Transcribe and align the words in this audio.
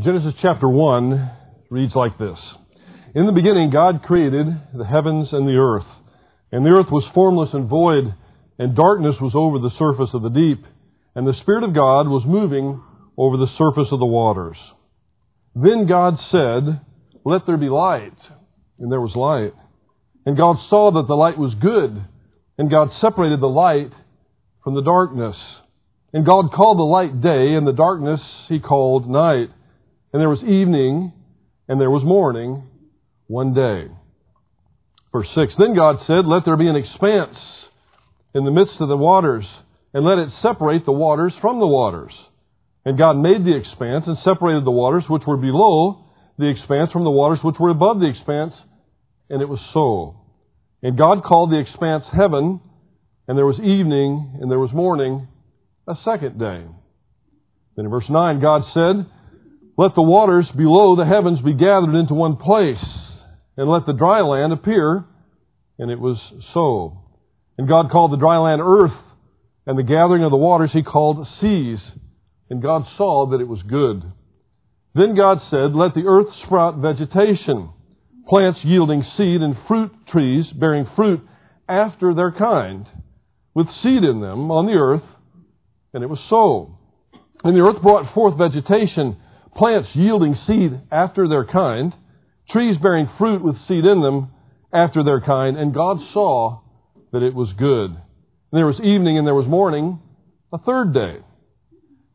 Genesis 0.00 0.34
chapter 0.40 0.68
1 0.68 1.30
reads 1.70 1.94
like 1.96 2.18
this. 2.18 2.38
In 3.16 3.26
the 3.26 3.32
beginning, 3.32 3.70
God 3.72 4.04
created 4.04 4.46
the 4.72 4.84
heavens 4.84 5.28
and 5.32 5.48
the 5.48 5.56
earth. 5.56 5.86
And 6.52 6.64
the 6.64 6.70
earth 6.70 6.86
was 6.92 7.04
formless 7.14 7.50
and 7.52 7.68
void, 7.68 8.14
and 8.60 8.76
darkness 8.76 9.16
was 9.20 9.32
over 9.34 9.58
the 9.58 9.74
surface 9.76 10.10
of 10.14 10.22
the 10.22 10.28
deep. 10.28 10.64
And 11.16 11.26
the 11.26 11.40
Spirit 11.40 11.64
of 11.64 11.74
God 11.74 12.06
was 12.06 12.22
moving 12.24 12.80
over 13.16 13.36
the 13.38 13.50
surface 13.58 13.88
of 13.90 13.98
the 13.98 14.06
waters. 14.06 14.56
Then 15.56 15.88
God 15.88 16.14
said, 16.30 16.80
Let 17.24 17.46
there 17.46 17.56
be 17.56 17.68
light. 17.68 18.18
And 18.78 18.92
there 18.92 19.00
was 19.00 19.16
light. 19.16 19.54
And 20.24 20.36
God 20.36 20.58
saw 20.70 20.92
that 20.92 21.08
the 21.08 21.14
light 21.14 21.38
was 21.38 21.54
good. 21.54 22.04
And 22.56 22.70
God 22.70 22.90
separated 23.00 23.40
the 23.40 23.48
light 23.48 23.90
from 24.62 24.76
the 24.76 24.82
darkness. 24.82 25.36
And 26.12 26.24
God 26.24 26.52
called 26.52 26.78
the 26.78 26.82
light 26.82 27.20
day, 27.20 27.54
and 27.54 27.66
the 27.66 27.72
darkness 27.72 28.20
he 28.48 28.60
called 28.60 29.10
night. 29.10 29.48
And 30.12 30.20
there 30.20 30.28
was 30.28 30.42
evening, 30.42 31.12
and 31.68 31.80
there 31.80 31.90
was 31.90 32.02
morning, 32.02 32.66
one 33.26 33.52
day. 33.54 33.88
Verse 35.12 35.28
6 35.34 35.54
Then 35.58 35.74
God 35.74 35.96
said, 36.06 36.24
Let 36.26 36.44
there 36.44 36.56
be 36.56 36.68
an 36.68 36.76
expanse 36.76 37.36
in 38.34 38.44
the 38.44 38.50
midst 38.50 38.80
of 38.80 38.88
the 38.88 38.96
waters, 38.96 39.44
and 39.92 40.04
let 40.04 40.18
it 40.18 40.30
separate 40.42 40.84
the 40.84 40.92
waters 40.92 41.32
from 41.40 41.60
the 41.60 41.66
waters. 41.66 42.12
And 42.84 42.98
God 42.98 43.14
made 43.14 43.44
the 43.44 43.56
expanse 43.56 44.04
and 44.06 44.16
separated 44.24 44.64
the 44.64 44.70
waters 44.70 45.04
which 45.08 45.24
were 45.26 45.36
below 45.36 46.06
the 46.38 46.48
expanse 46.48 46.90
from 46.92 47.04
the 47.04 47.10
waters 47.10 47.40
which 47.42 47.56
were 47.58 47.70
above 47.70 48.00
the 48.00 48.08
expanse, 48.08 48.54
and 49.28 49.42
it 49.42 49.48
was 49.48 49.60
so. 49.74 50.20
And 50.82 50.96
God 50.96 51.24
called 51.24 51.50
the 51.50 51.58
expanse 51.58 52.04
heaven, 52.16 52.60
and 53.26 53.36
there 53.36 53.44
was 53.44 53.58
evening, 53.58 54.38
and 54.40 54.50
there 54.50 54.58
was 54.58 54.72
morning, 54.72 55.26
a 55.88 55.94
second 56.04 56.38
day. 56.38 56.64
Then 57.76 57.84
in 57.84 57.90
verse 57.90 58.08
9, 58.08 58.40
God 58.40 58.62
said, 58.72 59.10
Let 59.78 59.94
the 59.94 60.02
waters 60.02 60.46
below 60.56 60.96
the 60.96 61.06
heavens 61.06 61.40
be 61.40 61.54
gathered 61.54 61.94
into 61.94 62.12
one 62.12 62.36
place, 62.36 62.84
and 63.56 63.70
let 63.70 63.86
the 63.86 63.92
dry 63.92 64.22
land 64.22 64.52
appear. 64.52 65.04
And 65.78 65.88
it 65.92 66.00
was 66.00 66.18
so. 66.52 67.04
And 67.56 67.68
God 67.68 67.92
called 67.92 68.12
the 68.12 68.16
dry 68.16 68.38
land 68.38 68.60
earth, 68.60 68.98
and 69.66 69.78
the 69.78 69.84
gathering 69.84 70.24
of 70.24 70.32
the 70.32 70.36
waters 70.36 70.70
he 70.72 70.82
called 70.82 71.24
seas. 71.40 71.78
And 72.50 72.60
God 72.60 72.86
saw 72.96 73.30
that 73.30 73.40
it 73.40 73.46
was 73.46 73.62
good. 73.62 74.02
Then 74.94 75.14
God 75.14 75.38
said, 75.48 75.74
Let 75.74 75.94
the 75.94 76.06
earth 76.08 76.26
sprout 76.44 76.78
vegetation, 76.78 77.70
plants 78.26 78.58
yielding 78.64 79.04
seed, 79.16 79.42
and 79.42 79.56
fruit 79.68 79.92
trees 80.10 80.46
bearing 80.58 80.88
fruit 80.96 81.20
after 81.68 82.14
their 82.14 82.32
kind, 82.32 82.84
with 83.54 83.68
seed 83.84 84.02
in 84.02 84.20
them 84.20 84.50
on 84.50 84.66
the 84.66 84.72
earth. 84.72 85.04
And 85.94 86.02
it 86.02 86.10
was 86.10 86.18
so. 86.28 86.78
And 87.44 87.56
the 87.56 87.62
earth 87.62 87.80
brought 87.80 88.12
forth 88.12 88.36
vegetation, 88.36 89.18
plants 89.58 89.88
yielding 89.94 90.36
seed 90.46 90.80
after 90.90 91.28
their 91.28 91.44
kind, 91.44 91.92
trees 92.50 92.76
bearing 92.80 93.10
fruit 93.18 93.42
with 93.42 93.56
seed 93.66 93.84
in 93.84 94.00
them 94.00 94.30
after 94.72 95.02
their 95.02 95.20
kind, 95.20 95.56
and 95.56 95.74
God 95.74 95.98
saw 96.12 96.60
that 97.12 97.22
it 97.22 97.34
was 97.34 97.48
good. 97.58 97.90
And 97.90 98.58
there 98.58 98.66
was 98.66 98.80
evening 98.80 99.18
and 99.18 99.26
there 99.26 99.34
was 99.34 99.46
morning, 99.46 99.98
a 100.52 100.58
third 100.58 100.94
day. 100.94 101.16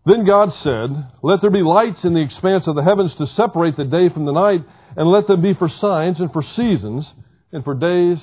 Then 0.05 0.25
God 0.25 0.50
said, 0.63 0.89
Let 1.22 1.41
there 1.41 1.52
be 1.52 1.61
lights 1.61 2.00
in 2.03 2.13
the 2.13 2.23
expanse 2.23 2.63
of 2.67 2.75
the 2.75 2.83
heavens 2.83 3.11
to 3.17 3.27
separate 3.35 3.78
the 3.78 3.83
day 3.83 4.09
from 4.13 4.25
the 4.25 4.31
night, 4.31 4.66
and 4.95 5.09
let 5.09 5.28
them 5.28 5.41
be 5.41 5.53
for 5.53 5.69
signs 5.81 6.19
and 6.19 6.31
for 6.31 6.44
seasons, 6.55 7.05
and 7.52 7.63
for 7.63 7.75
days 7.75 8.17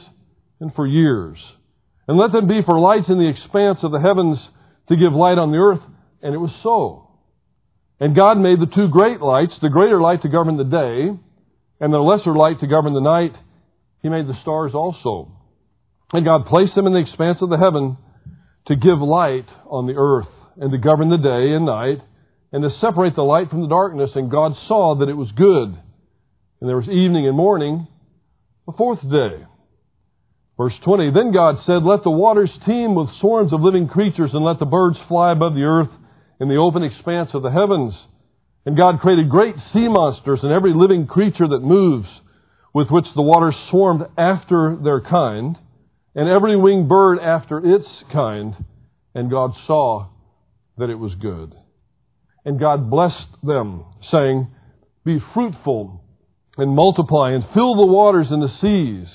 and 0.60 0.74
for 0.74 0.86
years. 0.86 1.38
And 2.08 2.18
let 2.18 2.32
them 2.32 2.48
be 2.48 2.62
for 2.64 2.78
lights 2.78 3.08
in 3.08 3.18
the 3.18 3.28
expanse 3.28 3.78
of 3.82 3.92
the 3.92 4.00
heavens 4.00 4.38
to 4.88 4.96
give 4.96 5.12
light 5.12 5.38
on 5.38 5.52
the 5.52 5.58
earth. 5.58 5.80
And 6.22 6.34
it 6.34 6.38
was 6.38 6.50
so. 6.62 7.09
And 8.00 8.16
God 8.16 8.38
made 8.38 8.58
the 8.58 8.74
two 8.74 8.88
great 8.88 9.20
lights, 9.20 9.52
the 9.60 9.68
greater 9.68 10.00
light 10.00 10.22
to 10.22 10.28
govern 10.28 10.56
the 10.56 10.64
day, 10.64 11.10
and 11.80 11.92
the 11.92 11.98
lesser 11.98 12.34
light 12.34 12.58
to 12.60 12.66
govern 12.66 12.94
the 12.94 13.00
night. 13.00 13.36
He 14.02 14.08
made 14.08 14.26
the 14.26 14.40
stars 14.40 14.72
also. 14.74 15.30
And 16.12 16.24
God 16.24 16.46
placed 16.46 16.74
them 16.74 16.86
in 16.86 16.94
the 16.94 17.00
expanse 17.00 17.38
of 17.42 17.50
the 17.50 17.58
heaven 17.58 17.98
to 18.66 18.76
give 18.76 18.98
light 19.00 19.46
on 19.66 19.86
the 19.86 19.94
earth, 19.96 20.32
and 20.56 20.72
to 20.72 20.78
govern 20.78 21.10
the 21.10 21.18
day 21.18 21.54
and 21.54 21.66
night, 21.66 22.00
and 22.52 22.62
to 22.62 22.70
separate 22.80 23.14
the 23.14 23.22
light 23.22 23.50
from 23.50 23.60
the 23.60 23.68
darkness. 23.68 24.10
And 24.14 24.30
God 24.30 24.52
saw 24.66 24.96
that 24.96 25.08
it 25.08 25.14
was 25.14 25.30
good. 25.36 25.68
And 26.60 26.68
there 26.68 26.76
was 26.76 26.88
evening 26.88 27.28
and 27.28 27.36
morning, 27.36 27.86
the 28.66 28.72
fourth 28.72 29.02
day. 29.02 29.44
Verse 30.56 30.74
20, 30.84 31.12
Then 31.12 31.32
God 31.32 31.56
said, 31.66 31.82
Let 31.82 32.02
the 32.02 32.10
waters 32.10 32.50
teem 32.66 32.94
with 32.94 33.08
swarms 33.20 33.52
of 33.52 33.60
living 33.60 33.88
creatures, 33.88 34.30
and 34.32 34.44
let 34.44 34.58
the 34.58 34.66
birds 34.66 34.98
fly 35.08 35.32
above 35.32 35.54
the 35.54 35.64
earth 35.64 35.88
in 36.40 36.48
the 36.48 36.56
open 36.56 36.82
expanse 36.82 37.30
of 37.34 37.42
the 37.42 37.50
heavens. 37.50 37.94
And 38.66 38.76
God 38.76 39.00
created 39.00 39.30
great 39.30 39.54
sea 39.72 39.88
monsters 39.88 40.40
and 40.42 40.52
every 40.52 40.72
living 40.74 41.06
creature 41.06 41.48
that 41.48 41.60
moves, 41.60 42.08
with 42.74 42.88
which 42.88 43.06
the 43.14 43.22
waters 43.22 43.54
swarmed 43.70 44.02
after 44.18 44.76
their 44.82 45.00
kind, 45.00 45.56
and 46.14 46.28
every 46.28 46.56
winged 46.56 46.88
bird 46.88 47.18
after 47.18 47.58
its 47.58 47.86
kind. 48.12 48.54
And 49.14 49.30
God 49.30 49.52
saw 49.66 50.08
that 50.78 50.90
it 50.90 50.98
was 50.98 51.14
good. 51.14 51.54
And 52.44 52.58
God 52.58 52.90
blessed 52.90 53.42
them, 53.42 53.84
saying, 54.10 54.48
Be 55.04 55.18
fruitful 55.34 56.02
and 56.56 56.74
multiply, 56.74 57.32
and 57.32 57.44
fill 57.54 57.74
the 57.74 57.86
waters 57.86 58.26
and 58.30 58.42
the 58.42 58.48
seas, 58.60 59.08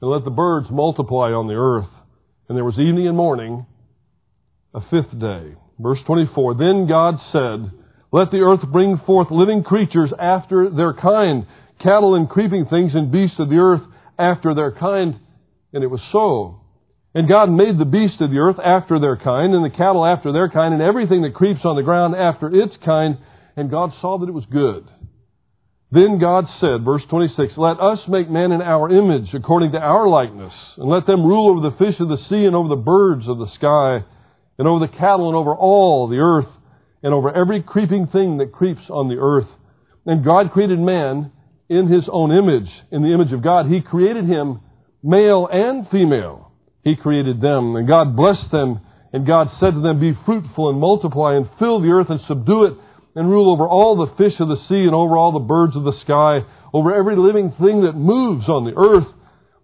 and 0.00 0.10
let 0.10 0.24
the 0.24 0.30
birds 0.30 0.68
multiply 0.70 1.30
on 1.30 1.46
the 1.46 1.54
earth. 1.54 1.90
And 2.48 2.56
there 2.56 2.64
was 2.64 2.78
evening 2.78 3.06
and 3.06 3.16
morning, 3.16 3.66
a 4.74 4.80
fifth 4.80 5.18
day. 5.18 5.54
Verse 5.80 5.98
24, 6.06 6.54
Then 6.54 6.86
God 6.86 7.18
said, 7.32 7.80
let 8.12 8.30
the 8.30 8.38
earth 8.38 8.66
bring 8.72 8.98
forth 9.06 9.30
living 9.30 9.62
creatures 9.62 10.12
after 10.18 10.68
their 10.68 10.92
kind, 10.92 11.46
cattle 11.78 12.16
and 12.16 12.28
creeping 12.28 12.66
things 12.66 12.92
and 12.94 13.12
beasts 13.12 13.38
of 13.38 13.48
the 13.48 13.58
earth 13.58 13.82
after 14.18 14.52
their 14.54 14.72
kind. 14.72 15.18
And 15.72 15.84
it 15.84 15.86
was 15.86 16.00
so. 16.10 16.60
And 17.14 17.28
God 17.28 17.50
made 17.50 17.78
the 17.78 17.84
beasts 17.84 18.20
of 18.20 18.30
the 18.30 18.38
earth 18.38 18.58
after 18.58 18.98
their 18.98 19.16
kind, 19.16 19.54
and 19.54 19.64
the 19.64 19.76
cattle 19.76 20.04
after 20.04 20.32
their 20.32 20.48
kind, 20.48 20.74
and 20.74 20.82
everything 20.82 21.22
that 21.22 21.34
creeps 21.34 21.60
on 21.64 21.76
the 21.76 21.82
ground 21.82 22.14
after 22.16 22.48
its 22.48 22.74
kind. 22.84 23.18
And 23.56 23.70
God 23.70 23.92
saw 24.00 24.18
that 24.18 24.28
it 24.28 24.34
was 24.34 24.46
good. 24.50 24.88
Then 25.92 26.20
God 26.20 26.46
said, 26.60 26.84
verse 26.84 27.02
26, 27.10 27.54
Let 27.56 27.80
us 27.80 27.98
make 28.08 28.30
man 28.30 28.52
in 28.52 28.62
our 28.62 28.90
image, 28.90 29.34
according 29.34 29.72
to 29.72 29.78
our 29.78 30.08
likeness, 30.08 30.52
and 30.76 30.88
let 30.88 31.06
them 31.06 31.26
rule 31.26 31.50
over 31.50 31.68
the 31.68 31.76
fish 31.76 31.98
of 31.98 32.08
the 32.08 32.22
sea, 32.28 32.44
and 32.44 32.54
over 32.54 32.68
the 32.68 32.76
birds 32.76 33.26
of 33.26 33.38
the 33.38 33.50
sky, 33.56 34.04
and 34.60 34.68
over 34.68 34.86
the 34.86 34.92
cattle, 34.92 35.28
and 35.28 35.36
over 35.36 35.54
all 35.54 36.06
the 36.06 36.18
earth 36.18 36.52
and 37.02 37.14
over 37.14 37.34
every 37.34 37.62
creeping 37.62 38.06
thing 38.08 38.36
that 38.36 38.52
creeps 38.52 38.82
on 38.90 39.08
the 39.08 39.16
earth. 39.16 39.48
And 40.04 40.22
God 40.22 40.52
created 40.52 40.78
man 40.78 41.32
in 41.70 41.88
his 41.88 42.04
own 42.12 42.30
image, 42.30 42.68
in 42.92 43.00
the 43.00 43.14
image 43.14 43.32
of 43.32 43.42
God. 43.42 43.72
He 43.72 43.80
created 43.80 44.26
him 44.26 44.60
male 45.02 45.48
and 45.50 45.88
female. 45.88 46.52
He 46.84 46.94
created 46.94 47.40
them. 47.40 47.74
And 47.74 47.88
God 47.88 48.14
blessed 48.14 48.50
them. 48.52 48.80
And 49.14 49.26
God 49.26 49.48
said 49.60 49.72
to 49.72 49.80
them, 49.80 49.98
Be 49.98 50.12
fruitful 50.26 50.68
and 50.68 50.78
multiply 50.78 51.36
and 51.36 51.48
fill 51.58 51.80
the 51.80 51.88
earth 51.88 52.10
and 52.10 52.20
subdue 52.28 52.64
it 52.64 52.74
and 53.16 53.30
rule 53.30 53.50
over 53.50 53.66
all 53.66 53.96
the 53.96 54.14
fish 54.22 54.38
of 54.40 54.48
the 54.48 54.60
sea 54.68 54.84
and 54.84 54.94
over 54.94 55.16
all 55.16 55.32
the 55.32 55.38
birds 55.38 55.74
of 55.74 55.84
the 55.84 55.98
sky, 56.04 56.46
over 56.74 56.94
every 56.94 57.16
living 57.16 57.54
thing 57.58 57.80
that 57.84 57.96
moves 57.96 58.46
on 58.46 58.66
the 58.66 58.76
earth. 58.76 59.08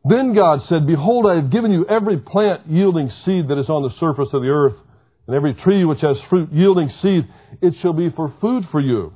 Then 0.06 0.34
God 0.34 0.60
said, 0.70 0.86
Behold, 0.86 1.26
I 1.26 1.34
have 1.34 1.52
given 1.52 1.70
you 1.70 1.84
every 1.84 2.16
plant 2.16 2.66
yielding 2.66 3.12
seed 3.26 3.48
that 3.48 3.60
is 3.60 3.68
on 3.68 3.82
the 3.82 3.94
surface 4.00 4.32
of 4.32 4.40
the 4.40 4.48
earth 4.48 4.76
and 5.26 5.36
every 5.36 5.54
tree 5.54 5.84
which 5.84 6.00
has 6.00 6.16
fruit 6.30 6.52
yielding 6.52 6.90
seed, 7.02 7.26
it 7.60 7.74
shall 7.82 7.92
be 7.92 8.10
for 8.10 8.34
food 8.40 8.64
for 8.70 8.80
you. 8.80 9.12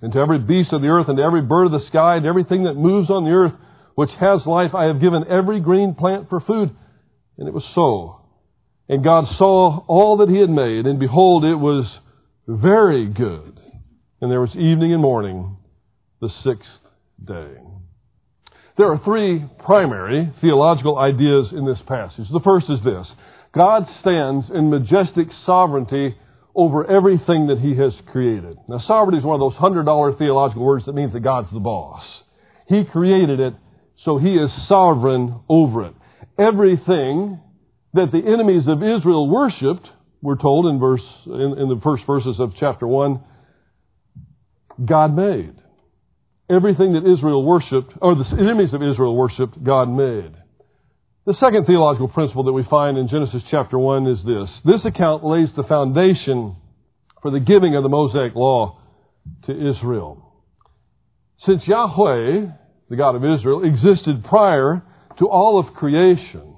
And 0.00 0.12
to 0.12 0.18
every 0.18 0.38
beast 0.38 0.72
of 0.72 0.80
the 0.80 0.88
earth, 0.88 1.08
and 1.08 1.16
to 1.16 1.22
every 1.22 1.42
bird 1.42 1.66
of 1.66 1.72
the 1.72 1.86
sky, 1.88 2.16
and 2.16 2.26
everything 2.26 2.64
that 2.64 2.74
moves 2.74 3.10
on 3.10 3.24
the 3.24 3.30
earth, 3.30 3.52
which 3.96 4.10
has 4.20 4.46
life, 4.46 4.74
I 4.74 4.84
have 4.84 5.00
given 5.00 5.24
every 5.28 5.60
green 5.60 5.94
plant 5.94 6.28
for 6.28 6.40
food. 6.40 6.70
And 7.36 7.48
it 7.48 7.54
was 7.54 7.64
so. 7.74 8.20
And 8.88 9.02
God 9.02 9.24
saw 9.36 9.84
all 9.88 10.18
that 10.18 10.28
he 10.28 10.38
had 10.38 10.50
made, 10.50 10.86
and 10.86 11.00
behold, 11.00 11.44
it 11.44 11.56
was 11.56 11.84
very 12.46 13.06
good. 13.06 13.60
And 14.20 14.30
there 14.30 14.40
was 14.40 14.54
evening 14.54 14.92
and 14.92 15.02
morning, 15.02 15.56
the 16.20 16.30
sixth 16.44 16.68
day. 17.24 17.54
There 18.76 18.86
are 18.86 19.00
three 19.04 19.44
primary 19.64 20.32
theological 20.40 20.96
ideas 20.96 21.48
in 21.52 21.66
this 21.66 21.78
passage. 21.88 22.26
The 22.32 22.40
first 22.44 22.66
is 22.70 22.78
this. 22.84 23.06
God 23.54 23.86
stands 24.00 24.46
in 24.54 24.70
majestic 24.70 25.28
sovereignty 25.46 26.16
over 26.54 26.90
everything 26.90 27.46
that 27.48 27.58
He 27.60 27.76
has 27.76 27.92
created. 28.10 28.56
Now, 28.68 28.80
sovereignty 28.86 29.18
is 29.18 29.24
one 29.24 29.34
of 29.34 29.40
those 29.40 29.58
hundred 29.58 29.84
dollar 29.84 30.14
theological 30.14 30.64
words 30.64 30.86
that 30.86 30.94
means 30.94 31.12
that 31.12 31.20
God's 31.20 31.52
the 31.52 31.60
boss. 31.60 32.02
He 32.66 32.84
created 32.84 33.40
it, 33.40 33.54
so 34.04 34.18
He 34.18 34.34
is 34.34 34.50
sovereign 34.68 35.40
over 35.48 35.86
it. 35.86 35.94
Everything 36.38 37.40
that 37.94 38.12
the 38.12 38.18
enemies 38.18 38.64
of 38.66 38.82
Israel 38.82 39.28
worshipped, 39.30 39.88
we're 40.20 40.36
told 40.36 40.66
in 40.66 40.78
verse, 40.78 41.02
in, 41.26 41.54
in 41.58 41.68
the 41.68 41.80
first 41.82 42.04
verses 42.06 42.36
of 42.38 42.52
chapter 42.58 42.86
1, 42.86 43.20
God 44.84 45.14
made. 45.14 45.54
Everything 46.50 46.94
that 46.94 47.10
Israel 47.10 47.44
worshipped, 47.44 47.92
or 48.00 48.14
the 48.14 48.24
enemies 48.38 48.72
of 48.72 48.82
Israel 48.82 49.16
worshipped, 49.16 49.62
God 49.62 49.88
made. 49.88 50.34
The 51.28 51.36
second 51.44 51.66
theological 51.66 52.08
principle 52.08 52.44
that 52.44 52.54
we 52.54 52.64
find 52.70 52.96
in 52.96 53.06
Genesis 53.06 53.42
chapter 53.50 53.78
1 53.78 54.06
is 54.06 54.18
this. 54.24 54.48
This 54.64 54.80
account 54.86 55.22
lays 55.22 55.50
the 55.54 55.62
foundation 55.62 56.56
for 57.20 57.30
the 57.30 57.38
giving 57.38 57.76
of 57.76 57.82
the 57.82 57.90
Mosaic 57.90 58.34
Law. 58.34 58.80
to 59.44 59.52
Israel. 59.52 60.24
Since 61.44 61.66
Yahweh, 61.66 62.46
the 62.88 62.96
God 62.96 63.14
of 63.14 63.26
Israel, 63.26 63.62
existed 63.62 64.24
prior 64.24 64.82
to 65.18 65.28
all 65.28 65.58
of 65.58 65.74
creation, 65.74 66.56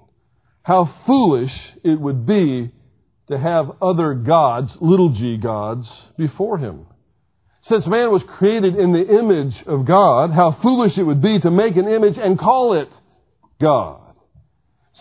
how 0.62 0.94
foolish 1.04 1.50
it 1.82 2.00
would 2.00 2.24
be 2.24 2.70
to 3.28 3.38
have 3.40 3.72
other 3.82 4.14
gods, 4.14 4.70
little 4.80 5.08
g 5.08 5.36
gods, 5.36 5.88
before 6.16 6.58
him. 6.58 6.86
Since 7.68 7.88
man 7.88 8.12
was 8.12 8.22
created 8.38 8.76
in 8.76 8.92
the 8.92 9.18
image 9.18 9.66
of 9.66 9.84
God, 9.84 10.30
how 10.30 10.56
foolish 10.62 10.92
it 10.96 11.02
would 11.02 11.20
be 11.20 11.40
to 11.40 11.50
make 11.50 11.74
an 11.74 11.88
image 11.88 12.18
and 12.18 12.38
call 12.38 12.80
it 12.80 12.88
God. 13.60 13.99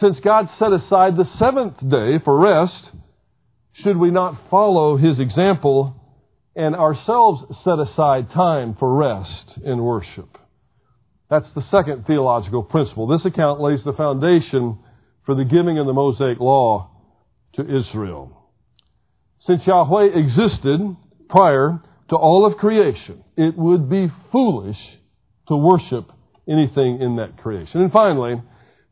Since 0.02 0.18
God 0.24 0.48
set 0.58 0.72
aside 0.72 1.18
the 1.18 1.30
seventh 1.38 1.78
day 1.80 2.24
for 2.24 2.40
rest, 2.40 2.96
should 3.84 3.98
we 3.98 4.12
not 4.12 4.50
follow 4.50 4.96
his 4.96 5.20
example 5.20 5.96
and 6.56 6.76
ourselves 6.76 7.44
set 7.64 7.80
aside 7.80 8.32
time 8.32 8.76
for 8.80 8.96
rest 8.96 9.60
and 9.66 9.84
worship? 9.84 10.38
That's 11.30 11.48
the 11.54 11.64
second 11.70 12.06
theological 12.08 12.64
principle. 12.64 13.08
This 13.08 13.26
account 13.26 13.60
lays 13.60 13.80
the 13.84 13.94
foundation 13.94 14.80
for 15.26 15.36
the 15.36 15.44
giving 15.44 15.78
of 15.78 15.86
the 15.86 15.94
Mosaic 15.94 16.40
Law 16.40 16.92
to 17.56 17.62
Israel. 17.62 18.36
Since 19.46 19.62
Yahweh 19.66 20.10
existed 20.16 20.96
prior 21.30 21.82
to 22.10 22.16
all 22.16 22.46
of 22.46 22.58
creation, 22.58 23.24
it 23.36 23.58
would 23.58 23.90
be 23.90 24.12
foolish 24.32 24.78
to 25.50 25.56
worship 25.56 26.10
anything 26.48 27.02
in 27.02 27.18
that 27.18 27.38
creation. 27.38 27.82
And 27.82 27.92
finally, 27.92 28.42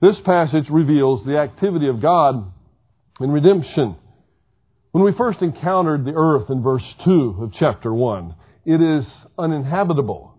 this 0.02 0.16
passage 0.26 0.66
reveals 0.70 1.26
the 1.26 1.38
activity 1.38 1.88
of 1.88 2.02
God 2.02 2.52
in 3.20 3.32
redemption. 3.32 3.96
When 4.92 5.04
we 5.04 5.12
first 5.18 5.42
encountered 5.42 6.06
the 6.06 6.14
earth 6.16 6.50
in 6.50 6.62
verse 6.62 6.84
2 7.06 7.40
of 7.42 7.54
chapter 7.60 7.94
1, 7.94 8.36
it 8.66 8.82
is 8.82 9.06
uninhabitable. 9.38 10.36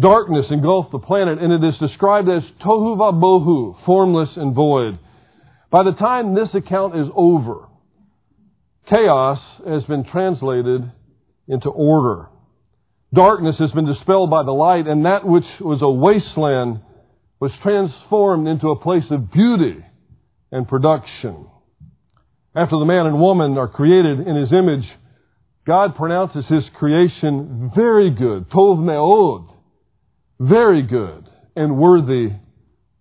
Darkness 0.00 0.46
engulfed 0.50 0.90
the 0.90 0.98
planet, 0.98 1.38
and 1.38 1.52
it 1.52 1.66
is 1.66 1.78
described 1.78 2.28
as 2.28 2.42
tohu 2.64 2.96
vabohu, 2.96 3.84
formless 3.84 4.30
and 4.36 4.54
void. 4.54 4.98
By 5.70 5.84
the 5.84 5.92
time 5.92 6.34
this 6.34 6.48
account 6.54 6.96
is 6.96 7.06
over, 7.14 7.68
chaos 8.88 9.38
has 9.66 9.84
been 9.84 10.04
translated 10.04 10.90
into 11.46 11.68
order. 11.68 12.28
Darkness 13.14 13.56
has 13.58 13.70
been 13.70 13.86
dispelled 13.86 14.30
by 14.30 14.42
the 14.42 14.52
light, 14.52 14.86
and 14.86 15.04
that 15.04 15.26
which 15.26 15.44
was 15.60 15.82
a 15.82 15.90
wasteland 15.90 16.80
was 17.42 17.50
transformed 17.60 18.46
into 18.46 18.70
a 18.70 18.78
place 18.78 19.02
of 19.10 19.32
beauty 19.32 19.84
and 20.52 20.68
production. 20.68 21.44
After 22.54 22.78
the 22.78 22.84
man 22.84 23.04
and 23.06 23.18
woman 23.18 23.58
are 23.58 23.66
created 23.66 24.20
in 24.20 24.36
his 24.36 24.52
image, 24.52 24.88
God 25.66 25.96
pronounces 25.96 26.44
his 26.46 26.62
creation 26.78 27.72
very 27.74 28.10
good, 28.10 28.48
tov 28.48 28.78
me'od, 28.78 29.52
very 30.38 30.82
good 30.82 31.28
and 31.56 31.78
worthy 31.78 32.28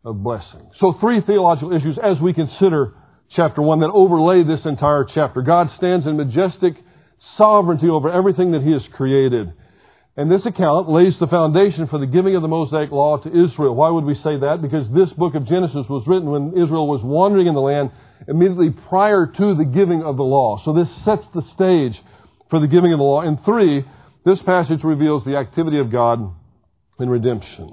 of 0.04 0.24
blessing. 0.24 0.72
So 0.80 0.96
three 1.00 1.22
theological 1.22 1.78
issues 1.78 2.00
as 2.04 2.20
we 2.20 2.34
consider 2.34 2.96
chapter 3.36 3.62
one 3.62 3.82
that 3.82 3.92
overlay 3.94 4.44
this 4.44 4.66
entire 4.66 5.06
chapter. 5.14 5.44
God 5.44 5.68
stands 5.78 6.08
in 6.08 6.18
majestic 6.18 6.74
sovereignty 7.38 7.90
over 7.90 8.12
everything 8.12 8.54
that 8.54 8.64
he 8.64 8.72
has 8.72 8.82
created. 8.94 9.54
And 10.18 10.30
this 10.30 10.46
account 10.46 10.90
lays 10.90 11.14
the 11.20 11.28
foundation 11.28 11.88
for 11.88 11.98
the 11.98 12.06
giving 12.06 12.36
of 12.36 12.42
the 12.42 12.48
Mosaic 12.48 12.92
Law 12.92 13.18
to 13.18 13.30
Israel. 13.30 13.74
Why 13.74 13.90
would 13.90 14.04
we 14.04 14.16
say 14.16 14.38
that? 14.44 14.60
Because 14.62 14.86
this 14.94 15.10
book 15.18 15.36
of 15.36 15.48
Genesis 15.48 15.88
was 15.90 16.04
written 16.06 16.30
when 16.30 16.50
Israel 16.52 16.88
was 16.88 17.02
wandering 17.02 17.48
in 17.48 17.56
the 17.56 17.62
land 17.62 17.92
immediately 18.28 18.72
prior 18.90 19.26
to 19.26 19.56
the 19.56 19.64
giving 19.64 20.04
of 20.04 20.18
the 20.18 20.24
law. 20.24 20.62
So 20.66 20.74
this 20.74 20.90
sets 21.06 21.24
the 21.34 21.44
stage 21.56 21.96
for 22.50 22.60
the 22.60 22.68
giving 22.68 22.92
of 22.92 23.00
the 23.00 23.08
law. 23.08 23.22
And 23.22 23.40
three, 23.46 23.86
this 24.26 24.40
passage 24.46 24.84
reveals 24.84 25.24
the 25.24 25.38
activity 25.38 25.80
of 25.80 25.92
God 25.92 26.20
in 27.00 27.10
redemption. 27.10 27.72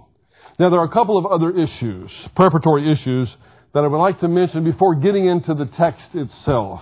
Now 0.61 0.71
there 0.71 0.79
are 0.79 0.87
a 0.87 0.95
couple 0.95 1.19
of 1.19 1.27
other 1.27 1.51
issues, 1.51 2.11
preparatory 2.37 2.93
issues, 2.93 3.29
that 3.75 3.81
I 3.81 3.89
would 3.89 3.99
like 3.99 4.21
to 4.21 4.29
mention 4.29 4.65
before 4.65 4.95
getting 4.95 5.27
into 5.27 5.55
the 5.55 5.69
text 5.77 6.15
itself. 6.15 6.81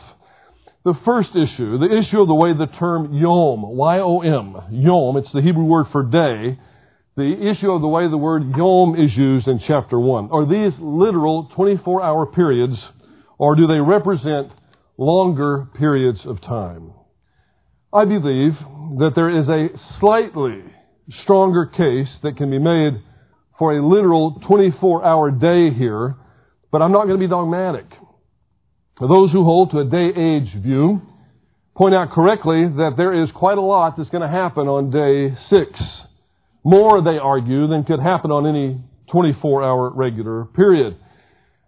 The 0.87 0.95
first 1.05 1.31
issue, 1.31 1.79
the 1.79 1.99
issue 1.99 2.21
of 2.21 2.29
the 2.29 2.35
way 2.35 2.53
the 2.57 2.69
term 2.79 3.13
yom, 3.13 3.63
Y-O-M, 3.77 4.57
yom, 4.71 5.17
it's 5.17 5.33
the 5.35 5.43
Hebrew 5.43 5.65
word 5.65 5.87
for 5.91 6.05
day, 6.05 6.57
the 7.17 7.51
issue 7.51 7.73
of 7.73 7.81
the 7.81 7.89
way 7.89 8.09
the 8.09 8.17
word 8.17 8.55
yom 8.57 8.95
is 8.95 9.11
used 9.17 9.49
in 9.49 9.61
chapter 9.67 9.99
1. 9.99 10.29
Are 10.31 10.47
these 10.47 10.79
literal 10.79 11.51
24 11.57 12.05
hour 12.05 12.27
periods 12.27 12.75
or 13.37 13.57
do 13.57 13.67
they 13.67 13.81
represent 13.81 14.53
longer 14.97 15.67
periods 15.77 16.21
of 16.25 16.41
time? 16.41 16.93
I 17.93 18.05
believe 18.05 18.53
that 18.99 19.11
there 19.17 19.41
is 19.41 19.49
a 19.49 19.77
slightly 19.99 20.63
stronger 21.25 21.67
case 21.67 22.15
that 22.23 22.37
can 22.37 22.49
be 22.49 22.61
made 22.61 23.03
for 23.59 23.77
a 23.77 23.85
literal 23.85 24.41
24 24.47 25.05
hour 25.05 25.33
day 25.33 25.77
here, 25.77 26.15
but 26.71 26.81
I'm 26.81 26.93
not 26.93 27.07
going 27.07 27.19
to 27.19 27.27
be 27.27 27.29
dogmatic. 27.29 27.87
Those 28.99 29.31
who 29.31 29.45
hold 29.45 29.73
to 29.73 29.81
a 29.81 29.85
day 29.85 30.09
age 30.09 30.63
view 30.63 31.03
point 31.77 31.95
out 31.95 32.13
correctly 32.13 32.65
that 32.65 32.95
there 32.97 33.23
is 33.23 33.29
quite 33.35 33.59
a 33.59 33.63
lot 33.63 33.97
that's 33.97 34.09
going 34.09 34.23
to 34.23 34.29
happen 34.29 34.69
on 34.69 34.91
day 34.91 35.37
six. 35.51 35.79
More, 36.65 37.03
they 37.03 37.19
argue, 37.19 37.69
than 37.69 37.85
could 37.85 38.01
happen 38.01 38.31
on 38.31 38.47
any 38.47 38.81
24 39.13 39.63
hour 39.63 39.91
regular 39.91 40.47
period. 40.47 40.97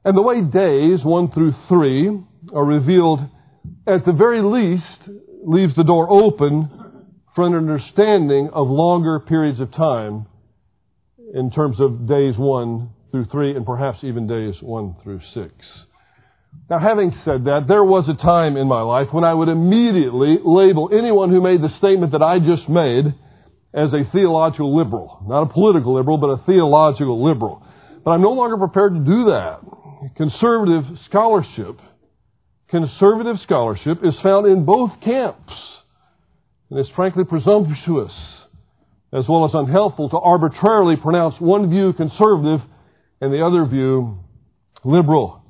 And 0.04 0.16
the 0.16 0.22
way 0.22 0.40
days, 0.40 1.04
one 1.04 1.30
through 1.30 1.54
three, 1.68 2.18
are 2.54 2.64
revealed, 2.64 3.20
at 3.86 4.06
the 4.06 4.12
very 4.12 4.40
least, 4.40 5.18
leaves 5.44 5.74
the 5.76 5.84
door 5.84 6.10
open 6.10 6.70
for 7.34 7.46
an 7.46 7.54
understanding 7.54 8.48
of 8.54 8.68
longer 8.68 9.20
periods 9.20 9.60
of 9.60 9.70
time 9.72 10.26
in 11.34 11.50
terms 11.50 11.78
of 11.78 12.08
days 12.08 12.34
one 12.38 12.88
through 13.10 13.26
three 13.26 13.54
and 13.54 13.66
perhaps 13.66 13.98
even 14.02 14.26
days 14.26 14.54
one 14.62 14.96
through 15.02 15.20
six. 15.34 15.52
Now, 16.70 16.78
having 16.78 17.12
said 17.24 17.44
that, 17.44 17.64
there 17.66 17.84
was 17.84 18.04
a 18.08 18.22
time 18.22 18.56
in 18.56 18.68
my 18.68 18.82
life 18.82 19.08
when 19.10 19.24
I 19.24 19.32
would 19.32 19.48
immediately 19.48 20.36
label 20.44 20.90
anyone 20.92 21.30
who 21.30 21.40
made 21.40 21.62
the 21.62 21.72
statement 21.78 22.12
that 22.12 22.22
I 22.22 22.38
just 22.38 22.68
made 22.68 23.06
as 23.72 23.92
a 23.92 24.04
theological 24.12 24.76
liberal. 24.76 25.24
Not 25.26 25.42
a 25.42 25.52
political 25.52 25.94
liberal, 25.94 26.18
but 26.18 26.28
a 26.28 26.44
theological 26.44 27.24
liberal. 27.24 27.62
But 28.04 28.10
I'm 28.10 28.22
no 28.22 28.32
longer 28.32 28.58
prepared 28.58 28.94
to 28.94 29.00
do 29.00 29.24
that. 29.32 29.60
Conservative 30.16 30.84
scholarship, 31.08 31.80
conservative 32.68 33.36
scholarship 33.44 33.98
is 34.04 34.14
found 34.22 34.46
in 34.46 34.64
both 34.64 34.90
camps. 35.02 35.52
And 36.70 36.78
it's 36.78 36.90
frankly 36.94 37.24
presumptuous 37.24 38.12
as 39.12 39.24
well 39.26 39.46
as 39.46 39.52
unhelpful 39.54 40.10
to 40.10 40.18
arbitrarily 40.18 40.96
pronounce 40.96 41.34
one 41.38 41.70
view 41.70 41.94
conservative 41.94 42.60
and 43.20 43.32
the 43.32 43.44
other 43.44 43.64
view 43.64 44.18
liberal. 44.84 45.42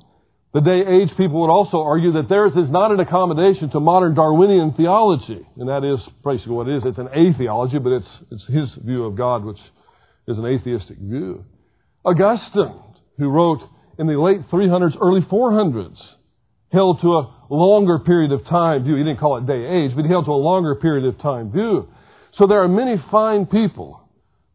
The 0.51 0.61
day 0.61 0.81
age 0.81 1.09
people 1.15 1.41
would 1.41 1.51
also 1.51 1.81
argue 1.81 2.13
that 2.13 2.27
theirs 2.27 2.53
is 2.55 2.71
not 2.71 2.91
an 2.91 2.99
accommodation 2.99 3.69
to 3.69 3.79
modern 3.79 4.15
Darwinian 4.15 4.73
theology. 4.73 5.45
And 5.57 5.69
that 5.69 5.83
is 5.83 5.99
basically 6.25 6.53
what 6.53 6.67
it 6.67 6.77
is. 6.77 6.83
It's 6.85 6.97
an 6.97 7.09
atheology, 7.09 7.77
but 7.77 7.91
it's, 7.91 8.07
it's 8.31 8.45
his 8.47 8.69
view 8.83 9.05
of 9.05 9.15
God, 9.15 9.43
which 9.45 9.59
is 10.27 10.39
an 10.39 10.45
atheistic 10.47 10.97
view. 10.97 11.45
Augustine, 12.03 12.81
who 13.19 13.29
wrote 13.29 13.61
in 13.99 14.07
the 14.07 14.19
late 14.19 14.49
300s, 14.49 14.97
early 14.99 15.21
400s, 15.21 15.97
held 16.71 17.01
to 17.01 17.07
a 17.13 17.31
longer 17.49 17.99
period 17.99 18.31
of 18.31 18.43
time 18.45 18.83
view. 18.83 18.95
He 18.95 19.03
didn't 19.03 19.19
call 19.19 19.37
it 19.37 19.45
day 19.45 19.65
age, 19.65 19.91
but 19.95 20.03
he 20.03 20.09
held 20.09 20.25
to 20.25 20.31
a 20.31 20.33
longer 20.33 20.75
period 20.75 21.05
of 21.05 21.21
time 21.21 21.51
view. 21.51 21.89
So 22.39 22.47
there 22.47 22.63
are 22.63 22.67
many 22.67 22.95
fine 23.11 23.45
people 23.45 24.01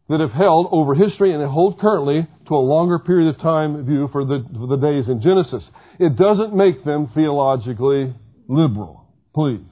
that 0.09 0.19
have 0.19 0.31
held 0.31 0.67
over 0.71 0.93
history 0.93 1.33
and 1.33 1.43
hold 1.49 1.79
currently 1.79 2.27
to 2.47 2.53
a 2.53 2.57
longer 2.57 2.99
period 2.99 3.33
of 3.33 3.41
time 3.41 3.85
view 3.85 4.07
for 4.11 4.23
the, 4.23 4.45
for 4.53 4.67
the 4.67 4.77
days 4.77 5.09
in 5.09 5.21
Genesis. 5.21 5.63
It 5.99 6.15
doesn't 6.15 6.55
make 6.55 6.85
them 6.85 7.09
theologically 7.13 8.13
liberal. 8.47 9.07
Please. 9.33 9.65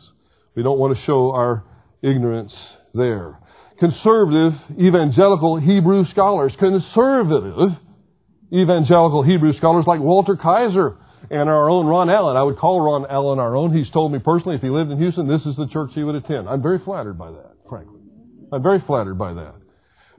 We 0.55 0.63
don't 0.63 0.79
want 0.79 0.97
to 0.97 1.05
show 1.05 1.31
our 1.31 1.63
ignorance 2.01 2.51
there. 2.93 3.39
Conservative 3.79 4.53
evangelical 4.79 5.59
Hebrew 5.59 6.05
scholars, 6.11 6.53
conservative 6.59 7.77
evangelical 8.53 9.23
Hebrew 9.23 9.55
scholars 9.57 9.85
like 9.87 9.99
Walter 9.99 10.35
Kaiser 10.35 10.97
and 11.29 11.49
our 11.49 11.69
own 11.69 11.85
Ron 11.85 12.09
Allen. 12.09 12.37
I 12.37 12.43
would 12.43 12.57
call 12.57 12.81
Ron 12.81 13.05
Allen 13.09 13.39
our 13.39 13.55
own. 13.55 13.75
He's 13.75 13.91
told 13.91 14.11
me 14.11 14.19
personally 14.19 14.55
if 14.55 14.61
he 14.61 14.69
lived 14.69 14.91
in 14.91 14.97
Houston, 14.97 15.27
this 15.27 15.41
is 15.41 15.55
the 15.55 15.67
church 15.71 15.91
he 15.93 16.03
would 16.03 16.15
attend. 16.15 16.47
I'm 16.47 16.61
very 16.61 16.79
flattered 16.79 17.17
by 17.17 17.31
that, 17.31 17.53
frankly. 17.67 17.99
I'm 18.51 18.61
very 18.61 18.83
flattered 18.85 19.15
by 19.15 19.33
that. 19.33 19.55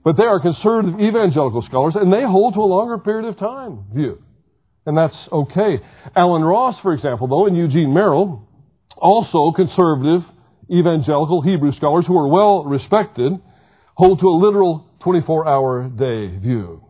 But 0.05 0.19
they 0.19 0.25
are 0.25 0.39
conservative 0.39 1.01
evangelical 1.01 1.65
scholars, 1.67 1.95
and 1.97 2.13
they 2.13 2.23
hold 2.23 2.55
to 2.55 2.61
a 2.61 2.69
longer 2.69 2.99
period 2.99 3.27
of 3.27 3.39
time 3.39 3.87
view. 3.93 4.23
And 4.87 4.97
that's 4.97 5.17
okay. 5.33 5.81
Allen 6.15 6.45
Ross, 6.45 6.77
for 6.83 6.93
example, 6.93 7.27
though, 7.27 7.47
and 7.47 7.57
Eugene 7.57 7.95
Merrill, 7.95 8.47
also 8.99 9.51
conservative 9.57 10.21
evangelical 10.71 11.41
Hebrew 11.41 11.73
scholars 11.77 12.05
who 12.07 12.19
are 12.19 12.29
well 12.29 12.65
respected, 12.65 13.33
hold 13.95 14.21
to 14.21 14.27
a 14.27 14.37
literal 14.37 14.87
24 15.03 15.49
hour 15.49 15.89
day 15.89 16.37
view. 16.39 16.83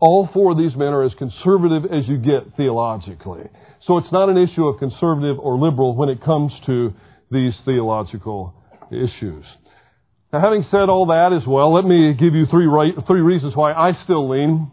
All 0.00 0.28
four 0.32 0.52
of 0.52 0.58
these 0.58 0.76
men 0.76 0.88
are 0.88 1.04
as 1.04 1.12
conservative 1.14 1.90
as 1.90 2.06
you 2.06 2.18
get 2.18 2.56
theologically. 2.56 3.48
So 3.86 3.98
it's 3.98 4.12
not 4.12 4.28
an 4.28 4.36
issue 4.36 4.66
of 4.66 4.78
conservative 4.78 5.38
or 5.38 5.58
liberal 5.58 5.96
when 5.96 6.08
it 6.08 6.22
comes 6.22 6.52
to 6.66 6.92
these 7.30 7.54
theological 7.64 8.54
issues. 8.90 9.44
Now, 10.30 10.44
having 10.44 10.66
said 10.70 10.92
all 10.92 11.06
that 11.06 11.32
as 11.32 11.46
well, 11.48 11.72
let 11.72 11.86
me 11.88 12.12
give 12.12 12.34
you 12.34 12.44
three, 12.50 12.66
right, 12.66 12.92
three 13.06 13.22
reasons 13.22 13.56
why 13.56 13.72
I 13.72 13.92
still 14.04 14.28
lean 14.28 14.70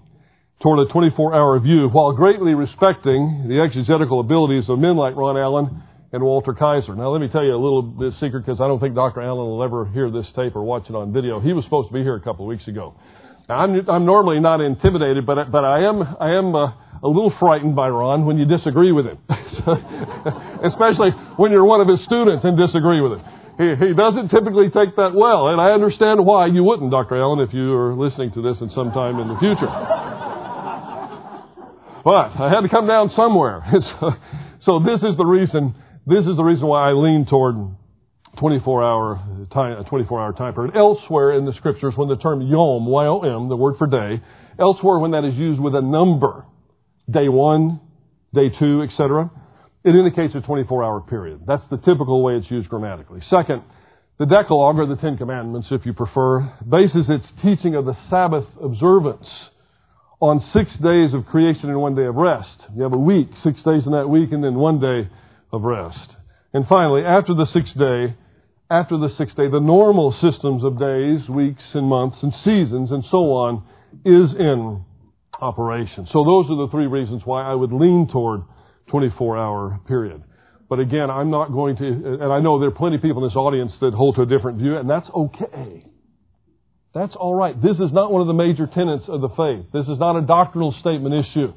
toward 0.61 0.83
a 0.83 0.91
24-hour 0.91 1.59
view, 1.61 1.87
while 1.87 2.11
greatly 2.11 2.53
respecting 2.53 3.47
the 3.47 3.63
exegetical 3.63 4.19
abilities 4.19 4.65
of 4.67 4.79
men 4.79 4.97
like 4.97 5.15
Ron 5.15 5.37
Allen 5.37 5.81
and 6.11 6.23
Walter 6.23 6.53
Kaiser. 6.53 6.93
Now, 6.95 7.07
let 7.07 7.21
me 7.21 7.29
tell 7.29 7.43
you 7.43 7.55
a 7.55 7.61
little 7.61 7.83
bit 7.83 8.11
secret 8.19 8.45
because 8.45 8.59
I 8.59 8.67
don't 8.67 8.81
think 8.81 8.95
Dr. 8.95 9.21
Allen 9.21 9.47
will 9.47 9.63
ever 9.63 9.85
hear 9.85 10.11
this 10.11 10.25
tape 10.35 10.57
or 10.57 10.63
watch 10.63 10.89
it 10.89 10.95
on 10.95 11.13
video. 11.13 11.39
He 11.39 11.53
was 11.53 11.63
supposed 11.63 11.87
to 11.87 11.93
be 11.93 12.03
here 12.03 12.15
a 12.15 12.21
couple 12.21 12.43
of 12.43 12.49
weeks 12.49 12.67
ago. 12.67 12.99
Now, 13.47 13.59
I'm, 13.59 13.89
I'm 13.89 14.05
normally 14.05 14.41
not 14.41 14.59
intimidated, 14.59 15.25
but 15.25 15.51
but 15.51 15.63
I 15.63 15.87
am 15.87 16.01
I 16.01 16.35
am 16.35 16.55
uh, 16.55 16.73
a 17.03 17.07
little 17.07 17.31
frightened 17.39 17.75
by 17.75 17.87
Ron 17.87 18.25
when 18.25 18.37
you 18.37 18.45
disagree 18.45 18.91
with 18.91 19.05
him, 19.05 19.19
especially 19.29 21.11
when 21.37 21.51
you're 21.51 21.63
one 21.63 21.79
of 21.79 21.87
his 21.87 22.03
students 22.05 22.43
and 22.43 22.57
disagree 22.57 22.99
with 22.99 23.19
him. 23.19 23.34
He, 23.57 23.63
he 23.63 23.93
doesn't 23.93 24.29
typically 24.29 24.67
take 24.67 24.95
that 24.97 25.15
well, 25.15 25.47
and 25.47 25.61
I 25.61 25.71
understand 25.71 26.25
why 26.25 26.47
you 26.47 26.63
wouldn't, 26.63 26.91
Dr. 26.91 27.15
Allen, 27.15 27.39
if 27.39 27.53
you 27.53 27.73
are 27.73 27.95
listening 27.95 28.31
to 28.33 28.41
this 28.41 28.57
in 28.59 28.69
some 28.75 28.91
time 28.91 29.19
in 29.19 29.29
the 29.29 29.39
future. 29.39 29.71
but 32.03 32.35
I 32.35 32.51
had 32.51 32.61
to 32.61 32.69
come 32.69 32.85
down 32.85 33.11
somewhere. 33.15 33.63
so, 33.99 34.11
so 34.65 34.79
this 34.79 34.99
is 35.07 35.15
the 35.15 35.25
reason. 35.25 35.73
This 36.05 36.25
is 36.27 36.35
the 36.35 36.43
reason 36.43 36.67
why 36.67 36.89
I 36.89 36.93
lean 36.93 37.25
toward 37.29 37.55
24 38.39 38.83
hour 38.83 39.47
time, 39.53 39.79
uh, 39.79 39.83
24 39.89 40.21
hour 40.21 40.33
time 40.33 40.53
period. 40.53 40.75
Elsewhere 40.75 41.37
in 41.37 41.45
the 41.45 41.53
scriptures, 41.53 41.93
when 41.95 42.09
the 42.09 42.17
term 42.17 42.41
yom, 42.41 42.85
Y-O-M, 42.85 43.47
the 43.47 43.55
word 43.55 43.75
for 43.77 43.87
day, 43.87 44.21
elsewhere 44.59 44.99
when 44.99 45.11
that 45.11 45.23
is 45.23 45.35
used 45.35 45.61
with 45.61 45.75
a 45.75 45.81
number, 45.81 46.45
day 47.09 47.29
one, 47.29 47.79
day 48.33 48.49
two, 48.59 48.83
etc., 48.83 49.31
it 49.85 49.95
indicates 49.95 50.33
a 50.33 50.41
24 50.41 50.83
hour 50.83 51.01
period. 51.01 51.41
That's 51.45 51.63
the 51.69 51.77
typical 51.77 52.23
way 52.23 52.33
it's 52.33 52.49
used 52.49 52.69
grammatically. 52.69 53.21
Second, 53.33 53.61
the 54.17 54.25
Decalogue, 54.25 54.79
or 54.79 54.87
the 54.87 54.95
Ten 54.95 55.15
Commandments, 55.15 55.67
if 55.69 55.85
you 55.85 55.93
prefer, 55.93 56.41
bases 56.67 57.05
its 57.07 57.25
teaching 57.43 57.75
of 57.75 57.85
the 57.85 57.95
Sabbath 58.09 58.45
observance 58.61 59.27
on 60.19 60.43
six 60.53 60.71
days 60.81 61.13
of 61.13 61.27
creation 61.27 61.69
and 61.69 61.79
one 61.79 61.93
day 61.93 62.05
of 62.05 62.15
rest. 62.15 62.63
You 62.75 62.81
have 62.83 62.93
a 62.93 62.97
week, 62.97 63.27
six 63.43 63.57
days 63.61 63.83
in 63.85 63.91
that 63.91 64.09
week, 64.09 64.31
and 64.31 64.43
then 64.43 64.55
one 64.55 64.79
day 64.79 65.07
of 65.53 65.61
rest. 65.61 66.15
And 66.53 66.65
finally, 66.67 67.03
after 67.03 67.35
the 67.35 67.45
sixth 67.53 67.77
day, 67.77 68.15
after 68.71 68.97
the 68.97 69.09
sixth 69.19 69.35
day, 69.35 69.49
the 69.51 69.59
normal 69.59 70.15
systems 70.19 70.63
of 70.63 70.79
days, 70.79 71.29
weeks, 71.29 71.61
and 71.75 71.85
months, 71.85 72.17
and 72.23 72.33
seasons, 72.43 72.89
and 72.89 73.03
so 73.11 73.17
on, 73.37 73.63
is 74.03 74.33
in 74.39 74.83
operation. 75.39 76.07
So 76.11 76.23
those 76.23 76.49
are 76.49 76.65
the 76.65 76.69
three 76.71 76.87
reasons 76.87 77.21
why 77.25 77.43
I 77.43 77.53
would 77.53 77.71
lean 77.71 78.07
toward 78.11 78.41
24 78.89 79.37
hour 79.37 79.79
period. 79.87 80.23
But 80.69 80.79
again, 80.79 81.11
I'm 81.11 81.29
not 81.29 81.51
going 81.51 81.77
to, 81.77 81.85
and 81.85 82.33
I 82.33 82.39
know 82.39 82.59
there 82.59 82.69
are 82.69 82.71
plenty 82.71 82.95
of 82.95 83.01
people 83.01 83.23
in 83.23 83.29
this 83.29 83.35
audience 83.35 83.71
that 83.81 83.93
hold 83.93 84.15
to 84.15 84.23
a 84.23 84.25
different 84.25 84.57
view, 84.57 84.77
and 84.77 84.89
that's 84.89 85.07
okay. 85.09 85.85
That's 86.93 87.13
alright. 87.13 87.61
This 87.61 87.77
is 87.77 87.91
not 87.91 88.11
one 88.11 88.21
of 88.21 88.27
the 88.27 88.33
major 88.33 88.67
tenets 88.67 89.03
of 89.07 89.21
the 89.21 89.29
faith. 89.29 89.65
This 89.73 89.85
is 89.87 89.99
not 89.99 90.15
a 90.15 90.21
doctrinal 90.21 90.73
statement 90.79 91.13
issue. 91.13 91.53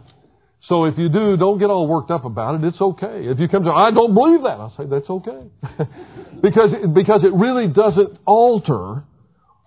So 0.67 0.85
if 0.85 0.99
you 0.99 1.09
do, 1.09 1.37
don't 1.37 1.59
get 1.59 1.71
all 1.71 1.87
worked 1.87 2.11
up 2.11 2.25
about 2.25 2.57
it. 2.57 2.67
It's 2.67 2.81
okay. 2.81 3.23
If 3.23 3.39
you 3.39 3.49
come 3.49 3.65
to, 3.65 3.71
I 3.71 3.93
don't 3.93 4.13
believe 4.13 4.43
that, 4.43 4.59
I'll 4.59 4.75
say 4.77 4.85
that's 4.91 5.09
okay. 5.09 5.47
because, 6.43 6.71
because 6.93 7.23
it 7.23 7.33
really 7.33 7.69
doesn't 7.69 8.19
alter 8.27 9.05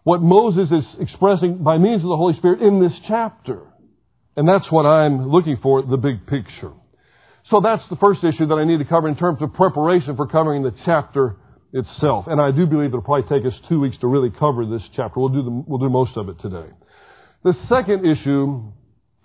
what 0.03 0.21
Moses 0.21 0.69
is 0.71 0.83
expressing 0.99 1.63
by 1.63 1.77
means 1.77 2.03
of 2.03 2.09
the 2.09 2.17
Holy 2.17 2.35
Spirit 2.37 2.61
in 2.61 2.81
this 2.81 2.93
chapter. 3.07 3.61
And 4.35 4.47
that's 4.47 4.69
what 4.69 4.83
I'm 4.85 5.29
looking 5.29 5.57
for, 5.63 5.81
the 5.81 5.97
big 5.97 6.27
picture. 6.27 6.73
So 7.50 7.60
that's 7.62 7.83
the 7.89 7.95
first 7.98 8.24
issue 8.24 8.48
that 8.48 8.55
I 8.55 8.65
need 8.65 8.77
to 8.77 8.86
cover 8.86 9.07
in 9.07 9.15
terms 9.15 9.41
of 9.41 9.53
preparation 9.53 10.15
for 10.15 10.27
covering 10.27 10.63
the 10.63 10.74
chapter 10.86 11.36
itself. 11.74 12.25
And 12.27 12.39
I 12.39 12.51
do 12.51 12.65
believe 12.65 12.89
it'll 12.89 13.01
probably 13.01 13.29
take 13.29 13.45
us 13.45 13.57
two 13.67 13.79
weeks 13.79 13.98
to 14.01 14.07
really 14.07 14.29
cover 14.29 14.65
this 14.65 14.81
chapter. 14.95 15.19
We'll 15.19 15.29
do, 15.29 15.43
the, 15.43 15.63
we'll 15.67 15.79
do 15.79 15.89
most 15.89 16.17
of 16.17 16.29
it 16.29 16.39
today. 16.41 16.69
The 17.43 17.53
second 17.67 18.05
issue 18.05 18.71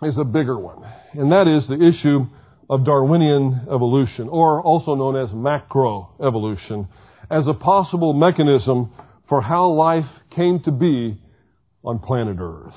is 0.02 0.14
a 0.18 0.24
bigger 0.24 0.58
one, 0.58 0.82
and 1.12 1.32
that 1.32 1.46
is 1.46 1.68
the 1.68 1.74
issue 1.74 2.26
of 2.68 2.84
Darwinian 2.84 3.66
evolution, 3.72 4.28
or 4.28 4.62
also 4.62 4.94
known 4.94 5.16
as 5.16 5.30
macroevolution, 5.30 6.88
as 7.30 7.44
a 7.46 7.54
possible 7.54 8.12
mechanism 8.12 8.92
for 9.28 9.40
how 9.40 9.68
life 9.68 10.06
came 10.34 10.60
to 10.64 10.70
be 10.70 11.20
on 11.84 11.98
planet 11.98 12.38
Earth. 12.40 12.74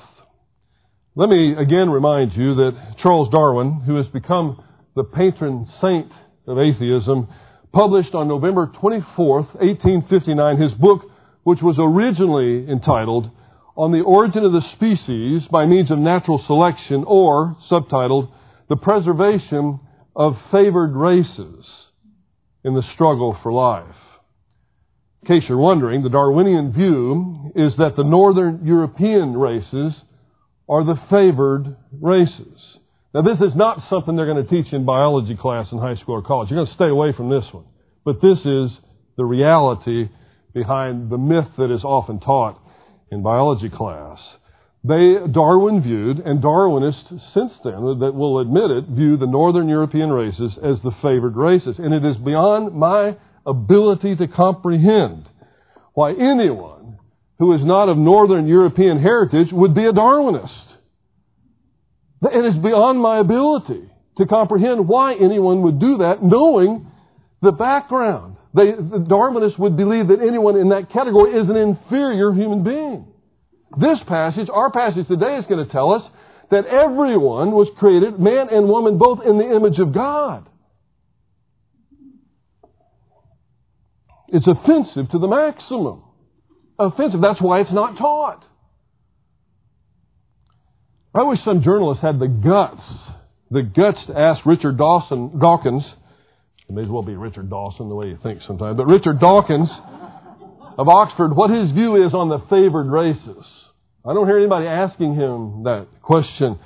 Let 1.16 1.28
me 1.28 1.54
again 1.58 1.90
remind 1.90 2.34
you 2.34 2.54
that 2.56 2.96
Charles 3.02 3.30
Darwin, 3.30 3.82
who 3.84 3.96
has 3.96 4.06
become 4.06 4.62
the 4.94 5.04
patron 5.04 5.68
saint 5.80 6.10
of 6.46 6.58
atheism, 6.58 7.28
published 7.72 8.14
on 8.14 8.28
November 8.28 8.70
24, 8.80 9.36
1859, 9.36 10.60
his 10.60 10.72
book, 10.72 11.02
which 11.44 11.60
was 11.62 11.76
originally 11.78 12.70
entitled 12.70 13.30
On 13.76 13.92
the 13.92 14.00
Origin 14.00 14.44
of 14.44 14.52
the 14.52 14.62
Species 14.74 15.42
by 15.50 15.64
Means 15.66 15.90
of 15.90 15.98
Natural 15.98 16.42
Selection, 16.46 17.04
or, 17.06 17.56
subtitled, 17.70 18.30
The 18.68 18.76
Preservation 18.76 19.80
of 20.16 20.34
Favored 20.50 20.94
Races 20.94 21.64
in 22.64 22.74
the 22.74 22.82
Struggle 22.94 23.38
for 23.42 23.52
Life. 23.52 23.94
In 25.22 25.28
case 25.28 25.48
you're 25.48 25.58
wondering, 25.58 26.02
the 26.02 26.08
Darwinian 26.08 26.72
view 26.72 27.52
is 27.54 27.72
that 27.78 27.94
the 27.96 28.04
northern 28.04 28.66
European 28.66 29.36
races 29.36 29.92
are 30.68 30.84
the 30.84 30.98
favored 31.10 31.76
races. 31.92 32.58
Now, 33.12 33.22
this 33.22 33.40
is 33.40 33.56
not 33.56 33.82
something 33.90 34.14
they're 34.14 34.32
going 34.32 34.46
to 34.46 34.50
teach 34.50 34.72
in 34.72 34.84
biology 34.84 35.36
class 35.36 35.66
in 35.72 35.78
high 35.78 35.96
school 35.96 36.14
or 36.14 36.22
college. 36.22 36.50
You're 36.50 36.58
going 36.58 36.68
to 36.68 36.74
stay 36.74 36.88
away 36.88 37.12
from 37.12 37.28
this 37.28 37.44
one. 37.50 37.64
But 38.04 38.22
this 38.22 38.38
is 38.38 38.70
the 39.16 39.24
reality 39.24 40.08
behind 40.54 41.10
the 41.10 41.18
myth 41.18 41.48
that 41.58 41.74
is 41.74 41.82
often 41.82 42.20
taught 42.20 42.60
in 43.10 43.22
biology 43.22 43.68
class. 43.68 44.18
They, 44.84 45.16
Darwin 45.30 45.82
viewed, 45.82 46.20
and 46.20 46.42
Darwinists 46.42 47.10
since 47.34 47.52
then 47.64 47.98
that 48.00 48.14
will 48.14 48.38
admit 48.38 48.70
it, 48.70 48.84
view 48.88 49.16
the 49.16 49.26
northern 49.26 49.68
European 49.68 50.10
races 50.10 50.52
as 50.58 50.76
the 50.82 50.92
favored 51.02 51.36
races. 51.36 51.76
And 51.78 51.92
it 51.92 52.04
is 52.04 52.16
beyond 52.16 52.74
my 52.74 53.16
ability 53.44 54.16
to 54.16 54.28
comprehend 54.28 55.28
why 55.94 56.12
anyone 56.12 56.98
who 57.40 57.54
is 57.54 57.60
not 57.64 57.88
of 57.88 57.98
northern 57.98 58.46
European 58.46 59.02
heritage 59.02 59.48
would 59.50 59.74
be 59.74 59.84
a 59.84 59.92
Darwinist. 59.92 60.69
It 62.22 62.44
is 62.44 62.62
beyond 62.62 63.00
my 63.00 63.18
ability 63.18 63.88
to 64.18 64.26
comprehend 64.26 64.86
why 64.86 65.14
anyone 65.14 65.62
would 65.62 65.80
do 65.80 65.98
that, 65.98 66.22
knowing 66.22 66.86
the 67.40 67.52
background. 67.52 68.36
They, 68.54 68.72
the 68.72 69.04
Darwinists 69.08 69.58
would 69.58 69.76
believe 69.76 70.08
that 70.08 70.20
anyone 70.20 70.56
in 70.56 70.68
that 70.70 70.92
category 70.92 71.32
is 71.38 71.48
an 71.48 71.56
inferior 71.56 72.32
human 72.32 72.62
being. 72.62 73.06
This 73.78 73.98
passage, 74.06 74.48
our 74.52 74.70
passage 74.70 75.06
today, 75.08 75.36
is 75.36 75.46
going 75.46 75.64
to 75.64 75.72
tell 75.72 75.92
us 75.92 76.02
that 76.50 76.66
everyone 76.66 77.52
was 77.52 77.68
created, 77.78 78.18
man 78.18 78.48
and 78.50 78.68
woman, 78.68 78.98
both 78.98 79.20
in 79.24 79.38
the 79.38 79.54
image 79.54 79.78
of 79.78 79.94
God. 79.94 80.48
It's 84.28 84.46
offensive 84.46 85.10
to 85.12 85.18
the 85.18 85.28
maximum. 85.28 86.02
Offensive. 86.78 87.20
That's 87.20 87.40
why 87.40 87.60
it's 87.60 87.72
not 87.72 87.96
taught. 87.96 88.44
I 91.12 91.24
wish 91.24 91.40
some 91.44 91.64
journalists 91.64 92.02
had 92.02 92.20
the 92.20 92.28
guts, 92.28 92.82
the 93.50 93.62
guts 93.62 93.98
to 94.06 94.16
ask 94.16 94.46
Richard 94.46 94.78
Dawson, 94.78 95.40
Dawkins, 95.40 95.82
it 96.68 96.72
may 96.72 96.82
as 96.82 96.88
well 96.88 97.02
be 97.02 97.16
Richard 97.16 97.50
Dawson 97.50 97.88
the 97.88 97.96
way 97.96 98.06
you 98.06 98.18
think 98.22 98.42
sometimes, 98.46 98.76
but 98.76 98.86
Richard 98.86 99.18
Dawkins 99.18 99.68
of 100.78 100.88
Oxford, 100.88 101.34
what 101.34 101.50
his 101.50 101.72
view 101.72 102.06
is 102.06 102.14
on 102.14 102.28
the 102.28 102.38
favored 102.48 102.86
races. 102.86 103.44
I 104.06 104.14
don't 104.14 104.28
hear 104.28 104.38
anybody 104.38 104.68
asking 104.68 105.16
him 105.16 105.64
that 105.64 105.88
question. 106.00 106.60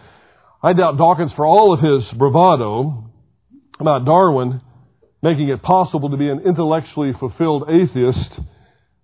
I 0.63 0.75
doubt 0.75 0.99
Dawkins, 0.99 1.33
for 1.37 1.47
all 1.47 1.73
of 1.73 1.81
his 1.81 2.05
bravado 2.19 3.11
about 3.81 4.05
Darwin 4.05 4.61
making 5.23 5.49
it 5.49 5.63
possible 5.63 6.11
to 6.11 6.19
be 6.19 6.29
an 6.29 6.43
intellectually 6.47 7.13
fulfilled 7.19 7.65
atheist, 7.71 8.41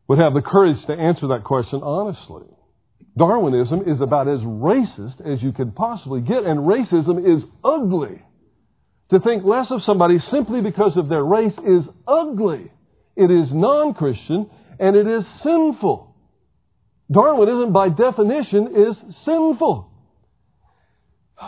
would 0.07 0.19
have 0.19 0.35
the 0.35 0.43
courage 0.43 0.77
to 0.87 0.93
answer 0.93 1.29
that 1.29 1.45
question 1.45 1.81
honestly. 1.83 2.45
Darwinism 3.21 3.83
is 3.87 4.01
about 4.01 4.29
as 4.29 4.41
racist 4.41 5.21
as 5.21 5.43
you 5.43 5.53
could 5.53 5.77
possibly 5.77 6.23
get, 6.23 6.45
and 6.45 6.61
racism 6.61 7.19
is 7.21 7.45
ugly. 7.63 8.23
To 9.11 9.21
think 9.21 9.45
less 9.45 9.67
of 9.69 9.83
somebody 9.85 10.19
simply 10.33 10.63
because 10.63 10.97
of 10.97 11.11
their 11.11 11.23
race 11.23 11.53
is 11.59 11.85
ugly. 12.09 12.73
It 13.17 13.31
is 13.31 13.49
non 13.53 13.93
Christian 13.93 14.49
and 14.79 14.97
it 14.97 15.07
is 15.07 15.25
sinful. 15.43 16.17
Darwinism, 17.13 17.75
by 17.75 17.91
definition, 17.91 18.69
is 18.69 18.97
sinful. 19.27 19.91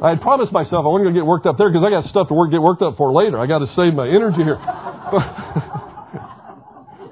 I 0.00 0.10
had 0.10 0.20
promised 0.20 0.52
myself 0.52 0.84
I 0.84 0.88
wasn't 0.88 1.06
going 1.06 1.14
to 1.14 1.20
get 1.20 1.26
worked 1.26 1.46
up 1.46 1.58
there 1.58 1.70
because 1.70 1.84
I 1.84 1.90
got 1.90 2.08
stuff 2.10 2.28
to 2.28 2.34
work, 2.34 2.52
get 2.52 2.62
worked 2.62 2.82
up 2.82 2.96
for 2.98 3.12
later. 3.12 3.40
I 3.40 3.46
got 3.46 3.58
to 3.58 3.66
save 3.74 3.94
my 3.94 4.06
energy 4.06 4.44
here. 4.44 4.60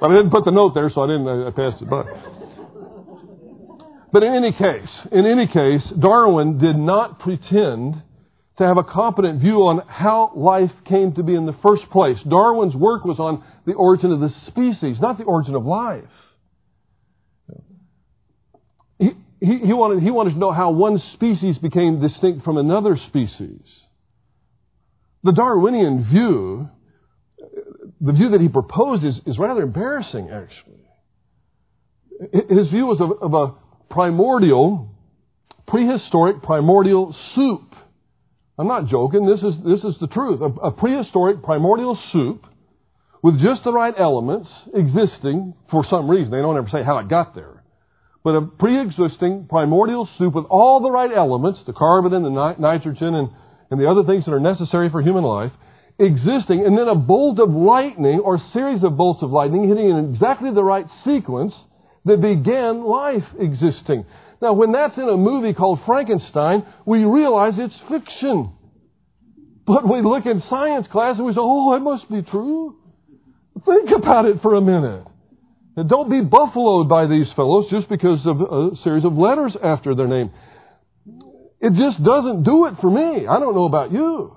But 0.03 0.11
I 0.11 0.17
didn't 0.17 0.33
put 0.33 0.45
the 0.45 0.51
note 0.51 0.75
there, 0.75 0.91
so 0.93 1.03
I 1.03 1.07
didn't. 1.07 1.29
I 1.29 1.51
passed 1.53 1.81
it 1.81 1.89
by. 1.89 2.03
But 4.13 4.25
in 4.25 4.35
any 4.35 4.51
case, 4.51 4.91
in 5.13 5.25
any 5.27 5.47
case, 5.47 5.83
Darwin 5.97 6.59
did 6.59 6.77
not 6.77 7.21
pretend 7.21 8.03
to 8.59 8.65
have 8.65 8.79
a 8.79 8.83
competent 8.83 9.41
view 9.41 9.59
on 9.59 9.81
how 9.87 10.33
life 10.35 10.73
came 10.89 11.15
to 11.15 11.23
be 11.23 11.37
in 11.37 11.47
the 11.47 11.55
first 11.63 11.89
place. 11.93 12.17
Darwin's 12.29 12.75
work 12.75 13.05
was 13.05 13.21
on 13.21 13.45
the 13.65 13.75
origin 13.75 14.11
of 14.11 14.19
the 14.19 14.31
species, 14.49 14.97
not 15.01 15.19
the 15.19 15.25
origin 15.25 15.55
of 15.55 15.65
life. 15.65 16.03
He, 18.99 19.11
he, 19.39 19.59
he, 19.67 19.73
wanted, 19.73 20.03
he 20.03 20.11
wanted 20.11 20.33
to 20.33 20.39
know 20.41 20.51
how 20.51 20.73
one 20.73 21.01
species 21.15 21.59
became 21.59 22.01
distinct 22.01 22.45
from 22.45 22.57
another 22.57 22.99
species. 23.07 23.63
The 25.23 25.33
Darwinian 25.33 26.09
view, 26.11 26.69
the 28.03 28.13
view 28.13 28.31
that 28.31 28.41
he 28.41 28.49
proposed, 28.49 29.05
is, 29.05 29.15
is 29.27 29.39
rather 29.39 29.63
embarrassing, 29.63 30.29
actually. 30.31 30.81
His 32.51 32.69
view 32.69 32.87
was 32.87 33.01
of, 33.01 33.23
of 33.23 33.35
a 33.35 33.55
primordial, 33.93 34.95
prehistoric 35.67 36.43
primordial 36.43 37.15
soup 37.35 37.73
I'm 38.59 38.69
not 38.69 38.89
joking. 38.89 39.27
This 39.27 39.41
is, 39.41 39.55
this 39.65 39.83
is 39.83 39.99
the 40.01 40.07
truth. 40.09 40.41
A, 40.41 40.69
a 40.69 40.71
prehistoric 40.71 41.43
primordial 41.43 41.99
soup 42.13 42.47
with 43.23 43.41
just 43.41 43.65
the 43.65 43.73
right 43.73 43.95
elements 43.99 44.49
existing 44.75 45.55
for 45.71 45.85
some 45.89 46.11
reason. 46.11 46.31
They 46.31 46.39
don't 46.39 46.57
ever 46.57 46.69
say 46.71 46.83
how 46.83 46.99
it 46.99 47.09
got 47.09 47.35
there. 47.35 47.65
But 48.23 48.37
a 48.37 48.43
pre-existing 48.43 49.47
primordial 49.49 50.09
soup 50.19 50.35
with 50.35 50.45
all 50.49 50.81
the 50.81 50.91
right 50.91 51.11
elements, 51.13 51.61
the 51.67 51.73
carbon 51.73 52.13
and 52.13 52.25
the 52.25 52.31
ni- 52.31 52.61
nitrogen 52.61 53.15
and, 53.15 53.31
and 53.71 53.81
the 53.81 53.91
other 53.91 54.05
things 54.05 54.25
that 54.27 54.33
are 54.33 54.41
necessary 54.41 54.91
for 54.91 55.03
human 55.03 55.25
life, 55.25 55.51
existing, 56.03 56.65
and 56.67 56.77
then 56.77 56.89
a 56.89 56.95
bolt 56.95 57.39
of 57.39 57.51
lightning 57.51 58.21
or 58.21 58.41
series 58.53 58.83
of 58.83 58.97
bolts 58.97 59.23
of 59.23 59.31
lightning 59.31 59.69
hitting 59.69 59.89
in 59.89 60.15
exactly 60.15 60.53
the 60.53 60.63
right 60.63 60.87
sequence 61.05 61.53
that 62.05 62.21
began 62.21 62.85
life 62.85 63.25
existing. 63.39 64.05
Now, 64.41 64.55
when 64.55 64.73
that's 64.73 64.97
in 64.97 65.09
a 65.09 65.17
movie 65.17 65.55
called 65.55 65.81
Frankenstein, 65.87 66.67
we 66.85 67.05
realize 67.05 67.53
it's 67.57 67.75
fiction. 67.89 68.53
But 69.65 69.89
we 69.89 70.03
look 70.03 70.27
in 70.27 70.43
science 70.51 70.89
class 70.91 71.17
and 71.17 71.27
we 71.27 71.33
say, 71.33 71.39
oh, 71.41 71.75
it 71.77 71.81
must 71.81 72.11
be 72.11 72.23
true. 72.23 72.77
Think 73.65 73.91
about 73.97 74.27
it 74.27 74.43
for 74.43 74.57
a 74.57 74.61
minute. 74.61 75.07
And 75.77 75.89
don't 75.89 76.11
be 76.11 76.21
buffaloed 76.21 76.89
by 76.89 77.07
these 77.07 77.29
fellows 77.37 77.67
just 77.71 77.89
because 77.89 78.19
of 78.27 78.41
a 78.41 78.71
series 78.83 79.05
of 79.05 79.15
letters 79.15 79.57
after 79.63 79.95
their 79.95 80.09
name. 80.09 80.33
It 81.61 81.75
just 81.75 82.03
doesn't 82.03 82.43
do 82.43 82.67
it 82.67 82.75
for 82.81 82.91
me. 82.91 83.29
I 83.29 83.39
don't 83.39 83.55
know 83.55 83.67
about 83.67 83.93
you. 83.93 84.37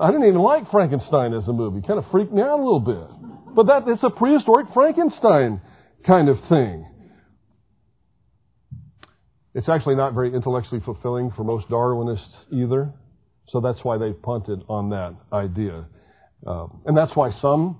I 0.00 0.10
didn't 0.10 0.28
even 0.28 0.40
like 0.40 0.70
Frankenstein 0.70 1.34
as 1.34 1.46
a 1.48 1.52
movie. 1.52 1.84
Kind 1.86 1.98
of 1.98 2.04
freaked 2.10 2.32
me 2.32 2.40
out 2.40 2.58
a 2.58 2.62
little 2.62 2.80
bit. 2.80 3.54
But 3.54 3.66
that, 3.66 3.82
it's 3.88 4.02
a 4.02 4.10
prehistoric 4.10 4.68
Frankenstein 4.72 5.60
kind 6.06 6.28
of 6.28 6.36
thing. 6.48 6.86
It's 9.54 9.68
actually 9.68 9.96
not 9.96 10.14
very 10.14 10.34
intellectually 10.34 10.80
fulfilling 10.84 11.30
for 11.36 11.44
most 11.44 11.68
Darwinists 11.68 12.20
either. 12.50 12.92
So 13.48 13.60
that's 13.60 13.80
why 13.82 13.98
they 13.98 14.12
punted 14.12 14.62
on 14.68 14.90
that 14.90 15.14
idea. 15.32 15.86
Uh, 16.46 16.66
and 16.86 16.96
that's 16.96 17.14
why 17.14 17.30
some, 17.42 17.78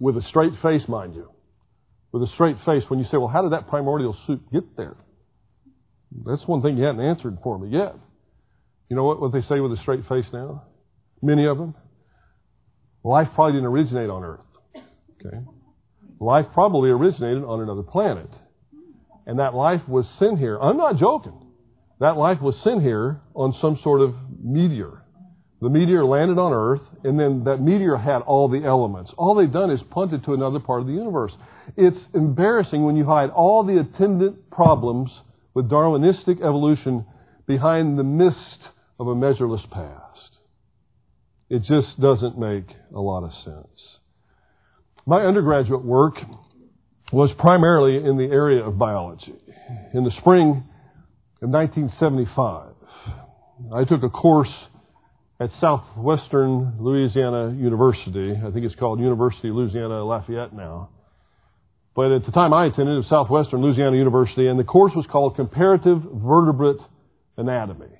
with 0.00 0.16
a 0.16 0.22
straight 0.30 0.52
face, 0.62 0.82
mind 0.88 1.14
you, 1.14 1.30
with 2.12 2.22
a 2.22 2.32
straight 2.34 2.56
face, 2.66 2.82
when 2.88 2.98
you 2.98 3.04
say, 3.04 3.18
well, 3.18 3.28
how 3.28 3.42
did 3.42 3.52
that 3.52 3.68
primordial 3.68 4.16
soup 4.26 4.40
get 4.52 4.76
there? 4.76 4.96
That's 6.26 6.42
one 6.46 6.60
thing 6.60 6.76
you 6.76 6.84
hadn't 6.84 7.02
answered 7.02 7.38
for 7.44 7.58
me 7.58 7.68
yet. 7.68 7.94
You 8.88 8.96
know 8.96 9.04
what, 9.04 9.20
what 9.20 9.32
they 9.32 9.42
say 9.42 9.60
with 9.60 9.72
a 9.72 9.80
straight 9.82 10.08
face 10.08 10.26
now? 10.32 10.64
Many 11.22 11.46
of 11.46 11.58
them. 11.58 11.74
Life 13.02 13.28
probably 13.34 13.54
didn't 13.54 13.66
originate 13.66 14.10
on 14.10 14.24
Earth. 14.24 14.40
Okay? 15.24 15.38
Life 16.20 16.46
probably 16.52 16.90
originated 16.90 17.44
on 17.44 17.60
another 17.60 17.82
planet 17.82 18.28
and 19.30 19.38
that 19.38 19.54
life 19.54 19.80
was 19.86 20.06
sent 20.18 20.40
here. 20.40 20.58
I'm 20.58 20.76
not 20.76 20.98
joking. 20.98 21.40
That 22.00 22.16
life 22.16 22.40
was 22.40 22.56
sent 22.64 22.82
here 22.82 23.20
on 23.32 23.54
some 23.60 23.78
sort 23.80 24.00
of 24.00 24.12
meteor. 24.42 25.04
The 25.60 25.68
meteor 25.68 26.04
landed 26.04 26.36
on 26.36 26.52
Earth, 26.52 26.80
and 27.04 27.20
then 27.20 27.44
that 27.44 27.58
meteor 27.60 27.96
had 27.96 28.22
all 28.22 28.48
the 28.48 28.64
elements. 28.64 29.12
All 29.16 29.36
they've 29.36 29.52
done 29.52 29.70
is 29.70 29.78
punted 29.90 30.24
to 30.24 30.34
another 30.34 30.58
part 30.58 30.80
of 30.80 30.88
the 30.88 30.94
universe. 30.94 31.30
It's 31.76 31.96
embarrassing 32.12 32.84
when 32.84 32.96
you 32.96 33.04
hide 33.04 33.30
all 33.30 33.62
the 33.62 33.78
attendant 33.78 34.50
problems 34.50 35.12
with 35.54 35.70
Darwinistic 35.70 36.38
evolution 36.38 37.04
behind 37.46 38.00
the 38.00 38.02
mist 38.02 38.36
of 38.98 39.06
a 39.06 39.14
measureless 39.14 39.62
past. 39.70 40.09
It 41.50 41.62
just 41.64 42.00
doesn't 42.00 42.38
make 42.38 42.64
a 42.94 43.00
lot 43.00 43.24
of 43.24 43.32
sense. 43.44 43.80
My 45.04 45.22
undergraduate 45.22 45.84
work 45.84 46.14
was 47.12 47.30
primarily 47.38 47.96
in 47.96 48.16
the 48.16 48.32
area 48.32 48.64
of 48.64 48.78
biology. 48.78 49.34
In 49.92 50.04
the 50.04 50.12
spring 50.20 50.62
of 51.42 51.50
1975, 51.50 52.72
I 53.74 53.84
took 53.84 54.04
a 54.04 54.08
course 54.08 54.52
at 55.40 55.50
Southwestern 55.60 56.76
Louisiana 56.78 57.52
University. 57.52 58.32
I 58.36 58.52
think 58.52 58.64
it's 58.64 58.76
called 58.76 59.00
University 59.00 59.48
of 59.48 59.56
Louisiana 59.56 60.04
Lafayette 60.04 60.54
now. 60.54 60.90
But 61.96 62.12
at 62.12 62.26
the 62.26 62.32
time 62.32 62.52
I 62.52 62.66
attended, 62.66 62.94
it 62.94 62.98
was 62.98 63.08
Southwestern 63.08 63.60
Louisiana 63.60 63.96
University, 63.96 64.46
and 64.46 64.56
the 64.56 64.64
course 64.64 64.92
was 64.94 65.06
called 65.10 65.34
Comparative 65.34 65.98
Vertebrate 66.14 66.80
Anatomy. 67.36 67.99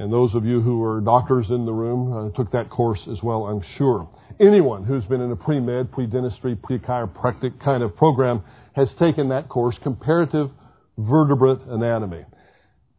And 0.00 0.10
those 0.10 0.34
of 0.34 0.46
you 0.46 0.62
who 0.62 0.82
are 0.82 1.02
doctors 1.02 1.44
in 1.50 1.66
the 1.66 1.74
room 1.74 2.10
uh, 2.10 2.34
took 2.34 2.50
that 2.52 2.70
course 2.70 3.00
as 3.12 3.18
well, 3.22 3.44
I'm 3.44 3.60
sure. 3.76 4.08
Anyone 4.40 4.84
who's 4.84 5.04
been 5.04 5.20
in 5.20 5.30
a 5.30 5.36
pre-med, 5.36 5.92
pre-dentistry, 5.92 6.56
pre-chiropractic 6.56 7.62
kind 7.62 7.82
of 7.82 7.94
program 7.96 8.42
has 8.74 8.88
taken 8.98 9.28
that 9.28 9.50
course, 9.50 9.76
Comparative 9.82 10.48
Vertebrate 10.96 11.60
Anatomy. 11.68 12.24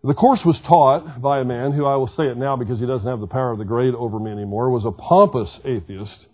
The 0.03 0.13
course 0.13 0.41
was 0.45 0.57
taught 0.67 1.19
by 1.19 1.39
a 1.39 1.43
man 1.43 1.71
who 1.71 1.87
I 1.87 1.95
will 1.95 2.11
say 2.15 2.27
it 2.27 2.37
now 2.37 2.55
because 2.55 2.79
he 2.79 2.85
doesn't 2.85 3.07
have 3.07 3.19
the 3.19 3.25
power 3.25 3.51
of 3.51 3.57
the 3.57 3.65
grade 3.65 3.95
over 3.95 4.19
me 4.19 4.29
anymore, 4.29 4.69
was 4.69 4.85
a 4.85 4.91
pompous 4.91 5.49
atheist. 5.65 6.27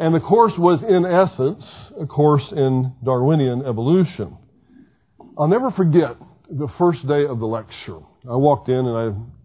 And 0.00 0.14
the 0.14 0.20
course 0.20 0.54
was 0.56 0.80
in 0.80 1.04
essence 1.04 1.62
a 2.00 2.06
course 2.06 2.44
in 2.52 2.94
Darwinian 3.04 3.66
evolution. 3.66 4.38
I'll 5.38 5.48
never 5.48 5.70
forget 5.70 6.16
the 6.48 6.68
first 6.78 7.06
day 7.06 7.26
of 7.26 7.38
the 7.38 7.46
lecture. 7.46 7.98
I 8.24 8.36
walked 8.36 8.70
in 8.70 8.76
and 8.76 8.96
I 8.96 9.39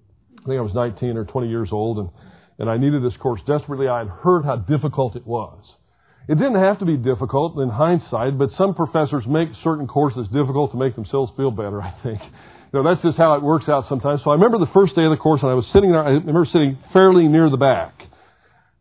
I 0.46 0.48
think 0.48 0.60
I 0.60 0.62
was 0.62 0.76
19 0.76 1.18
or 1.18 1.26
20 1.26 1.50
years 1.50 1.70
old, 1.72 1.98
and, 1.98 2.10
and 2.60 2.70
I 2.70 2.78
needed 2.78 3.02
this 3.02 3.18
course 3.18 3.42
desperately. 3.48 3.88
I 3.88 4.00
had 4.00 4.10
heard 4.10 4.46
how 4.46 4.58
difficult 4.58 5.16
it 5.16 5.26
was. 5.26 5.58
It 6.30 6.36
didn't 6.36 6.62
have 6.62 6.78
to 6.80 6.86
be 6.86 6.98
difficult 6.98 7.58
in 7.58 7.70
hindsight, 7.70 8.38
but 8.38 8.50
some 8.56 8.76
professors 8.76 9.26
make 9.28 9.50
certain 9.64 9.88
courses 9.88 10.28
difficult 10.28 10.72
to 10.72 10.78
make 10.78 10.94
themselves 10.94 11.32
feel 11.36 11.50
better, 11.50 11.82
I 11.82 11.96
think. 12.04 12.22
You 12.22 12.84
know, 12.84 12.84
that's 12.84 13.02
just 13.02 13.18
how 13.18 13.34
it 13.34 13.42
works 13.42 13.66
out 13.68 13.86
sometimes. 13.90 14.22
So 14.24 14.30
I 14.30 14.34
remember 14.34 14.60
the 14.60 14.70
first 14.72 14.96
day 14.96 15.06
of 15.06 15.10
the 15.10 15.18
course, 15.18 15.42
and 15.42 15.50
I 15.50 15.56
was 15.56 15.66
sitting 15.74 15.92
there, 15.92 16.06
I 16.06 16.10
remember 16.22 16.46
sitting 16.46 16.78
fairly 16.94 17.28
near 17.28 17.50
the 17.50 17.58
back, 17.58 17.98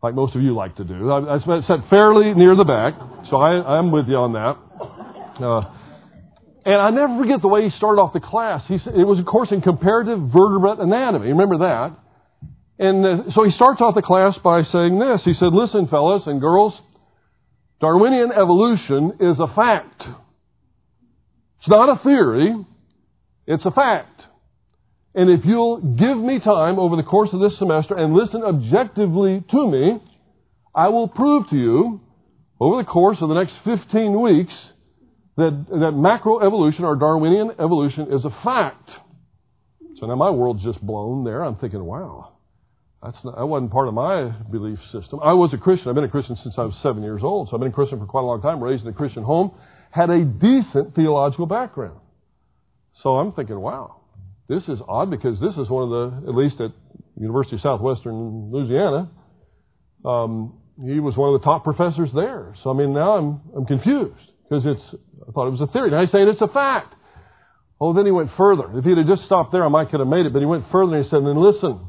like 0.03 0.13
most 0.13 0.35
of 0.35 0.43
you 0.43 0.53
like 0.53 0.75
to 0.77 0.83
do. 0.83 1.09
I, 1.09 1.37
I 1.37 1.39
sat 1.65 1.89
fairly 1.89 2.35
near 2.35 2.55
the 2.55 2.65
back, 2.65 2.93
so 3.31 3.37
I, 3.37 3.77
I'm 3.77 3.89
with 3.91 4.05
you 4.07 4.17
on 4.17 4.33
that. 4.33 4.53
Uh, 5.41 5.74
and 6.65 6.81
I 6.81 6.89
never 6.89 7.19
forget 7.19 7.41
the 7.41 7.47
way 7.47 7.69
he 7.69 7.77
started 7.77 8.01
off 8.01 8.13
the 8.13 8.19
class. 8.19 8.63
He 8.67 8.75
it 8.75 9.05
was 9.05 9.19
of 9.19 9.25
course 9.25 9.49
in 9.51 9.61
comparative 9.61 10.19
vertebrate 10.19 10.79
anatomy. 10.79 11.29
Remember 11.29 11.59
that? 11.59 11.95
And 12.77 13.05
uh, 13.05 13.23
so 13.35 13.45
he 13.45 13.51
starts 13.51 13.81
off 13.81 13.95
the 13.95 14.01
class 14.01 14.33
by 14.43 14.63
saying 14.71 14.99
this. 14.99 15.21
He 15.23 15.33
said, 15.39 15.53
listen, 15.53 15.87
fellas 15.87 16.23
and 16.25 16.41
girls, 16.41 16.73
Darwinian 17.79 18.31
evolution 18.31 19.13
is 19.19 19.37
a 19.39 19.47
fact. 19.55 20.01
It's 21.59 21.69
not 21.69 21.89
a 21.89 22.03
theory. 22.03 22.55
It's 23.47 23.63
a 23.63 23.71
fact. 23.71 24.23
And 25.13 25.29
if 25.29 25.45
you'll 25.45 25.95
give 25.95 26.17
me 26.17 26.39
time 26.39 26.79
over 26.79 26.97
the 26.97 27.03
course 27.03 27.29
of 27.31 27.39
this 27.39 27.57
semester 27.59 27.95
and 27.95 28.13
listen 28.13 28.43
objectively 28.43 29.43
to 29.51 29.71
me, 29.71 29.99
I 30.73 30.89
will 30.89 31.07
prove 31.07 31.49
to 31.51 31.55
you 31.55 32.01
over 32.59 32.81
the 32.81 32.87
course 32.87 33.17
of 33.21 33.29
the 33.29 33.35
next 33.35 33.53
15 33.63 34.19
weeks 34.19 34.53
that, 35.37 35.65
that 35.69 35.93
macroevolution 35.93 36.81
or 36.81 36.95
Darwinian 36.95 37.51
evolution 37.59 38.07
is 38.11 38.23
a 38.23 38.29
fact. 38.43 38.89
So 39.99 40.07
now 40.07 40.15
my 40.15 40.29
world's 40.29 40.63
just 40.63 40.81
blown 40.81 41.23
there. 41.23 41.43
I'm 41.43 41.55
thinking, 41.55 41.83
wow, 41.83 42.33
that's 43.03 43.17
not, 43.23 43.35
that 43.35 43.45
wasn't 43.45 43.71
part 43.71 43.87
of 43.87 43.93
my 43.93 44.31
belief 44.51 44.79
system. 44.91 45.19
I 45.21 45.33
was 45.33 45.51
a 45.53 45.57
Christian. 45.57 45.89
I've 45.89 45.95
been 45.95 46.05
a 46.05 46.09
Christian 46.09 46.37
since 46.41 46.55
I 46.57 46.63
was 46.63 46.73
seven 46.81 47.03
years 47.03 47.21
old. 47.21 47.49
So 47.49 47.55
I've 47.55 47.59
been 47.59 47.69
a 47.69 47.73
Christian 47.73 47.99
for 47.99 48.05
quite 48.05 48.21
a 48.21 48.25
long 48.25 48.41
time, 48.41 48.63
raised 48.63 48.83
in 48.83 48.89
a 48.89 48.93
Christian 48.93 49.23
home, 49.23 49.51
had 49.91 50.09
a 50.09 50.23
decent 50.23 50.95
theological 50.95 51.45
background. 51.45 51.99
So 53.03 53.17
I'm 53.17 53.33
thinking, 53.33 53.59
wow, 53.59 54.01
this 54.47 54.63
is 54.69 54.79
odd 54.87 55.11
because 55.11 55.39
this 55.41 55.53
is 55.57 55.69
one 55.69 55.83
of 55.83 55.89
the, 55.89 56.29
at 56.29 56.35
least 56.35 56.61
at 56.61 56.71
University 57.17 57.57
of 57.57 57.61
Southwestern 57.61 58.51
Louisiana, 58.51 59.11
um, 60.05 60.59
he 60.85 60.99
was 60.99 61.15
one 61.17 61.33
of 61.33 61.41
the 61.41 61.45
top 61.45 61.63
professors 61.63 62.09
there. 62.13 62.55
So 62.63 62.69
I 62.69 62.73
mean, 62.73 62.93
now 62.93 63.17
I'm, 63.17 63.41
I'm 63.55 63.65
confused 63.65 64.31
because 64.47 64.63
it's, 64.65 65.01
I 65.27 65.31
thought 65.31 65.47
it 65.47 65.51
was 65.51 65.61
a 65.61 65.67
theory. 65.67 65.91
Now 65.91 66.01
he's 66.01 66.11
saying 66.11 66.27
it's 66.27 66.41
a 66.41 66.47
fact. 66.47 66.93
Oh, 67.79 67.93
then 67.93 68.05
he 68.05 68.11
went 68.11 68.29
further. 68.37 68.77
If 68.77 68.85
he'd 68.85 68.97
have 68.97 69.07
just 69.07 69.25
stopped 69.25 69.51
there, 69.51 69.65
I 69.65 69.69
might 69.69 69.89
could 69.89 69.99
have 69.99 70.07
made 70.07 70.25
it. 70.25 70.33
But 70.33 70.39
he 70.39 70.45
went 70.45 70.65
further 70.71 70.95
and 70.95 71.03
he 71.03 71.09
said, 71.09 71.25
then 71.25 71.41
listen, 71.41 71.85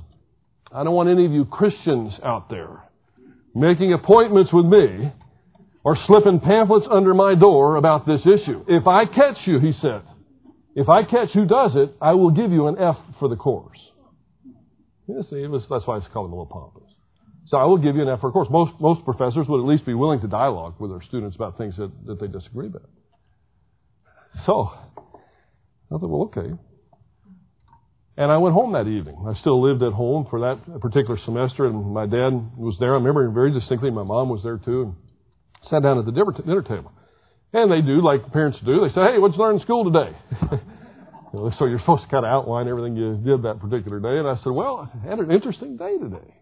I 0.72 0.82
don't 0.84 0.94
want 0.94 1.08
any 1.08 1.26
of 1.26 1.32
you 1.32 1.44
Christians 1.44 2.12
out 2.24 2.50
there 2.50 2.82
making 3.54 3.92
appointments 3.92 4.52
with 4.52 4.66
me 4.66 5.10
or 5.82 5.96
slipping 6.06 6.40
pamphlets 6.40 6.86
under 6.90 7.14
my 7.14 7.34
door 7.34 7.76
about 7.76 8.06
this 8.06 8.20
issue. 8.20 8.64
If 8.68 8.86
I 8.86 9.06
catch 9.06 9.38
you, 9.46 9.60
he 9.60 9.72
said, 9.80 10.02
if 10.74 10.88
I 10.88 11.04
catch 11.04 11.30
who 11.32 11.46
does 11.46 11.72
it, 11.74 11.94
I 12.02 12.12
will 12.12 12.32
give 12.32 12.52
you 12.52 12.66
an 12.66 12.76
F 12.78 12.96
for 13.18 13.28
the 13.28 13.36
course. 13.36 13.78
You 15.06 15.24
see, 15.30 15.46
was, 15.46 15.62
that's 15.70 15.86
why 15.86 15.98
it's 15.98 16.06
called 16.12 16.26
him 16.26 16.32
a 16.32 16.42
little 16.42 16.46
pompous. 16.46 16.86
So 17.48 17.56
I 17.56 17.64
will 17.64 17.78
give 17.78 17.94
you 17.94 18.02
an 18.02 18.09
effort. 18.09 18.28
Of 18.28 18.32
course, 18.32 18.48
most, 18.50 18.72
most 18.80 19.04
professors 19.04 19.46
would 19.48 19.61
at 19.61 19.66
least 19.66 19.87
be 19.87 19.94
willing 19.94 20.20
to 20.20 20.26
dialogue 20.26 20.74
with 20.80 20.90
their 20.90 21.02
students 21.02 21.37
about 21.37 21.56
things 21.56 21.76
that, 21.76 21.92
that 22.06 22.20
they 22.20 22.26
disagree 22.26 22.66
about. 22.66 22.88
So, 24.46 24.72
I 24.74 25.98
thought, 25.98 26.09
well, 26.09 26.32
okay. 26.35 26.52
And 28.16 28.32
I 28.32 28.38
went 28.38 28.54
home 28.54 28.72
that 28.72 28.88
evening. 28.88 29.16
I 29.28 29.38
still 29.40 29.62
lived 29.62 29.82
at 29.82 29.92
home 29.92 30.26
for 30.28 30.40
that 30.40 30.80
particular 30.80 31.18
semester, 31.24 31.66
and 31.66 31.92
my 31.92 32.06
dad 32.06 32.32
was 32.56 32.76
there. 32.80 32.92
I 32.92 32.94
remember 32.94 33.30
very 33.30 33.52
distinctly. 33.52 33.90
My 33.90 34.02
mom 34.02 34.28
was 34.28 34.42
there 34.42 34.59
too, 34.59 34.82
and 34.82 34.94
sat 35.70 35.82
down 35.82 35.98
at 35.98 36.06
the 36.06 36.12
dinner 36.12 36.62
table. 36.62 36.92
And 37.52 37.70
they 37.70 37.82
do 37.82 38.02
like 38.02 38.32
parents 38.32 38.59
do. 38.64 38.80
They 38.80 38.94
say, 38.94 39.12
"Hey, 39.12 39.18
what'd 39.18 39.37
you 39.37 39.42
learn 39.42 39.56
in 39.56 39.62
school 39.62 39.85
today?" 39.85 40.16
you 40.52 41.38
know, 41.38 41.52
so 41.59 41.66
you're 41.66 41.78
supposed 41.78 42.04
to 42.04 42.09
kind 42.09 42.24
of 42.24 42.30
outline 42.32 42.68
everything 42.68 42.96
you 42.96 43.16
did 43.16 43.42
that 43.44 43.61
particular 43.61 44.00
day. 44.00 44.18
And 44.18 44.26
I 44.26 44.37
said, 44.42 44.50
"Well, 44.50 44.90
I 44.92 45.09
had 45.09 45.18
an 45.18 45.30
interesting 45.30 45.76
day 45.76 45.96
today." 45.98 46.35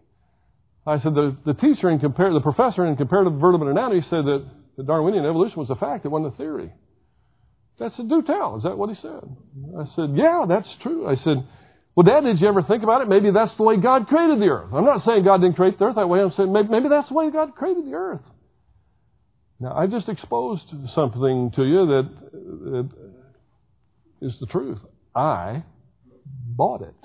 I 0.85 0.99
said, 1.01 1.15
"The 1.15 1.35
the 1.45 1.53
teacher 1.53 1.89
in 1.89 1.99
compare 1.99 2.31
the 2.33 2.41
professor 2.41 2.85
in 2.85 2.95
comparative 2.95 3.39
vertebrate 3.39 3.71
anatomy 3.71 4.01
said 4.09 4.25
that 4.25 4.45
the 4.77 4.83
Darwinian 4.83 5.25
evolution 5.25 5.59
was 5.59 5.69
a 5.69 5.75
fact; 5.75 6.05
it 6.05 6.09
wasn't 6.09 6.33
a 6.33 6.37
theory." 6.37 6.71
I 7.79 7.89
said, 7.95 8.07
"Do 8.07 8.21
tell." 8.21 8.57
Is 8.57 8.63
that 8.63 8.77
what 8.77 8.89
he 8.89 8.95
said? 9.01 9.23
I 9.77 9.85
said, 9.95 10.15
"Yeah, 10.15 10.45
that's 10.47 10.69
true." 10.81 11.07
I 11.07 11.15
said 11.23 11.45
well, 11.95 12.03
Dad, 12.03 12.27
did 12.27 12.41
you 12.41 12.47
ever 12.47 12.61
think 12.61 12.83
about 12.83 13.01
it? 13.01 13.07
Maybe 13.07 13.31
that's 13.31 13.55
the 13.55 13.63
way 13.63 13.77
God 13.77 14.07
created 14.07 14.41
the 14.41 14.47
earth. 14.47 14.73
I'm 14.73 14.83
not 14.83 15.05
saying 15.05 15.23
God 15.23 15.39
didn't 15.39 15.55
create 15.55 15.79
the 15.79 15.85
earth 15.85 15.95
that 15.95 16.09
way. 16.09 16.19
I'm 16.19 16.33
saying 16.35 16.51
maybe, 16.51 16.67
maybe 16.67 16.89
that's 16.89 17.07
the 17.07 17.13
way 17.15 17.31
God 17.31 17.55
created 17.55 17.85
the 17.85 17.93
earth. 17.93 18.21
Now, 19.61 19.73
I 19.73 19.87
just 19.87 20.09
exposed 20.09 20.63
something 20.93 21.51
to 21.55 21.63
you 21.63 21.85
that, 21.85 22.09
that 22.33 22.89
is 24.21 24.33
the 24.41 24.47
truth. 24.47 24.79
I 25.15 25.63
bought 26.25 26.81
it. 26.81 27.04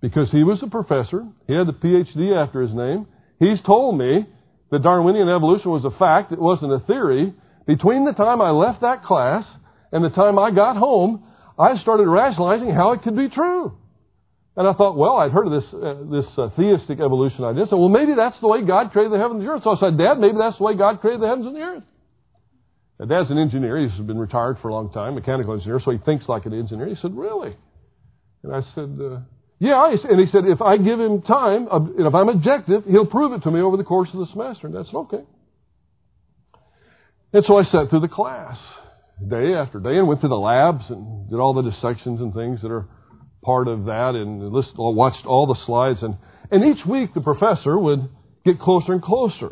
Because 0.00 0.30
he 0.30 0.44
was 0.44 0.58
a 0.62 0.68
professor. 0.68 1.26
He 1.46 1.54
had 1.54 1.66
the 1.66 1.72
PhD 1.72 2.36
after 2.36 2.62
his 2.62 2.72
name. 2.72 3.06
He's 3.40 3.58
told 3.66 3.98
me 3.98 4.26
that 4.70 4.82
Darwinian 4.82 5.28
evolution 5.28 5.70
was 5.70 5.84
a 5.84 5.96
fact. 5.98 6.32
It 6.32 6.40
wasn't 6.40 6.72
a 6.72 6.80
theory. 6.80 7.34
Between 7.66 8.04
the 8.04 8.12
time 8.12 8.40
I 8.40 8.50
left 8.50 8.82
that 8.82 9.02
class 9.02 9.44
and 9.92 10.04
the 10.04 10.10
time 10.10 10.38
I 10.38 10.50
got 10.50 10.76
home, 10.76 11.24
I 11.58 11.80
started 11.82 12.06
rationalizing 12.06 12.70
how 12.70 12.92
it 12.92 13.02
could 13.02 13.16
be 13.16 13.28
true. 13.28 13.76
And 14.56 14.66
I 14.66 14.72
thought, 14.72 14.96
well, 14.96 15.16
I'd 15.16 15.30
heard 15.30 15.46
of 15.46 15.62
this, 15.62 15.70
uh, 15.72 15.94
this 16.10 16.26
uh, 16.36 16.50
theistic 16.56 16.98
evolution 16.98 17.44
idea. 17.44 17.66
So, 17.70 17.76
well, 17.76 17.88
maybe 17.88 18.14
that's 18.16 18.38
the 18.40 18.48
way 18.48 18.62
God 18.62 18.90
created 18.90 19.12
the 19.12 19.18
heavens 19.18 19.40
and 19.40 19.46
the 19.46 19.52
earth. 19.52 19.62
So 19.62 19.70
I 19.70 19.80
said, 19.80 19.98
Dad, 19.98 20.18
maybe 20.18 20.36
that's 20.38 20.58
the 20.58 20.64
way 20.64 20.74
God 20.74 21.00
created 21.00 21.22
the 21.22 21.28
heavens 21.28 21.46
and 21.46 21.54
the 21.54 21.60
earth. 21.60 21.84
Dad's 22.98 23.30
an 23.30 23.38
engineer. 23.38 23.78
He's 23.78 23.96
been 24.00 24.18
retired 24.18 24.58
for 24.60 24.68
a 24.68 24.74
long 24.74 24.92
time, 24.92 25.14
mechanical 25.14 25.54
engineer, 25.54 25.80
so 25.84 25.92
he 25.92 25.98
thinks 25.98 26.28
like 26.28 26.46
an 26.46 26.52
engineer. 26.52 26.88
He 26.88 26.96
said, 27.00 27.16
really? 27.16 27.54
And 28.42 28.52
I 28.52 28.62
said, 28.74 28.98
uh, 29.00 29.20
yeah. 29.58 29.94
And 30.08 30.20
he 30.20 30.30
said, 30.30 30.44
if 30.46 30.62
I 30.62 30.76
give 30.76 31.00
him 31.00 31.22
time, 31.22 31.68
uh, 31.70 31.80
if 31.98 32.14
I'm 32.14 32.28
objective, 32.28 32.84
he'll 32.88 33.06
prove 33.06 33.32
it 33.32 33.42
to 33.42 33.50
me 33.50 33.60
over 33.60 33.76
the 33.76 33.84
course 33.84 34.08
of 34.12 34.20
the 34.20 34.26
semester. 34.32 34.66
And 34.68 34.76
that's 34.76 34.88
okay. 34.92 35.24
And 37.32 37.44
so 37.46 37.58
I 37.58 37.64
sat 37.64 37.90
through 37.90 38.00
the 38.00 38.08
class 38.08 38.56
day 39.28 39.54
after 39.54 39.80
day 39.80 39.98
and 39.98 40.06
went 40.06 40.20
to 40.20 40.28
the 40.28 40.36
labs 40.36 40.84
and 40.88 41.28
did 41.28 41.36
all 41.36 41.54
the 41.54 41.68
dissections 41.68 42.20
and 42.20 42.32
things 42.32 42.62
that 42.62 42.70
are 42.70 42.88
part 43.44 43.68
of 43.68 43.86
that 43.86 44.14
and 44.14 44.48
listened, 44.52 44.76
watched 44.76 45.26
all 45.26 45.46
the 45.46 45.58
slides. 45.66 45.98
And, 46.02 46.16
and 46.50 46.76
each 46.76 46.86
week 46.86 47.14
the 47.14 47.20
professor 47.20 47.78
would 47.78 48.08
get 48.44 48.60
closer 48.60 48.92
and 48.92 49.02
closer. 49.02 49.50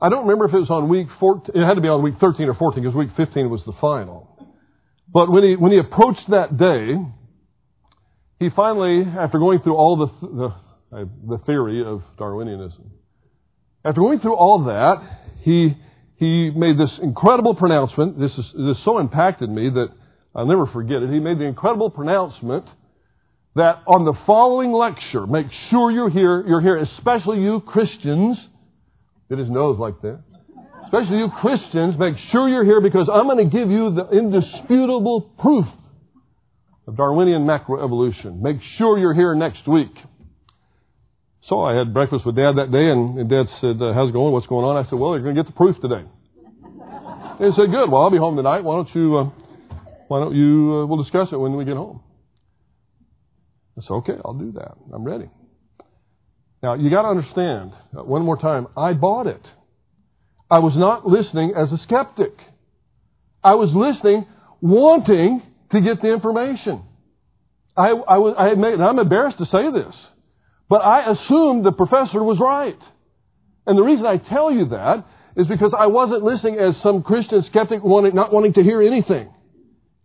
I 0.00 0.10
don't 0.10 0.22
remember 0.22 0.44
if 0.44 0.54
it 0.54 0.60
was 0.60 0.70
on 0.70 0.88
week 0.88 1.08
14, 1.18 1.60
it 1.60 1.66
had 1.66 1.74
to 1.74 1.80
be 1.80 1.88
on 1.88 2.02
week 2.02 2.14
13 2.20 2.48
or 2.48 2.54
14 2.54 2.82
because 2.82 2.94
week 2.94 3.10
15 3.16 3.50
was 3.50 3.62
the 3.66 3.72
final. 3.80 4.28
But 5.12 5.30
when 5.32 5.42
he, 5.42 5.56
when 5.56 5.72
he 5.72 5.78
approached 5.78 6.28
that 6.28 6.56
day, 6.56 6.94
he 8.38 8.50
finally, 8.54 9.04
after 9.18 9.38
going 9.38 9.60
through 9.60 9.76
all 9.76 9.96
the, 9.96 10.26
the, 10.26 10.96
uh, 10.96 11.04
the 11.26 11.38
theory 11.46 11.84
of 11.84 12.02
Darwinianism, 12.18 12.86
after 13.84 14.00
going 14.00 14.20
through 14.20 14.36
all 14.36 14.64
that, 14.64 14.96
he 15.40 15.76
he 16.18 16.50
made 16.54 16.76
this 16.76 16.90
incredible 17.00 17.54
pronouncement. 17.54 18.18
This, 18.18 18.32
is, 18.32 18.44
this 18.54 18.76
so 18.84 18.98
impacted 18.98 19.48
me 19.48 19.70
that 19.70 19.88
I'll 20.34 20.46
never 20.46 20.66
forget 20.66 21.02
it. 21.02 21.10
He 21.10 21.20
made 21.20 21.38
the 21.38 21.44
incredible 21.44 21.90
pronouncement 21.90 22.66
that 23.54 23.82
on 23.86 24.04
the 24.04 24.14
following 24.26 24.72
lecture, 24.72 25.26
make 25.26 25.46
sure 25.70 25.92
you're 25.92 26.10
here, 26.10 26.44
you're 26.46 26.60
here, 26.60 26.76
especially 26.76 27.38
you 27.38 27.60
Christians. 27.60 28.36
Did 29.28 29.38
his 29.38 29.48
nose 29.48 29.78
like 29.78 30.00
that. 30.02 30.20
Especially 30.86 31.18
you 31.18 31.28
Christians, 31.40 31.94
make 31.98 32.14
sure 32.32 32.48
you're 32.48 32.64
here 32.64 32.80
because 32.80 33.08
I'm 33.12 33.26
going 33.26 33.48
to 33.48 33.56
give 33.56 33.70
you 33.70 33.94
the 33.94 34.08
indisputable 34.10 35.20
proof 35.38 35.66
of 36.88 36.96
Darwinian 36.96 37.46
macroevolution. 37.46 38.40
Make 38.40 38.56
sure 38.78 38.98
you're 38.98 39.14
here 39.14 39.34
next 39.34 39.68
week. 39.68 39.94
So 41.46 41.60
I 41.62 41.76
had 41.76 41.92
breakfast 41.92 42.24
with 42.24 42.34
Dad 42.34 42.52
that 42.56 42.72
day, 42.72 42.90
and, 42.90 43.18
and 43.18 43.28
Dad 43.28 43.44
said, 43.60 43.80
uh, 43.80 43.92
"How's 43.92 44.08
it 44.08 44.12
going? 44.12 44.32
What's 44.32 44.46
going 44.46 44.64
on?" 44.64 44.82
I 44.82 44.88
said, 44.88 44.98
"Well, 44.98 45.12
you're 45.12 45.22
going 45.22 45.36
to 45.36 45.42
get 45.42 45.46
the 45.46 45.56
proof 45.56 45.76
today." 45.80 46.02
and 47.40 47.52
he 47.52 47.60
said, 47.60 47.70
"Good. 47.70 47.90
Well, 47.90 48.02
I'll 48.02 48.10
be 48.10 48.16
home 48.16 48.36
tonight. 48.36 48.64
Why 48.64 48.76
don't 48.76 48.94
you? 48.94 49.16
Uh, 49.18 49.30
why 50.08 50.20
don't 50.20 50.34
you? 50.34 50.80
Uh, 50.80 50.86
we'll 50.86 51.02
discuss 51.02 51.28
it 51.30 51.36
when 51.36 51.56
we 51.56 51.66
get 51.66 51.76
home." 51.76 52.00
I 53.76 53.82
said, 53.82 53.92
"Okay, 53.94 54.16
I'll 54.24 54.34
do 54.34 54.52
that. 54.52 54.72
I'm 54.92 55.04
ready." 55.04 55.28
Now 56.62 56.74
you 56.74 56.90
got 56.90 57.02
to 57.02 57.08
understand. 57.08 57.72
Uh, 57.96 58.02
one 58.02 58.22
more 58.22 58.38
time, 58.38 58.66
I 58.76 58.94
bought 58.94 59.26
it. 59.26 59.42
I 60.50 60.58
was 60.60 60.72
not 60.74 61.06
listening 61.06 61.52
as 61.54 61.70
a 61.70 61.82
skeptic. 61.84 62.32
I 63.44 63.54
was 63.54 63.70
listening, 63.74 64.26
wanting 64.62 65.42
to 65.72 65.80
get 65.80 66.00
the 66.02 66.12
information. 66.12 66.82
I, 67.76 67.88
I, 67.88 68.18
was, 68.18 68.34
I 68.38 68.48
and 68.48 68.82
I'm 68.82 68.98
embarrassed 68.98 69.38
to 69.38 69.46
say 69.46 69.70
this. 69.72 69.94
But 70.68 70.78
I 70.78 71.12
assumed 71.12 71.64
the 71.64 71.72
professor 71.72 72.22
was 72.22 72.38
right. 72.40 72.78
And 73.66 73.78
the 73.78 73.82
reason 73.82 74.04
I 74.04 74.16
tell 74.16 74.52
you 74.52 74.68
that 74.70 75.06
is 75.36 75.46
because 75.46 75.72
I 75.78 75.86
wasn't 75.86 76.22
listening 76.22 76.58
as 76.58 76.74
some 76.82 77.02
Christian 77.02 77.44
skeptic 77.48 77.82
wanting, 77.82 78.14
not 78.14 78.32
wanting 78.32 78.54
to 78.54 78.62
hear 78.62 78.82
anything. 78.82 79.30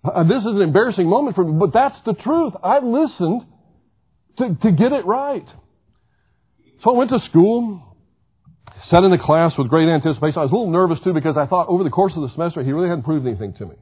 Uh, 0.04 0.24
this 0.24 0.42
is 0.42 0.56
an 0.56 0.62
embarrassing 0.62 1.08
moment 1.08 1.36
for 1.36 1.44
me, 1.44 1.58
but 1.58 1.74
that's 1.74 1.98
the 2.06 2.14
truth. 2.14 2.54
I 2.62 2.80
listened 2.80 3.44
to, 4.38 4.56
to 4.62 4.72
get 4.72 4.92
it 4.92 5.06
right. 5.06 5.46
So 6.84 6.94
I 6.94 6.98
went 6.98 7.10
to 7.12 7.20
school, 7.30 7.98
sat 8.92 9.04
in 9.04 9.12
the 9.12 9.18
class 9.18 9.54
with 9.58 9.70
great 9.70 9.88
anticipation. 9.88 10.38
I 10.38 10.44
was 10.44 10.52
a 10.52 10.56
little 10.56 10.72
nervous 10.72 11.00
too 11.04 11.14
because 11.14 11.38
I 11.38 11.46
thought 11.46 11.68
over 11.70 11.84
the 11.84 11.90
course 11.90 12.14
of 12.16 12.22
the 12.22 12.30
semester 12.34 12.64
he 12.64 12.72
really 12.72 12.90
hadn't 12.90 13.06
proved 13.06 13.26
anything 13.26 13.54
to 13.60 13.66
me. 13.66 13.76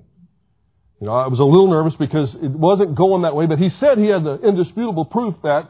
You 1.01 1.07
know, 1.07 1.13
I 1.13 1.27
was 1.27 1.39
a 1.39 1.43
little 1.43 1.67
nervous 1.67 1.95
because 1.97 2.29
it 2.43 2.51
wasn't 2.51 2.95
going 2.95 3.23
that 3.23 3.35
way, 3.35 3.47
but 3.47 3.57
he 3.57 3.69
said 3.79 3.97
he 3.97 4.05
had 4.05 4.23
the 4.23 4.37
indisputable 4.47 5.03
proof 5.03 5.33
that 5.41 5.67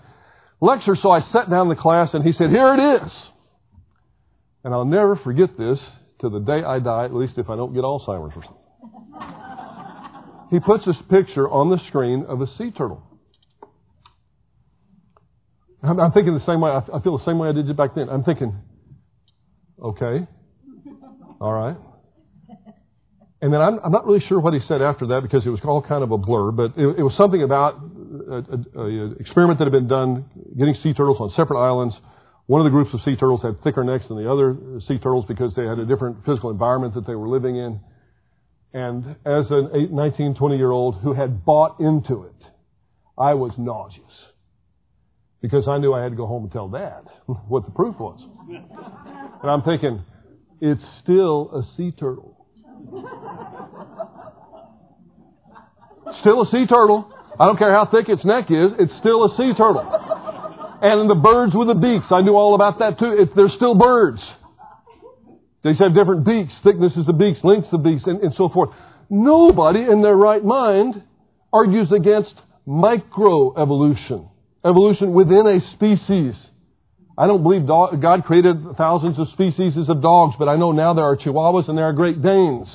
lecture, 0.59 0.97
so 1.01 1.09
I 1.09 1.21
sat 1.31 1.49
down 1.49 1.71
in 1.71 1.75
the 1.75 1.81
class 1.81 2.09
and 2.11 2.21
he 2.21 2.33
said, 2.33 2.49
Here 2.49 2.75
it 2.75 3.01
is. 3.01 3.11
And 4.65 4.73
I'll 4.73 4.83
never 4.83 5.15
forget 5.15 5.57
this 5.57 5.79
to 6.19 6.29
the 6.29 6.39
day 6.39 6.61
I 6.67 6.79
die, 6.79 7.05
at 7.05 7.15
least 7.15 7.37
if 7.37 7.49
I 7.49 7.55
don't 7.55 7.73
get 7.73 7.83
Alzheimer's 7.83 8.35
or 8.35 8.43
something. 8.43 8.59
he 10.51 10.59
puts 10.59 10.85
this 10.85 10.97
picture 11.09 11.49
on 11.49 11.69
the 11.69 11.79
screen 11.87 12.25
of 12.27 12.41
a 12.41 12.47
sea 12.57 12.71
turtle. 12.71 13.01
I'm, 15.81 15.97
I'm 15.97 16.11
thinking 16.11 16.33
the 16.33 16.45
same 16.45 16.59
way, 16.59 16.71
I 16.71 16.99
feel 16.99 17.17
the 17.17 17.25
same 17.25 17.39
way 17.39 17.47
I 17.47 17.53
did 17.53 17.75
back 17.77 17.95
then. 17.95 18.09
I'm 18.09 18.25
thinking, 18.25 18.53
okay, 19.81 20.27
all 21.39 21.53
right. 21.53 21.77
And 23.41 23.51
then 23.51 23.59
I'm, 23.59 23.79
I'm, 23.83 23.91
not 23.91 24.05
really 24.05 24.23
sure 24.27 24.39
what 24.39 24.53
he 24.53 24.59
said 24.67 24.83
after 24.83 25.07
that 25.07 25.21
because 25.23 25.47
it 25.47 25.49
was 25.49 25.59
all 25.63 25.81
kind 25.81 26.03
of 26.03 26.11
a 26.11 26.17
blur, 26.17 26.51
but 26.51 26.77
it, 26.77 26.99
it 26.99 27.03
was 27.03 27.13
something 27.19 27.41
about 27.41 27.81
an 27.81 29.17
experiment 29.19 29.57
that 29.57 29.65
had 29.65 29.71
been 29.71 29.87
done 29.87 30.25
getting 30.57 30.75
sea 30.83 30.93
turtles 30.93 31.17
on 31.19 31.31
separate 31.35 31.59
islands. 31.59 31.95
One 32.45 32.61
of 32.61 32.65
the 32.65 32.69
groups 32.69 32.93
of 32.93 33.01
sea 33.01 33.15
turtles 33.15 33.41
had 33.41 33.61
thicker 33.63 33.83
necks 33.83 34.07
than 34.07 34.17
the 34.17 34.31
other 34.31 34.79
sea 34.87 34.99
turtles 34.99 35.25
because 35.27 35.55
they 35.55 35.65
had 35.65 35.79
a 35.79 35.85
different 35.85 36.23
physical 36.23 36.51
environment 36.51 36.93
that 36.93 37.07
they 37.07 37.15
were 37.15 37.27
living 37.27 37.55
in. 37.55 37.79
And 38.73 39.15
as 39.25 39.49
an 39.49 39.71
8, 39.73 39.91
19, 39.91 40.35
20 40.35 40.57
year 40.57 40.71
old 40.71 41.01
who 41.01 41.13
had 41.13 41.43
bought 41.43 41.79
into 41.79 42.23
it, 42.23 42.47
I 43.17 43.33
was 43.33 43.53
nauseous 43.57 44.03
because 45.41 45.67
I 45.67 45.79
knew 45.79 45.93
I 45.93 46.03
had 46.03 46.09
to 46.09 46.15
go 46.15 46.27
home 46.27 46.43
and 46.43 46.51
tell 46.51 46.69
dad 46.69 47.07
what 47.47 47.65
the 47.65 47.71
proof 47.71 47.95
was. 47.99 48.19
And 49.41 49.49
I'm 49.49 49.63
thinking, 49.63 50.03
it's 50.61 50.83
still 51.01 51.49
a 51.53 51.75
sea 51.75 51.91
turtle. 51.91 52.40
Still 56.21 56.41
a 56.41 56.45
sea 56.51 56.65
turtle. 56.67 57.11
I 57.39 57.45
don't 57.45 57.57
care 57.57 57.73
how 57.73 57.85
thick 57.85 58.09
its 58.09 58.23
neck 58.25 58.51
is, 58.51 58.71
it's 58.77 58.91
still 58.99 59.25
a 59.25 59.35
sea 59.37 59.53
turtle. 59.57 59.87
And 60.81 61.09
the 61.09 61.15
birds 61.15 61.53
with 61.55 61.67
the 61.67 61.75
beaks, 61.75 62.05
I 62.11 62.21
knew 62.21 62.35
all 62.35 62.55
about 62.55 62.79
that 62.79 62.99
too. 62.99 63.25
They're 63.35 63.55
still 63.55 63.75
birds. 63.75 64.19
They 65.63 65.73
have 65.79 65.93
different 65.93 66.25
beaks, 66.25 66.51
thicknesses 66.63 67.07
of 67.07 67.17
beaks, 67.17 67.39
lengths 67.43 67.69
of 67.71 67.83
beaks, 67.83 68.03
and, 68.05 68.21
and 68.21 68.33
so 68.35 68.49
forth. 68.49 68.69
Nobody 69.09 69.81
in 69.81 70.01
their 70.01 70.15
right 70.15 70.43
mind 70.43 71.03
argues 71.53 71.91
against 71.91 72.33
microevolution, 72.67 74.29
evolution 74.65 75.13
within 75.13 75.45
a 75.47 75.59
species. 75.75 76.33
I 77.17 77.27
don't 77.27 77.43
believe 77.43 77.67
God 77.67 78.23
created 78.25 78.55
thousands 78.77 79.19
of 79.19 79.27
species 79.33 79.73
of 79.89 80.01
dogs, 80.01 80.35
but 80.39 80.47
I 80.47 80.55
know 80.55 80.71
now 80.71 80.93
there 80.93 81.03
are 81.03 81.17
Chihuahuas 81.17 81.67
and 81.67 81.77
there 81.77 81.85
are 81.85 81.93
Great 81.93 82.21
Danes. 82.21 82.67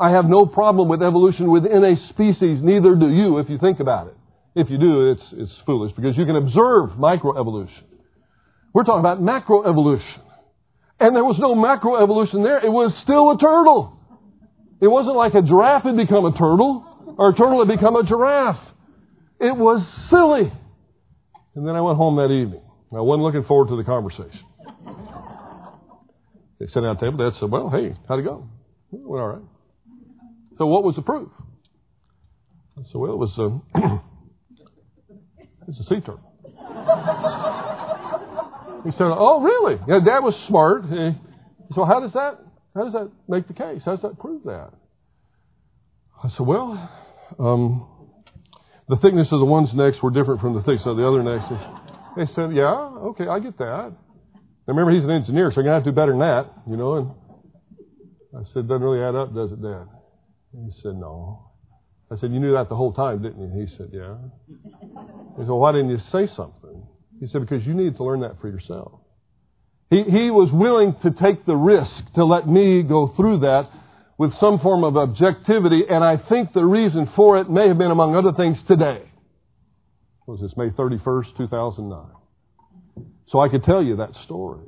I 0.00 0.10
have 0.10 0.24
no 0.24 0.46
problem 0.46 0.88
with 0.88 1.02
evolution 1.02 1.50
within 1.50 1.84
a 1.84 1.96
species, 2.10 2.60
neither 2.62 2.96
do 2.96 3.08
you 3.08 3.38
if 3.38 3.48
you 3.48 3.58
think 3.58 3.80
about 3.80 4.08
it. 4.08 4.16
If 4.56 4.70
you 4.70 4.78
do, 4.78 5.10
it's, 5.10 5.22
it's 5.32 5.52
foolish 5.66 5.92
because 5.94 6.16
you 6.16 6.24
can 6.24 6.36
observe 6.36 6.90
microevolution. 6.98 7.82
We're 8.72 8.84
talking 8.84 9.00
about 9.00 9.20
macroevolution. 9.20 10.20
And 10.98 11.14
there 11.14 11.24
was 11.24 11.38
no 11.38 11.54
macroevolution 11.54 12.42
there. 12.42 12.64
It 12.64 12.70
was 12.70 12.92
still 13.02 13.32
a 13.32 13.38
turtle. 13.38 13.98
It 14.80 14.88
wasn't 14.88 15.16
like 15.16 15.34
a 15.34 15.42
giraffe 15.42 15.84
had 15.84 15.96
become 15.96 16.24
a 16.24 16.32
turtle 16.32 17.14
or 17.18 17.30
a 17.30 17.34
turtle 17.34 17.64
had 17.64 17.68
become 17.68 17.96
a 17.96 18.04
giraffe. 18.04 18.60
It 19.40 19.56
was 19.56 19.86
silly. 20.10 20.52
And 21.54 21.66
then 21.66 21.74
I 21.74 21.80
went 21.80 21.96
home 21.98 22.16
that 22.16 22.32
evening. 22.32 22.63
I 22.96 23.00
wasn't 23.00 23.24
looking 23.24 23.44
forward 23.44 23.68
to 23.68 23.76
the 23.76 23.84
conversation. 23.84 24.40
They 26.60 26.66
sat 26.66 26.80
down 26.80 26.96
at 26.96 27.00
the 27.00 27.06
table. 27.06 27.18
Dad 27.18 27.38
said, 27.40 27.50
Well, 27.50 27.70
hey, 27.70 27.94
how'd 28.08 28.20
it 28.20 28.22
go? 28.22 28.48
Went 28.90 29.22
all 29.22 29.28
right. 29.28 29.42
So 30.58 30.66
what 30.66 30.84
was 30.84 30.94
the 30.94 31.02
proof? 31.02 31.28
I 32.78 32.82
said, 32.82 32.94
Well, 32.94 33.12
it 33.12 33.18
was 33.18 33.32
a, 33.38 33.60
it's 35.68 35.80
a 35.80 35.84
sea 35.84 36.00
turtle. 36.00 36.34
He 38.84 38.90
said, 38.92 39.08
"Oh, 39.08 39.40
really? 39.40 39.80
Yeah, 39.88 40.00
Dad 40.04 40.20
was 40.20 40.34
smart." 40.46 40.84
So 41.74 41.84
how 41.84 42.00
does 42.00 42.12
that 42.12 42.38
how 42.74 42.84
does 42.84 42.92
that 42.92 43.10
make 43.28 43.48
the 43.48 43.54
case? 43.54 43.80
How 43.84 43.92
does 43.92 44.02
that 44.02 44.18
prove 44.18 44.44
that? 44.44 44.70
I 46.22 46.28
said, 46.28 46.46
"Well, 46.46 46.90
um, 47.38 47.86
the 48.88 48.96
thickness 48.96 49.28
of 49.32 49.40
the 49.40 49.46
one's 49.46 49.70
necks 49.72 49.96
were 50.02 50.10
different 50.10 50.42
from 50.42 50.54
the 50.54 50.60
thickness 50.60 50.86
of 50.86 50.98
the 50.98 51.08
other 51.08 51.22
necks." 51.22 51.46
They 52.16 52.26
said, 52.34 52.52
"Yeah, 52.52 53.10
okay, 53.10 53.26
I 53.26 53.38
get 53.38 53.58
that." 53.58 53.92
Now 54.66 54.72
remember, 54.72 54.92
he's 54.92 55.04
an 55.04 55.10
engineer, 55.10 55.50
so 55.50 55.56
you're 55.56 55.64
gonna 55.64 55.76
have 55.76 55.84
to 55.84 55.90
do 55.90 55.94
better 55.94 56.12
than 56.12 56.20
that, 56.20 56.50
you 56.66 56.76
know. 56.76 56.94
And 56.94 57.10
I 58.36 58.44
said, 58.52 58.68
"Doesn't 58.68 58.82
really 58.82 59.02
add 59.02 59.14
up, 59.14 59.34
does 59.34 59.52
it, 59.52 59.60
Dad?" 59.62 59.86
He 60.52 60.70
said, 60.82 60.96
"No." 60.96 61.50
I 62.10 62.16
said, 62.16 62.32
"You 62.32 62.40
knew 62.40 62.52
that 62.52 62.68
the 62.68 62.76
whole 62.76 62.92
time, 62.92 63.22
didn't 63.22 63.40
you?" 63.40 63.60
He 63.60 63.66
said, 63.76 63.90
"Yeah." 63.92 64.16
He 65.36 65.42
said, 65.42 65.48
"Why 65.48 65.72
didn't 65.72 65.90
you 65.90 65.98
say 66.12 66.28
something?" 66.36 66.86
He 67.20 67.26
said, 67.28 67.40
because 67.40 67.64
you 67.66 67.74
need 67.74 67.96
to 67.96 68.04
learn 68.04 68.20
that 68.20 68.40
for 68.40 68.48
yourself. 68.48 69.00
He, 69.90 70.02
he 70.02 70.30
was 70.30 70.50
willing 70.52 70.94
to 71.02 71.10
take 71.10 71.46
the 71.46 71.56
risk 71.56 72.14
to 72.16 72.24
let 72.24 72.48
me 72.48 72.82
go 72.82 73.12
through 73.16 73.40
that 73.40 73.68
with 74.18 74.32
some 74.40 74.58
form 74.60 74.84
of 74.84 74.96
objectivity, 74.96 75.84
and 75.88 76.02
I 76.02 76.16
think 76.28 76.52
the 76.52 76.64
reason 76.64 77.10
for 77.16 77.38
it 77.38 77.50
may 77.50 77.68
have 77.68 77.78
been, 77.78 77.90
among 77.90 78.16
other 78.16 78.32
things, 78.32 78.58
today. 78.68 79.02
Was 80.26 80.40
this, 80.40 80.52
May 80.56 80.70
31st, 80.70 81.36
2009? 81.36 82.06
So 83.28 83.40
I 83.40 83.48
could 83.48 83.64
tell 83.64 83.82
you 83.82 83.96
that 83.96 84.10
story. 84.24 84.64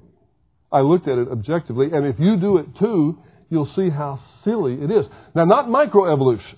I 0.72 0.80
looked 0.80 1.08
at 1.08 1.18
it 1.18 1.28
objectively, 1.28 1.88
and 1.92 2.06
if 2.06 2.16
you 2.18 2.36
do 2.36 2.58
it 2.58 2.66
too, 2.78 3.18
you'll 3.48 3.70
see 3.76 3.88
how 3.88 4.20
silly 4.44 4.74
it 4.74 4.90
is. 4.90 5.06
Now, 5.34 5.44
not 5.44 5.66
microevolution. 5.66 6.56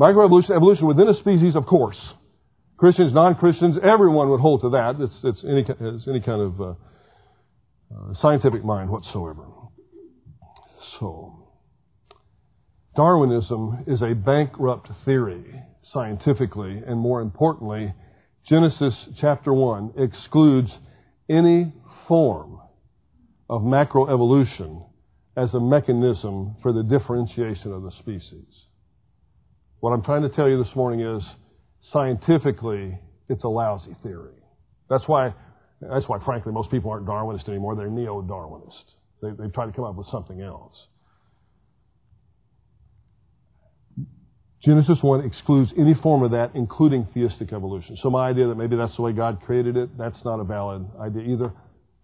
Microevolution, 0.00 0.56
evolution 0.56 0.86
within 0.86 1.08
a 1.08 1.18
species, 1.20 1.54
of 1.54 1.66
course. 1.66 1.98
Christians, 2.78 3.12
non-Christians, 3.14 3.76
everyone 3.82 4.30
would 4.30 4.40
hold 4.40 4.62
to 4.62 4.70
that. 4.70 4.94
It's, 4.98 5.14
it's 5.22 5.44
any, 5.44 5.64
it's 5.88 6.08
any 6.08 6.20
kind 6.20 6.40
of 6.40 6.60
uh, 6.60 6.74
uh, 7.94 8.14
scientific 8.20 8.64
mind 8.64 8.90
whatsoever. 8.90 9.44
So, 10.98 11.48
Darwinism 12.96 13.84
is 13.86 14.02
a 14.02 14.14
bankrupt 14.14 14.88
theory 15.04 15.62
scientifically, 15.92 16.82
and 16.84 16.98
more 16.98 17.20
importantly, 17.20 17.94
Genesis 18.48 18.94
chapter 19.20 19.52
1 19.52 19.92
excludes 19.98 20.70
any 21.30 21.72
form 22.08 22.58
of 23.48 23.62
macroevolution 23.62 24.84
as 25.36 25.54
a 25.54 25.60
mechanism 25.60 26.56
for 26.60 26.72
the 26.72 26.82
differentiation 26.82 27.72
of 27.72 27.82
the 27.82 27.92
species. 28.00 28.46
What 29.78 29.92
I'm 29.92 30.02
trying 30.02 30.22
to 30.22 30.28
tell 30.28 30.48
you 30.48 30.62
this 30.62 30.74
morning 30.74 31.00
is 31.00 31.22
scientifically, 31.92 32.98
it's 33.28 33.44
a 33.44 33.48
lousy 33.48 33.94
theory. 34.02 34.34
That's 34.90 35.06
why, 35.06 35.34
that's 35.80 36.08
why, 36.08 36.18
frankly, 36.24 36.52
most 36.52 36.70
people 36.70 36.90
aren't 36.90 37.06
Darwinist 37.06 37.48
anymore. 37.48 37.76
They're 37.76 37.88
neo-Darwinist. 37.88 38.84
They, 39.22 39.30
they've 39.38 39.52
tried 39.52 39.66
to 39.66 39.72
come 39.72 39.84
up 39.84 39.94
with 39.94 40.08
something 40.10 40.40
else. 40.40 40.72
Genesis 44.64 44.98
1 45.00 45.24
excludes 45.24 45.72
any 45.76 45.94
form 45.94 46.22
of 46.22 46.30
that, 46.30 46.52
including 46.54 47.08
theistic 47.12 47.52
evolution. 47.52 47.96
So 48.00 48.10
my 48.10 48.28
idea 48.28 48.46
that 48.46 48.54
maybe 48.54 48.76
that's 48.76 48.94
the 48.94 49.02
way 49.02 49.12
God 49.12 49.40
created 49.44 49.76
it, 49.76 49.98
that's 49.98 50.24
not 50.24 50.38
a 50.38 50.44
valid 50.44 50.86
idea 51.00 51.22
either 51.22 51.52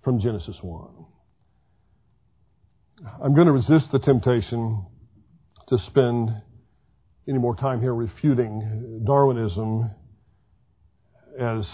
from 0.02 0.20
Genesis 0.20 0.56
1. 0.60 0.88
I'm 3.22 3.34
going 3.34 3.46
to 3.46 3.52
resist 3.52 3.92
the 3.92 4.00
temptation 4.00 4.84
to 5.68 5.78
spend 5.86 6.30
any 7.28 7.38
more 7.38 7.54
time 7.54 7.80
here 7.80 7.94
refuting 7.94 9.04
Darwinism 9.06 9.90
as 11.38 11.64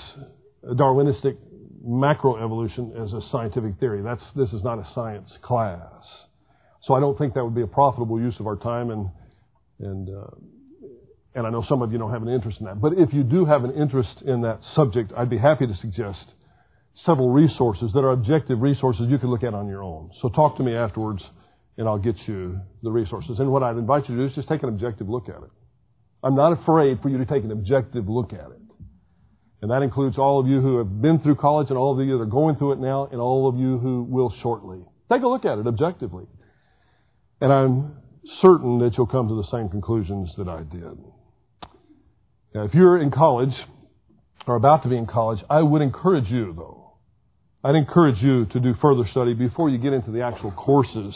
Darwinistic 0.64 1.38
macroevolution 1.86 3.02
as 3.02 3.10
a 3.14 3.20
scientific 3.30 3.78
theory. 3.80 4.02
That's, 4.02 4.22
this 4.36 4.50
is 4.50 4.62
not 4.62 4.78
a 4.78 4.86
science 4.94 5.30
class. 5.40 5.80
So 6.82 6.92
I 6.92 7.00
don't 7.00 7.16
think 7.16 7.32
that 7.34 7.44
would 7.44 7.54
be 7.54 7.62
a 7.62 7.66
profitable 7.66 8.20
use 8.20 8.34
of 8.38 8.46
our 8.46 8.56
time 8.56 8.90
and, 8.90 9.08
and, 9.80 10.08
uh, 10.10 10.26
and 11.34 11.46
I 11.46 11.50
know 11.50 11.64
some 11.68 11.82
of 11.82 11.92
you 11.92 11.98
don't 11.98 12.12
have 12.12 12.22
an 12.22 12.28
interest 12.28 12.60
in 12.60 12.66
that. 12.66 12.80
But 12.80 12.92
if 12.96 13.12
you 13.12 13.24
do 13.24 13.44
have 13.44 13.64
an 13.64 13.72
interest 13.72 14.22
in 14.24 14.42
that 14.42 14.60
subject, 14.76 15.12
I'd 15.16 15.30
be 15.30 15.38
happy 15.38 15.66
to 15.66 15.74
suggest 15.80 16.24
several 17.04 17.30
resources 17.30 17.90
that 17.92 18.00
are 18.00 18.12
objective 18.12 18.60
resources 18.60 19.06
you 19.08 19.18
can 19.18 19.30
look 19.30 19.42
at 19.42 19.52
on 19.52 19.68
your 19.68 19.82
own. 19.82 20.10
So 20.22 20.28
talk 20.28 20.56
to 20.58 20.62
me 20.62 20.74
afterwards 20.74 21.22
and 21.76 21.88
I'll 21.88 21.98
get 21.98 22.14
you 22.26 22.60
the 22.82 22.90
resources. 22.90 23.40
And 23.40 23.50
what 23.50 23.64
I'd 23.64 23.76
invite 23.76 24.08
you 24.08 24.14
to 24.16 24.22
do 24.22 24.28
is 24.28 24.34
just 24.34 24.48
take 24.48 24.62
an 24.62 24.68
objective 24.68 25.08
look 25.08 25.28
at 25.28 25.42
it. 25.42 25.50
I'm 26.22 26.36
not 26.36 26.52
afraid 26.52 27.00
for 27.02 27.08
you 27.08 27.18
to 27.18 27.26
take 27.26 27.42
an 27.42 27.50
objective 27.50 28.08
look 28.08 28.32
at 28.32 28.38
it. 28.38 28.60
And 29.60 29.70
that 29.70 29.82
includes 29.82 30.18
all 30.18 30.40
of 30.40 30.46
you 30.46 30.60
who 30.60 30.78
have 30.78 31.02
been 31.02 31.18
through 31.20 31.36
college 31.36 31.68
and 31.70 31.78
all 31.78 31.98
of 31.98 32.06
you 32.06 32.16
that 32.18 32.22
are 32.22 32.26
going 32.26 32.56
through 32.56 32.72
it 32.72 32.78
now 32.78 33.08
and 33.10 33.20
all 33.20 33.48
of 33.48 33.56
you 33.56 33.78
who 33.78 34.04
will 34.04 34.32
shortly. 34.42 34.84
Take 35.10 35.22
a 35.22 35.26
look 35.26 35.44
at 35.44 35.58
it 35.58 35.66
objectively. 35.66 36.26
And 37.40 37.52
I'm 37.52 37.96
certain 38.42 38.78
that 38.80 38.96
you'll 38.96 39.06
come 39.06 39.28
to 39.28 39.34
the 39.34 39.48
same 39.50 39.68
conclusions 39.68 40.30
that 40.38 40.48
I 40.48 40.62
did. 40.62 40.98
Now, 42.54 42.64
if 42.64 42.74
you're 42.74 43.00
in 43.00 43.10
college 43.10 43.54
or 44.46 44.54
about 44.54 44.84
to 44.84 44.88
be 44.88 44.96
in 44.96 45.06
college, 45.06 45.40
I 45.50 45.60
would 45.60 45.82
encourage 45.82 46.28
you, 46.28 46.54
though, 46.56 46.92
I'd 47.64 47.74
encourage 47.74 48.22
you 48.22 48.46
to 48.46 48.60
do 48.60 48.74
further 48.80 49.02
study 49.10 49.34
before 49.34 49.70
you 49.70 49.78
get 49.78 49.92
into 49.92 50.12
the 50.12 50.22
actual 50.22 50.52
courses 50.52 51.14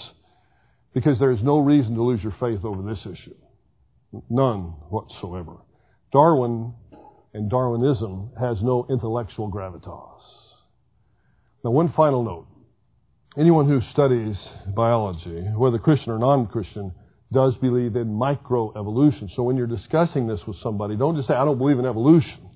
because 0.95 1.19
there 1.19 1.31
is 1.31 1.41
no 1.43 1.59
reason 1.59 1.95
to 1.95 2.03
lose 2.03 2.23
your 2.23 2.35
faith 2.41 2.65
over 2.65 2.83
this 2.83 3.01
issue. 3.03 3.37
None 4.29 4.75
whatsoever. 4.89 5.59
Darwin 6.13 6.75
and 7.35 7.51
Darwinism 7.51 8.31
has 8.41 8.57
no 8.63 8.87
intellectual 8.91 9.51
gravitas. 9.51 10.23
Now, 11.63 11.71
one 11.71 11.93
final 11.93 12.25
note. 12.25 12.47
Anyone 13.37 13.69
who 13.69 13.81
studies 13.93 14.37
biology, 14.75 15.43
whether 15.55 15.79
Christian 15.79 16.13
or 16.13 16.19
non-Christian, 16.19 16.93
does 17.33 17.55
believe 17.61 17.97
in 17.97 18.09
microevolution. 18.09 19.29
So 19.37 19.43
when 19.43 19.57
you're 19.57 19.67
discussing 19.67 20.27
this 20.27 20.41
with 20.47 20.57
somebody, 20.63 20.97
don't 20.97 21.17
just 21.17 21.29
say, 21.29 21.35
I 21.35 21.45
don't 21.45 21.59
believe 21.59 21.79
in 21.79 21.87
evolution. 21.87 22.51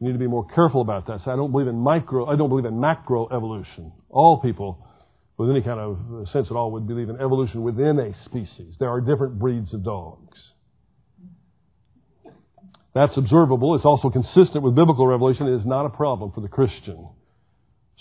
You 0.00 0.08
need 0.08 0.12
to 0.12 0.18
be 0.18 0.26
more 0.26 0.46
careful 0.54 0.82
about 0.82 1.06
that. 1.06 1.20
Say, 1.24 1.30
I 1.30 1.36
don't 1.36 1.52
believe 1.52 1.68
in 1.68 1.76
micro, 1.76 2.26
I 2.26 2.36
don't 2.36 2.48
believe 2.48 2.66
in 2.66 2.74
macroevolution. 2.74 3.92
All 4.10 4.40
people 4.40 4.86
with 5.38 5.50
any 5.50 5.62
kind 5.62 5.80
of 5.80 6.28
sense 6.32 6.46
at 6.50 6.56
all 6.56 6.72
would 6.72 6.86
believe 6.86 7.08
in 7.08 7.16
evolution 7.16 7.62
within 7.62 7.98
a 7.98 8.12
species. 8.26 8.74
There 8.78 8.88
are 8.88 9.00
different 9.00 9.38
breeds 9.38 9.72
of 9.72 9.84
dogs. 9.84 10.38
That's 12.94 13.16
observable. 13.16 13.74
It's 13.74 13.84
also 13.84 14.10
consistent 14.10 14.62
with 14.62 14.76
biblical 14.76 15.06
revelation. 15.06 15.48
It 15.48 15.56
is 15.56 15.66
not 15.66 15.86
a 15.86 15.90
problem 15.90 16.30
for 16.32 16.40
the 16.40 16.48
Christian. 16.48 17.08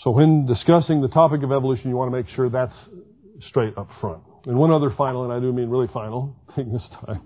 So 0.04 0.12
when 0.12 0.46
discussing 0.46 1.02
the 1.02 1.08
topic 1.08 1.42
of 1.42 1.52
evolution, 1.52 1.90
you 1.90 1.96
want 1.96 2.12
to 2.12 2.18
make 2.18 2.28
sure 2.36 2.50
that's 2.50 2.74
straight 3.50 3.76
up 3.78 3.90
front. 4.00 4.22
And 4.46 4.58
one 4.58 4.72
other 4.72 4.94
final, 4.98 5.24
and 5.24 5.32
I 5.32 5.40
do 5.40 5.54
mean 5.54 5.70
really 5.70 5.88
final 5.94 6.36
thing 6.56 6.72
this 6.72 6.84
time. 7.06 7.22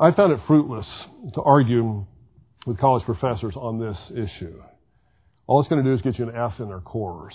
I 0.00 0.12
found 0.12 0.32
it 0.32 0.40
fruitless 0.46 0.86
to 1.34 1.42
argue 1.42 2.04
with 2.66 2.78
college 2.78 3.04
professors 3.04 3.54
on 3.56 3.80
this 3.80 3.96
issue. 4.10 4.62
All 5.46 5.60
it's 5.60 5.68
going 5.68 5.82
to 5.82 5.90
do 5.90 5.94
is 5.94 6.02
get 6.02 6.18
you 6.18 6.28
an 6.28 6.36
F 6.36 6.60
in 6.60 6.68
their 6.68 6.80
course. 6.80 7.34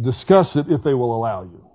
Discuss 0.00 0.46
it 0.54 0.66
if 0.68 0.84
they 0.84 0.94
will 0.94 1.16
allow 1.16 1.42
you. 1.42 1.66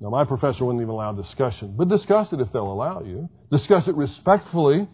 Now, 0.00 0.08
my 0.08 0.24
professor 0.24 0.64
wouldn't 0.64 0.80
even 0.80 0.90
allow 0.94 1.12
discussion, 1.12 1.74
but 1.76 1.90
discuss 1.90 2.28
it 2.32 2.40
if 2.40 2.50
they'll 2.52 2.72
allow 2.72 3.02
you. 3.02 3.28
Discuss 3.52 3.82
it 3.86 3.94
respectfully 3.94 4.88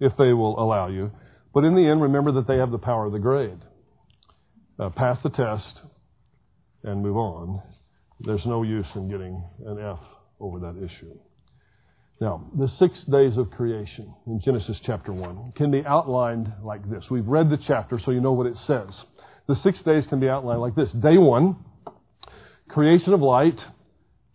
if 0.00 0.12
they 0.18 0.34
will 0.34 0.62
allow 0.62 0.88
you. 0.88 1.10
But 1.54 1.64
in 1.64 1.74
the 1.74 1.88
end, 1.88 2.02
remember 2.02 2.32
that 2.32 2.46
they 2.46 2.58
have 2.58 2.70
the 2.70 2.78
power 2.78 3.06
of 3.06 3.12
the 3.12 3.18
grade. 3.18 3.58
Uh, 4.78 4.90
pass 4.90 5.16
the 5.22 5.30
test 5.30 5.80
and 6.82 7.02
move 7.02 7.16
on. 7.16 7.62
There's 8.20 8.44
no 8.46 8.62
use 8.62 8.86
in 8.94 9.08
getting 9.08 9.42
an 9.66 9.78
F 9.78 9.98
over 10.40 10.58
that 10.60 10.76
issue. 10.76 11.14
Now, 12.20 12.48
the 12.56 12.68
six 12.78 12.94
days 13.10 13.36
of 13.36 13.50
creation 13.50 14.14
in 14.26 14.40
Genesis 14.40 14.76
chapter 14.86 15.12
1 15.12 15.52
can 15.56 15.70
be 15.70 15.82
outlined 15.84 16.52
like 16.62 16.88
this. 16.88 17.04
We've 17.10 17.26
read 17.26 17.50
the 17.50 17.58
chapter 17.66 18.00
so 18.04 18.12
you 18.12 18.20
know 18.20 18.32
what 18.32 18.46
it 18.46 18.56
says. 18.66 18.88
The 19.46 19.56
six 19.62 19.78
days 19.84 20.04
can 20.08 20.20
be 20.20 20.28
outlined 20.28 20.60
like 20.60 20.74
this. 20.74 20.88
Day 21.02 21.18
one, 21.18 21.56
creation 22.68 23.12
of 23.12 23.20
light 23.20 23.58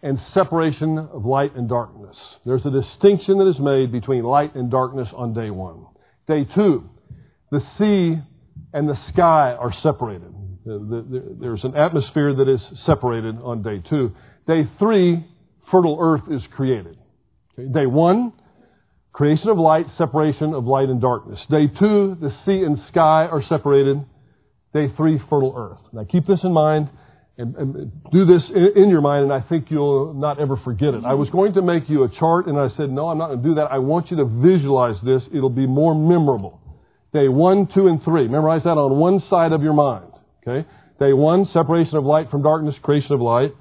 and 0.03 0.19
separation 0.33 0.97
of 0.97 1.25
light 1.25 1.55
and 1.55 1.67
darkness. 1.67 2.15
There's 2.45 2.65
a 2.65 2.69
distinction 2.69 3.37
that 3.39 3.49
is 3.49 3.59
made 3.59 3.91
between 3.91 4.23
light 4.23 4.55
and 4.55 4.69
darkness 4.69 5.07
on 5.15 5.33
day 5.33 5.49
one. 5.49 5.85
Day 6.27 6.47
two, 6.53 6.89
the 7.49 7.61
sea 7.77 8.21
and 8.73 8.87
the 8.87 8.97
sky 9.11 9.55
are 9.59 9.73
separated. 9.81 10.33
Uh, 10.67 11.01
there's 11.39 11.63
an 11.63 11.75
atmosphere 11.75 12.33
that 12.35 12.49
is 12.49 12.61
separated 12.85 13.35
on 13.41 13.61
day 13.61 13.81
two. 13.89 14.11
Day 14.47 14.69
three, 14.77 15.25
fertile 15.71 15.97
earth 15.99 16.23
is 16.31 16.41
created. 16.55 16.97
Day 17.55 17.85
one, 17.85 18.33
creation 19.13 19.49
of 19.49 19.57
light, 19.57 19.85
separation 19.97 20.53
of 20.53 20.65
light 20.65 20.89
and 20.89 21.01
darkness. 21.01 21.39
Day 21.49 21.67
two, 21.67 22.17
the 22.19 22.31
sea 22.45 22.63
and 22.63 22.77
sky 22.89 23.27
are 23.31 23.43
separated. 23.47 24.05
Day 24.73 24.87
three, 24.95 25.19
fertile 25.29 25.53
earth. 25.55 25.79
Now 25.93 26.05
keep 26.09 26.27
this 26.27 26.39
in 26.43 26.53
mind 26.53 26.89
and, 27.39 27.55
and 27.55 27.91
do 28.11 28.25
this 28.25 28.43
in, 28.53 28.83
in, 28.83 28.89
your 28.89 28.99
mind, 28.99 29.23
and 29.23 29.33
I 29.33 29.39
think 29.47 29.71
you'll 29.71 30.13
not 30.13 30.41
ever 30.41 30.57
forget 30.57 30.93
it. 30.93 31.05
I 31.05 31.13
was 31.13 31.29
going 31.29 31.53
to 31.53 31.61
make 31.61 31.89
you 31.89 32.03
a 32.03 32.09
chart, 32.09 32.47
and 32.47 32.59
I 32.59 32.67
said, 32.75 32.89
no, 32.89 33.07
I'm 33.07 33.17
not 33.17 33.27
going 33.27 33.41
to 33.41 33.49
do 33.49 33.55
that. 33.55 33.71
I 33.71 33.77
want 33.77 34.11
you 34.11 34.17
to 34.17 34.25
visualize 34.25 34.97
this. 35.05 35.23
It'll 35.33 35.49
be 35.49 35.65
more 35.65 35.95
memorable. 35.95 36.59
Day 37.13 37.29
one, 37.29 37.69
two, 37.73 37.87
and 37.87 38.03
three. 38.03 38.27
Memorize 38.27 38.63
that 38.65 38.77
on 38.77 38.99
one 38.99 39.23
side 39.29 39.53
of 39.53 39.63
your 39.63 39.73
mind. 39.73 40.08
Okay? 40.47 40.67
Day 40.99 41.13
one, 41.13 41.47
separation 41.53 41.95
of 41.95 42.03
light 42.03 42.29
from 42.29 42.43
darkness, 42.43 42.75
creation 42.81 43.13
of 43.13 43.21
light. 43.21 43.53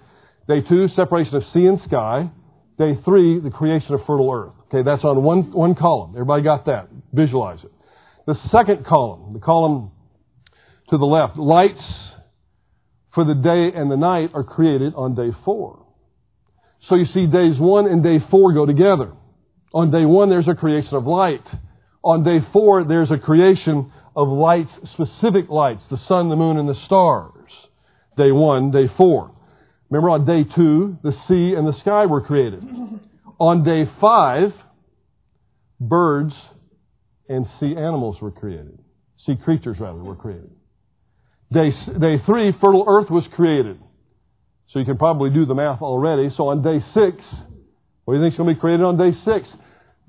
Day 0.48 0.60
two, 0.68 0.88
separation 0.96 1.36
of 1.36 1.42
sea 1.52 1.66
and 1.66 1.80
sky. 1.86 2.30
Day 2.78 2.98
three, 3.04 3.40
the 3.40 3.50
creation 3.50 3.94
of 3.94 4.00
fertile 4.00 4.30
earth. 4.30 4.54
Okay, 4.68 4.82
that's 4.82 5.04
on 5.04 5.22
one, 5.22 5.52
one 5.52 5.74
column. 5.74 6.12
Everybody 6.14 6.42
got 6.42 6.66
that? 6.66 6.88
Visualize 7.12 7.58
it. 7.64 7.72
The 8.26 8.34
second 8.50 8.84
column, 8.84 9.32
the 9.32 9.40
column 9.40 9.90
to 10.90 10.98
the 10.98 11.04
left, 11.04 11.38
lights 11.38 11.80
for 13.14 13.24
the 13.24 13.34
day 13.34 13.76
and 13.76 13.90
the 13.90 13.96
night 13.96 14.30
are 14.34 14.44
created 14.44 14.94
on 14.94 15.14
day 15.14 15.30
four. 15.44 15.86
So 16.88 16.94
you 16.94 17.06
see 17.06 17.26
days 17.26 17.58
one 17.58 17.86
and 17.86 18.02
day 18.02 18.18
four 18.30 18.52
go 18.52 18.66
together. 18.66 19.12
On 19.74 19.90
day 19.90 20.04
one, 20.04 20.28
there's 20.30 20.48
a 20.48 20.54
creation 20.54 20.94
of 20.94 21.06
light. 21.06 21.44
On 22.02 22.22
day 22.22 22.46
four, 22.52 22.84
there's 22.84 23.10
a 23.10 23.18
creation 23.18 23.92
of 24.18 24.28
lights, 24.28 24.72
specific 24.94 25.48
lights, 25.48 25.83
the 25.92 25.98
sun, 26.09 26.28
the 26.28 26.35
moon, 26.35 26.59
and 26.59 26.68
the 26.68 26.74
stars. 26.87 27.52
Day 28.16 28.33
one, 28.33 28.72
day 28.72 28.90
four. 28.96 29.31
Remember 29.90 30.11
on 30.11 30.26
day 30.26 30.42
two, 30.57 30.98
the 31.04 31.12
sea 31.28 31.54
and 31.57 31.68
the 31.68 31.78
sky 31.83 32.04
were 32.07 32.20
created. 32.20 32.64
On 33.38 33.62
day 33.62 33.88
five, 34.00 34.52
birds 35.78 36.33
and 37.28 37.46
sea 37.61 37.76
animals 37.76 38.16
were 38.20 38.33
created. 38.33 38.81
Sea 39.24 39.37
creatures, 39.37 39.76
rather, 39.78 40.00
were 40.00 40.16
created. 40.16 40.50
Day, 41.52 41.70
day 41.70 42.20
three, 42.26 42.52
fertile 42.61 42.87
earth 42.88 43.11
was 43.11 43.22
created. 43.37 43.78
So 44.72 44.81
you 44.81 44.85
can 44.85 44.98
probably 44.98 45.31
do 45.31 45.46
the 45.46 45.54
math 45.54 45.81
already. 45.81 46.31
So 46.37 46.48
on 46.48 46.64
day 46.64 46.85
six, 46.92 47.22
what 48.04 48.14
do 48.14 48.18
you 48.18 48.24
think 48.24 48.35
is 48.35 48.37
going 48.37 48.48
to 48.48 48.54
be 48.57 48.61
created 48.61 48.83
on 48.83 48.98
day 48.98 49.16
six? 49.24 49.46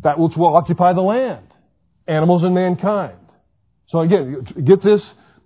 That 0.04 0.18
which 0.18 0.36
will 0.36 0.56
occupy 0.56 0.94
the 0.94 1.02
land. 1.02 1.46
Animals 2.08 2.42
and 2.44 2.56
mankind. 2.56 3.19
So 3.92 4.00
again, 4.00 4.46
get 4.66 4.84
this 4.84 5.02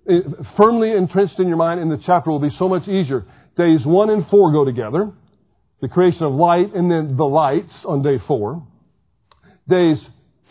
eh, 0.09 0.19
firmly 0.57 0.91
entrenched 0.91 1.39
in 1.39 1.47
your 1.47 1.57
mind 1.57 1.79
and 1.79 1.91
the 1.91 2.01
chapter 2.05 2.29
will 2.29 2.39
be 2.39 2.55
so 2.59 2.67
much 2.67 2.87
easier. 2.87 3.25
Days 3.57 3.81
one 3.85 4.09
and 4.09 4.27
four 4.27 4.51
go 4.51 4.65
together. 4.65 5.11
The 5.81 5.87
creation 5.87 6.23
of 6.23 6.33
light 6.33 6.73
and 6.73 6.89
then 6.89 7.17
the 7.17 7.25
lights 7.25 7.73
on 7.85 8.01
day 8.03 8.17
four. 8.27 8.65
Days 9.69 9.97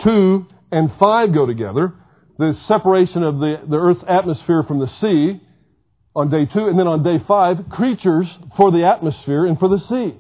two 0.04 0.46
and 0.70 0.90
five 0.98 1.34
go 1.34 1.46
together 1.46 1.94
the 2.38 2.54
separation 2.66 3.22
of 3.22 3.38
the, 3.38 3.56
the 3.68 3.76
earth's 3.76 4.02
atmosphere 4.08 4.64
from 4.66 4.80
the 4.80 4.88
sea 5.00 5.40
on 6.14 6.28
day 6.28 6.44
two, 6.52 6.66
and 6.66 6.78
then 6.78 6.86
on 6.86 7.02
day 7.02 7.22
five, 7.26 7.56
creatures 7.70 8.26
for 8.56 8.70
the 8.70 8.84
atmosphere 8.84 9.46
and 9.46 9.58
for 9.58 9.68
the 9.68 9.78
sea. 9.88 10.18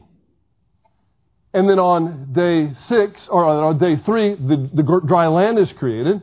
And 1.52 1.68
then 1.68 1.78
on 1.78 2.32
day 2.32 2.74
six, 2.88 3.20
or 3.28 3.44
on 3.44 3.78
day 3.78 4.00
three, 4.06 4.34
the, 4.34 4.70
the 4.72 5.00
dry 5.06 5.26
land 5.26 5.58
is 5.58 5.68
created. 5.78 6.22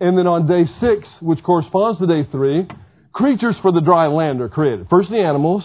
And 0.00 0.16
then 0.16 0.26
on 0.26 0.46
day 0.46 0.64
six, 0.80 1.08
which 1.20 1.42
corresponds 1.42 1.98
to 2.00 2.06
day 2.06 2.28
three, 2.30 2.68
creatures 3.12 3.56
for 3.62 3.72
the 3.72 3.80
dry 3.80 4.06
land 4.06 4.40
are 4.40 4.48
created. 4.48 4.86
First 4.88 5.10
the 5.10 5.18
animals, 5.18 5.64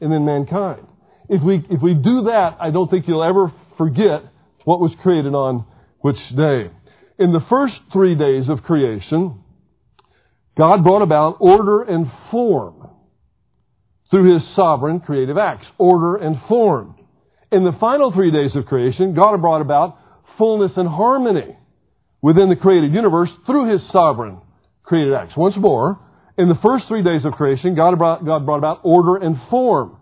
and 0.00 0.12
then 0.12 0.24
mankind. 0.24 0.86
If 1.28 1.42
we, 1.42 1.64
if 1.70 1.82
we 1.82 1.94
do 1.94 2.24
that, 2.24 2.56
I 2.60 2.70
don't 2.70 2.90
think 2.90 3.08
you'll 3.08 3.24
ever 3.24 3.52
forget 3.78 4.22
what 4.64 4.80
was 4.80 4.92
created 5.02 5.34
on 5.34 5.64
which 6.00 6.18
day 6.36 6.70
in 7.18 7.32
the 7.32 7.44
first 7.48 7.74
three 7.92 8.14
days 8.14 8.48
of 8.48 8.62
creation, 8.62 9.40
God 10.56 10.82
brought 10.82 11.02
about 11.02 11.36
order 11.40 11.82
and 11.82 12.10
form 12.30 12.88
through 14.10 14.34
His 14.34 14.42
sovereign 14.56 15.00
creative 15.00 15.38
acts. 15.38 15.66
Order 15.78 16.16
and 16.16 16.36
form. 16.48 16.96
In 17.52 17.64
the 17.64 17.76
final 17.78 18.12
three 18.12 18.30
days 18.30 18.54
of 18.56 18.66
creation, 18.66 19.14
God 19.14 19.40
brought 19.40 19.60
about 19.60 19.98
fullness 20.38 20.72
and 20.76 20.88
harmony 20.88 21.56
within 22.24 22.48
the 22.48 22.56
created 22.56 22.94
universe 22.94 23.28
through 23.44 23.70
His 23.70 23.82
sovereign 23.92 24.38
creative 24.82 25.12
acts. 25.12 25.34
Once 25.36 25.54
more, 25.58 26.00
in 26.38 26.48
the 26.48 26.58
first 26.64 26.86
three 26.88 27.02
days 27.02 27.22
of 27.26 27.34
creation, 27.34 27.74
God 27.74 27.98
brought, 27.98 28.24
God 28.24 28.46
brought 28.46 28.56
about 28.56 28.80
order 28.82 29.16
and 29.16 29.36
form 29.50 29.98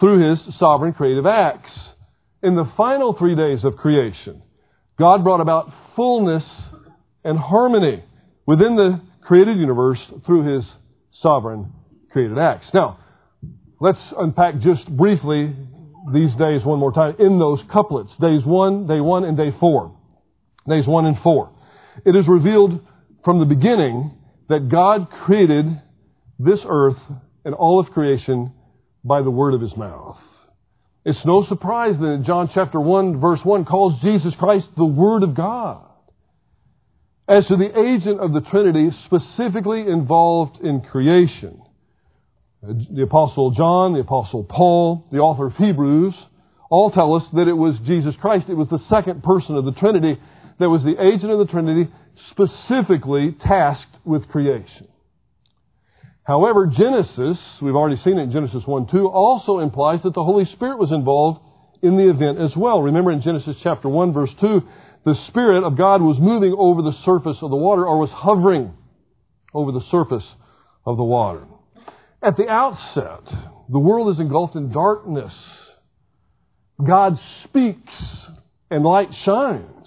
through 0.00 0.30
His 0.30 0.56
sovereign 0.58 0.94
creative 0.94 1.26
acts. 1.26 1.70
In 2.42 2.56
the 2.56 2.68
final 2.76 3.14
three 3.16 3.36
days 3.36 3.64
of 3.64 3.76
creation, 3.76 4.42
God 4.98 5.22
brought 5.22 5.40
about 5.40 5.72
fullness 5.94 6.42
and 7.22 7.38
harmony 7.38 8.02
within 8.46 8.74
the 8.74 9.00
created 9.24 9.56
universe 9.56 10.00
through 10.26 10.56
His 10.56 10.64
sovereign 11.22 11.72
created 12.10 12.36
acts. 12.36 12.66
Now, 12.74 12.98
let's 13.80 13.98
unpack 14.18 14.58
just 14.58 14.88
briefly 14.88 15.54
these 16.12 16.34
days 16.36 16.64
one 16.64 16.80
more 16.80 16.92
time 16.92 17.14
in 17.20 17.38
those 17.38 17.60
couplets. 17.72 18.10
Days 18.20 18.44
one, 18.44 18.88
day 18.88 18.98
one, 18.98 19.22
and 19.22 19.36
day 19.36 19.54
four. 19.60 19.96
Days 20.68 20.86
one 20.86 21.06
and 21.06 21.16
four. 21.22 21.50
It 22.04 22.16
is 22.16 22.26
revealed 22.26 22.80
from 23.24 23.38
the 23.38 23.44
beginning 23.44 24.18
that 24.48 24.68
God 24.70 25.08
created 25.24 25.66
this 26.38 26.60
earth 26.66 26.96
and 27.44 27.54
all 27.54 27.80
of 27.80 27.92
creation 27.92 28.52
by 29.04 29.22
the 29.22 29.30
word 29.30 29.54
of 29.54 29.60
His 29.60 29.76
mouth. 29.76 30.18
It's 31.04 31.18
no 31.26 31.44
surprise 31.46 31.96
that 32.00 32.24
John 32.26 32.50
chapter 32.54 32.80
1 32.80 33.20
verse 33.20 33.40
1 33.42 33.66
calls 33.66 34.00
Jesus 34.00 34.32
Christ 34.38 34.66
the 34.76 34.86
Word 34.86 35.22
of 35.22 35.34
God. 35.34 35.82
As 37.28 37.46
to 37.46 37.56
the 37.56 37.78
agent 37.78 38.20
of 38.20 38.32
the 38.32 38.40
Trinity 38.40 38.90
specifically 39.04 39.80
involved 39.86 40.62
in 40.62 40.80
creation, 40.80 41.60
the 42.62 43.02
Apostle 43.02 43.50
John, 43.50 43.92
the 43.92 44.00
Apostle 44.00 44.44
Paul, 44.44 45.06
the 45.12 45.18
author 45.18 45.46
of 45.46 45.56
Hebrews, 45.56 46.14
all 46.70 46.90
tell 46.90 47.14
us 47.14 47.22
that 47.34 47.48
it 47.48 47.52
was 47.52 47.74
Jesus 47.86 48.14
Christ. 48.20 48.46
It 48.48 48.54
was 48.54 48.68
the 48.70 48.80
second 48.88 49.22
person 49.22 49.56
of 49.56 49.66
the 49.66 49.72
Trinity 49.72 50.18
that 50.58 50.68
was 50.68 50.82
the 50.82 51.00
agent 51.00 51.30
of 51.30 51.38
the 51.38 51.46
Trinity 51.46 51.90
specifically 52.30 53.36
tasked 53.44 53.96
with 54.04 54.28
creation. 54.28 54.88
However, 56.24 56.66
Genesis, 56.66 57.38
we've 57.60 57.74
already 57.74 58.00
seen 58.02 58.18
it 58.18 58.22
in 58.22 58.32
Genesis 58.32 58.62
1 58.64 58.88
2, 58.90 59.08
also 59.08 59.58
implies 59.58 60.00
that 60.04 60.14
the 60.14 60.24
Holy 60.24 60.46
Spirit 60.54 60.78
was 60.78 60.90
involved 60.90 61.40
in 61.82 61.96
the 61.96 62.08
event 62.08 62.40
as 62.40 62.56
well. 62.56 62.80
Remember 62.80 63.12
in 63.12 63.20
Genesis 63.22 63.56
chapter 63.62 63.88
1 63.88 64.12
verse 64.14 64.30
2, 64.40 64.62
the 65.04 65.14
Spirit 65.28 65.64
of 65.64 65.76
God 65.76 66.00
was 66.00 66.16
moving 66.18 66.54
over 66.56 66.80
the 66.80 66.96
surface 67.04 67.36
of 67.42 67.50
the 67.50 67.56
water 67.56 67.86
or 67.86 67.98
was 67.98 68.10
hovering 68.10 68.72
over 69.52 69.70
the 69.70 69.84
surface 69.90 70.24
of 70.86 70.96
the 70.96 71.04
water. 71.04 71.44
At 72.22 72.38
the 72.38 72.48
outset, 72.48 73.22
the 73.68 73.78
world 73.78 74.14
is 74.14 74.20
engulfed 74.20 74.56
in 74.56 74.72
darkness. 74.72 75.32
God 76.82 77.18
speaks 77.44 77.92
and 78.70 78.82
light 78.82 79.10
shines. 79.26 79.86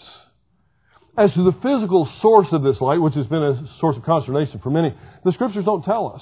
As 1.17 1.33
to 1.33 1.43
the 1.43 1.57
physical 1.63 2.07
source 2.21 2.47
of 2.51 2.61
this 2.61 2.79
light, 2.79 3.01
which 3.01 3.15
has 3.15 3.25
been 3.25 3.41
a 3.41 3.67
source 3.79 3.97
of 3.97 4.03
consternation 4.03 4.59
for 4.61 4.69
many, 4.69 4.93
the 5.25 5.31
scriptures 5.31 5.65
don't 5.65 5.83
tell 5.83 6.13
us. 6.13 6.21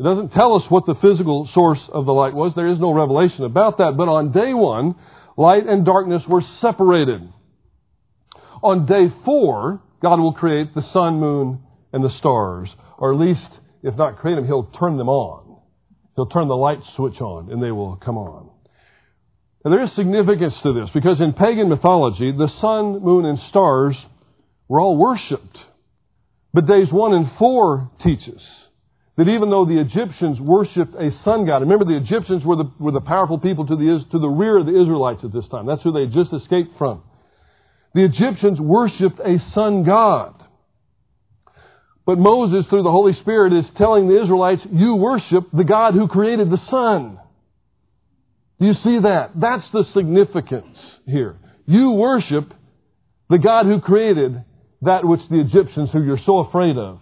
It 0.00 0.02
doesn't 0.02 0.30
tell 0.30 0.54
us 0.54 0.62
what 0.68 0.84
the 0.86 0.96
physical 1.00 1.48
source 1.54 1.78
of 1.92 2.04
the 2.04 2.12
light 2.12 2.34
was. 2.34 2.52
There 2.54 2.68
is 2.68 2.78
no 2.78 2.92
revelation 2.92 3.44
about 3.44 3.78
that. 3.78 3.96
But 3.96 4.08
on 4.08 4.32
day 4.32 4.52
one, 4.52 4.96
light 5.36 5.66
and 5.66 5.84
darkness 5.84 6.22
were 6.28 6.42
separated. 6.60 7.20
On 8.62 8.86
day 8.86 9.12
four, 9.24 9.80
God 10.02 10.18
will 10.18 10.32
create 10.32 10.74
the 10.74 10.82
sun, 10.92 11.20
moon, 11.20 11.60
and 11.92 12.04
the 12.04 12.16
stars. 12.18 12.68
Or 12.98 13.12
at 13.12 13.20
least, 13.20 13.48
if 13.82 13.96
not 13.96 14.18
create 14.18 14.36
them, 14.36 14.46
He'll 14.46 14.70
turn 14.78 14.98
them 14.98 15.08
on. 15.08 15.60
He'll 16.16 16.26
turn 16.26 16.48
the 16.48 16.56
light 16.56 16.78
switch 16.96 17.20
on, 17.20 17.50
and 17.52 17.62
they 17.62 17.70
will 17.70 17.96
come 17.96 18.18
on. 18.18 18.50
And 19.68 19.76
there 19.76 19.84
is 19.84 19.90
significance 19.96 20.54
to 20.62 20.72
this 20.72 20.88
because 20.94 21.20
in 21.20 21.34
pagan 21.34 21.68
mythology, 21.68 22.32
the 22.32 22.48
sun, 22.58 23.04
moon, 23.04 23.26
and 23.26 23.38
stars 23.50 23.94
were 24.66 24.80
all 24.80 24.96
worshipped. 24.96 25.58
But 26.54 26.66
days 26.66 26.88
one 26.90 27.12
and 27.12 27.30
four 27.38 27.90
teach 28.02 28.26
us 28.34 28.40
that 29.18 29.28
even 29.28 29.50
though 29.50 29.66
the 29.66 29.78
Egyptians 29.78 30.40
worshipped 30.40 30.94
a 30.94 31.10
sun 31.22 31.44
god, 31.44 31.58
remember 31.58 31.84
the 31.84 31.98
Egyptians 31.98 32.46
were 32.46 32.56
the, 32.56 32.72
were 32.78 32.92
the 32.92 33.02
powerful 33.02 33.38
people 33.38 33.66
to 33.66 33.76
the, 33.76 34.02
to 34.10 34.18
the 34.18 34.26
rear 34.26 34.56
of 34.56 34.64
the 34.64 34.72
Israelites 34.80 35.20
at 35.22 35.34
this 35.34 35.46
time. 35.50 35.66
That's 35.66 35.82
who 35.82 35.92
they 35.92 36.08
had 36.08 36.14
just 36.14 36.32
escaped 36.32 36.78
from. 36.78 37.02
The 37.92 38.06
Egyptians 38.06 38.58
worshipped 38.58 39.20
a 39.20 39.36
sun 39.52 39.84
god. 39.84 40.34
But 42.06 42.16
Moses, 42.16 42.64
through 42.70 42.84
the 42.84 42.90
Holy 42.90 43.12
Spirit, 43.20 43.52
is 43.52 43.66
telling 43.76 44.08
the 44.08 44.22
Israelites, 44.22 44.62
you 44.72 44.94
worship 44.94 45.44
the 45.52 45.64
God 45.64 45.92
who 45.92 46.08
created 46.08 46.48
the 46.48 46.60
sun. 46.70 47.18
Do 48.58 48.66
you 48.66 48.74
see 48.84 48.98
that? 49.02 49.32
That's 49.36 49.64
the 49.72 49.84
significance 49.94 50.76
here. 51.06 51.36
You 51.66 51.90
worship 51.90 52.52
the 53.30 53.38
God 53.38 53.66
who 53.66 53.80
created 53.80 54.42
that 54.82 55.04
which 55.04 55.20
the 55.30 55.40
Egyptians, 55.40 55.90
who 55.92 56.02
you're 56.02 56.20
so 56.24 56.38
afraid 56.38 56.76
of, 56.76 57.00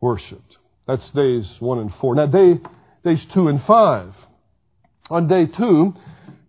worshipped. 0.00 0.56
That's 0.86 1.02
days 1.14 1.44
one 1.60 1.78
and 1.78 1.90
four. 2.00 2.14
Now, 2.14 2.26
day, 2.26 2.54
days 3.04 3.18
two 3.32 3.48
and 3.48 3.60
five. 3.66 4.12
On 5.10 5.26
day 5.26 5.46
two, 5.46 5.94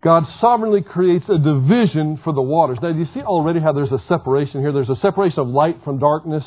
God 0.02 0.24
sovereignly 0.40 0.82
creates 0.82 1.24
a 1.28 1.38
division 1.38 2.20
for 2.22 2.32
the 2.32 2.42
waters. 2.42 2.78
Now, 2.82 2.92
do 2.92 2.98
you 2.98 3.08
see 3.14 3.20
already 3.20 3.60
how 3.60 3.72
there's 3.72 3.92
a 3.92 4.02
separation 4.08 4.60
here? 4.60 4.72
There's 4.72 4.88
a 4.88 5.00
separation 5.00 5.40
of 5.40 5.48
light 5.48 5.78
from 5.84 5.98
darkness. 5.98 6.44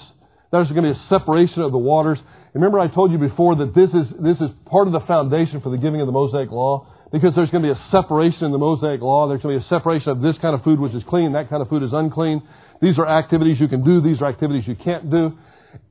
There's 0.52 0.70
going 0.70 0.84
to 0.84 0.93
be 0.93 1.00
a 1.00 1.10
separation 1.10 1.62
of 1.62 1.72
the 1.72 1.78
waters. 1.78 2.20
Remember 2.54 2.80
I 2.80 2.88
told 2.88 3.12
you 3.12 3.18
before 3.18 3.56
that 3.58 3.76
this 3.76 3.89
is, 3.89 4.08
this 4.20 4.38
is 4.38 4.50
part 4.66 4.88
of 4.88 4.93
the 4.93 5.02
foundation 5.02 5.62
for 5.62 5.70
the 5.70 5.78
giving 5.78 6.02
of 6.02 6.08
the 6.08 6.14
Mosaic 6.14 6.52
Law? 6.52 6.88
Because 7.12 7.34
there's 7.36 7.49
going 7.49 7.64
to 7.64 7.74
be 7.74 7.80
a 7.80 7.88
separation 7.91 8.45
in 8.45 8.51
the 8.51 8.57
Mosaic 8.57 9.01
Law. 9.01 9.28
There's 9.28 9.41
going 9.41 9.57
to 9.57 9.62
be 9.62 9.66
a 9.66 9.70
separation 9.70 10.10
of 10.10 10.22
this 10.22 10.36
kind 10.41 10.53
of 10.53 10.64
food 10.64 10.80
which 10.80 10.93
is 10.93 11.03
clean, 11.07 11.34
that 11.34 11.49
kind 11.49 11.62
of 11.62 11.70
food 11.70 11.84
is 11.84 11.89
unclean. 11.91 12.43
These 12.82 12.97
are 12.99 13.07
activities 13.07 13.57
you 13.60 13.68
can 13.68 13.84
do, 13.84 14.01
these 14.01 14.22
are 14.22 14.30
activities 14.30 14.64
you 14.68 14.76
can't 14.76 15.10
do. 15.10 15.38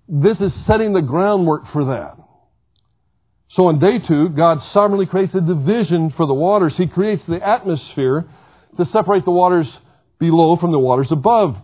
This 0.08 0.38
is 0.38 0.52
setting 0.66 0.92
the 0.92 1.02
groundwork 1.02 1.64
for 1.72 1.86
that. 1.86 2.16
So 3.56 3.66
on 3.66 3.78
day 3.78 3.98
two, 4.06 4.28
God 4.30 4.58
sovereignly 4.72 5.06
creates 5.06 5.34
a 5.34 5.40
division 5.40 6.12
for 6.16 6.26
the 6.26 6.34
waters. 6.34 6.74
He 6.76 6.86
creates 6.86 7.22
the 7.28 7.44
atmosphere 7.46 8.28
to 8.76 8.86
separate 8.92 9.24
the 9.24 9.30
waters 9.30 9.66
below 10.18 10.56
from 10.56 10.72
the 10.72 10.78
waters 10.78 11.08
above. 11.10 11.56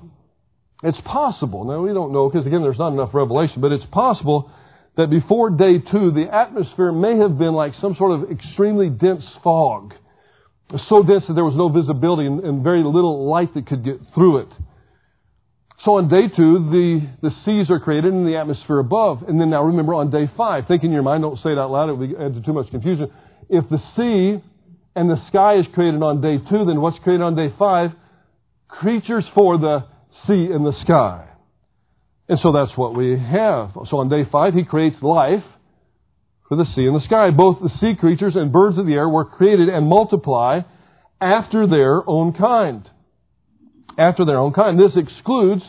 It's 0.82 1.00
possible. 1.04 1.64
Now, 1.64 1.82
we 1.82 1.92
don't 1.92 2.12
know 2.12 2.28
because, 2.28 2.46
again, 2.46 2.62
there's 2.62 2.78
not 2.78 2.92
enough 2.92 3.14
revelation, 3.14 3.60
but 3.60 3.72
it's 3.72 3.84
possible 3.92 4.50
that 4.96 5.10
before 5.10 5.50
day 5.50 5.78
two, 5.78 6.12
the 6.12 6.28
atmosphere 6.32 6.92
may 6.92 7.18
have 7.18 7.36
been 7.38 7.52
like 7.52 7.72
some 7.80 7.96
sort 7.96 8.12
of 8.12 8.30
extremely 8.30 8.88
dense 8.88 9.24
fog. 9.42 9.94
So 10.88 11.02
dense 11.02 11.24
that 11.28 11.34
there 11.34 11.44
was 11.44 11.56
no 11.56 11.68
visibility 11.68 12.26
and, 12.26 12.40
and 12.40 12.62
very 12.62 12.82
little 12.82 13.28
light 13.28 13.52
that 13.54 13.66
could 13.66 13.84
get 13.84 14.00
through 14.14 14.38
it. 14.38 14.48
So 15.84 15.96
on 15.96 16.08
day 16.08 16.28
two, 16.34 16.70
the, 16.70 17.28
the 17.28 17.30
seas 17.44 17.70
are 17.70 17.78
created 17.78 18.14
in 18.14 18.24
the 18.24 18.36
atmosphere 18.36 18.78
above. 18.78 19.22
And 19.28 19.38
then 19.40 19.50
now 19.50 19.64
remember 19.64 19.94
on 19.94 20.10
day 20.10 20.30
five, 20.36 20.66
think 20.66 20.82
in 20.82 20.92
your 20.92 21.02
mind, 21.02 21.22
don't 21.22 21.36
say 21.42 21.50
it 21.52 21.58
out 21.58 21.70
loud, 21.70 21.90
it 21.90 21.96
would 21.96 22.08
be 22.08 22.16
add 22.16 22.34
to 22.34 22.40
too 22.40 22.54
much 22.54 22.70
confusion. 22.70 23.10
If 23.50 23.68
the 23.68 23.78
sea 23.96 24.42
and 24.96 25.10
the 25.10 25.20
sky 25.28 25.58
is 25.58 25.66
created 25.74 26.02
on 26.02 26.20
day 26.22 26.38
two, 26.38 26.64
then 26.64 26.80
what's 26.80 26.98
created 27.00 27.22
on 27.22 27.34
day 27.36 27.52
five? 27.58 27.90
Creatures 28.68 29.24
for 29.34 29.58
the 29.58 29.84
sea 30.26 30.48
and 30.52 30.64
the 30.64 30.72
sky. 30.82 31.28
And 32.28 32.38
so 32.42 32.52
that's 32.52 32.76
what 32.76 32.96
we 32.96 33.18
have. 33.18 33.72
So 33.90 33.98
on 33.98 34.08
day 34.08 34.24
five, 34.30 34.54
he 34.54 34.64
creates 34.64 34.96
life 35.02 35.44
for 36.48 36.56
the 36.56 36.64
sea 36.74 36.86
and 36.86 36.96
the 36.96 37.04
sky. 37.04 37.30
Both 37.30 37.58
the 37.60 37.70
sea 37.80 37.94
creatures 37.98 38.34
and 38.36 38.52
birds 38.52 38.78
of 38.78 38.86
the 38.86 38.94
air 38.94 39.08
were 39.08 39.24
created 39.24 39.68
and 39.68 39.88
multiply 39.88 40.60
after 41.20 41.66
their 41.66 42.08
own 42.08 42.32
kind. 42.32 42.88
After 43.98 44.24
their 44.24 44.38
own 44.38 44.52
kind. 44.52 44.78
This 44.78 44.96
excludes 44.96 45.62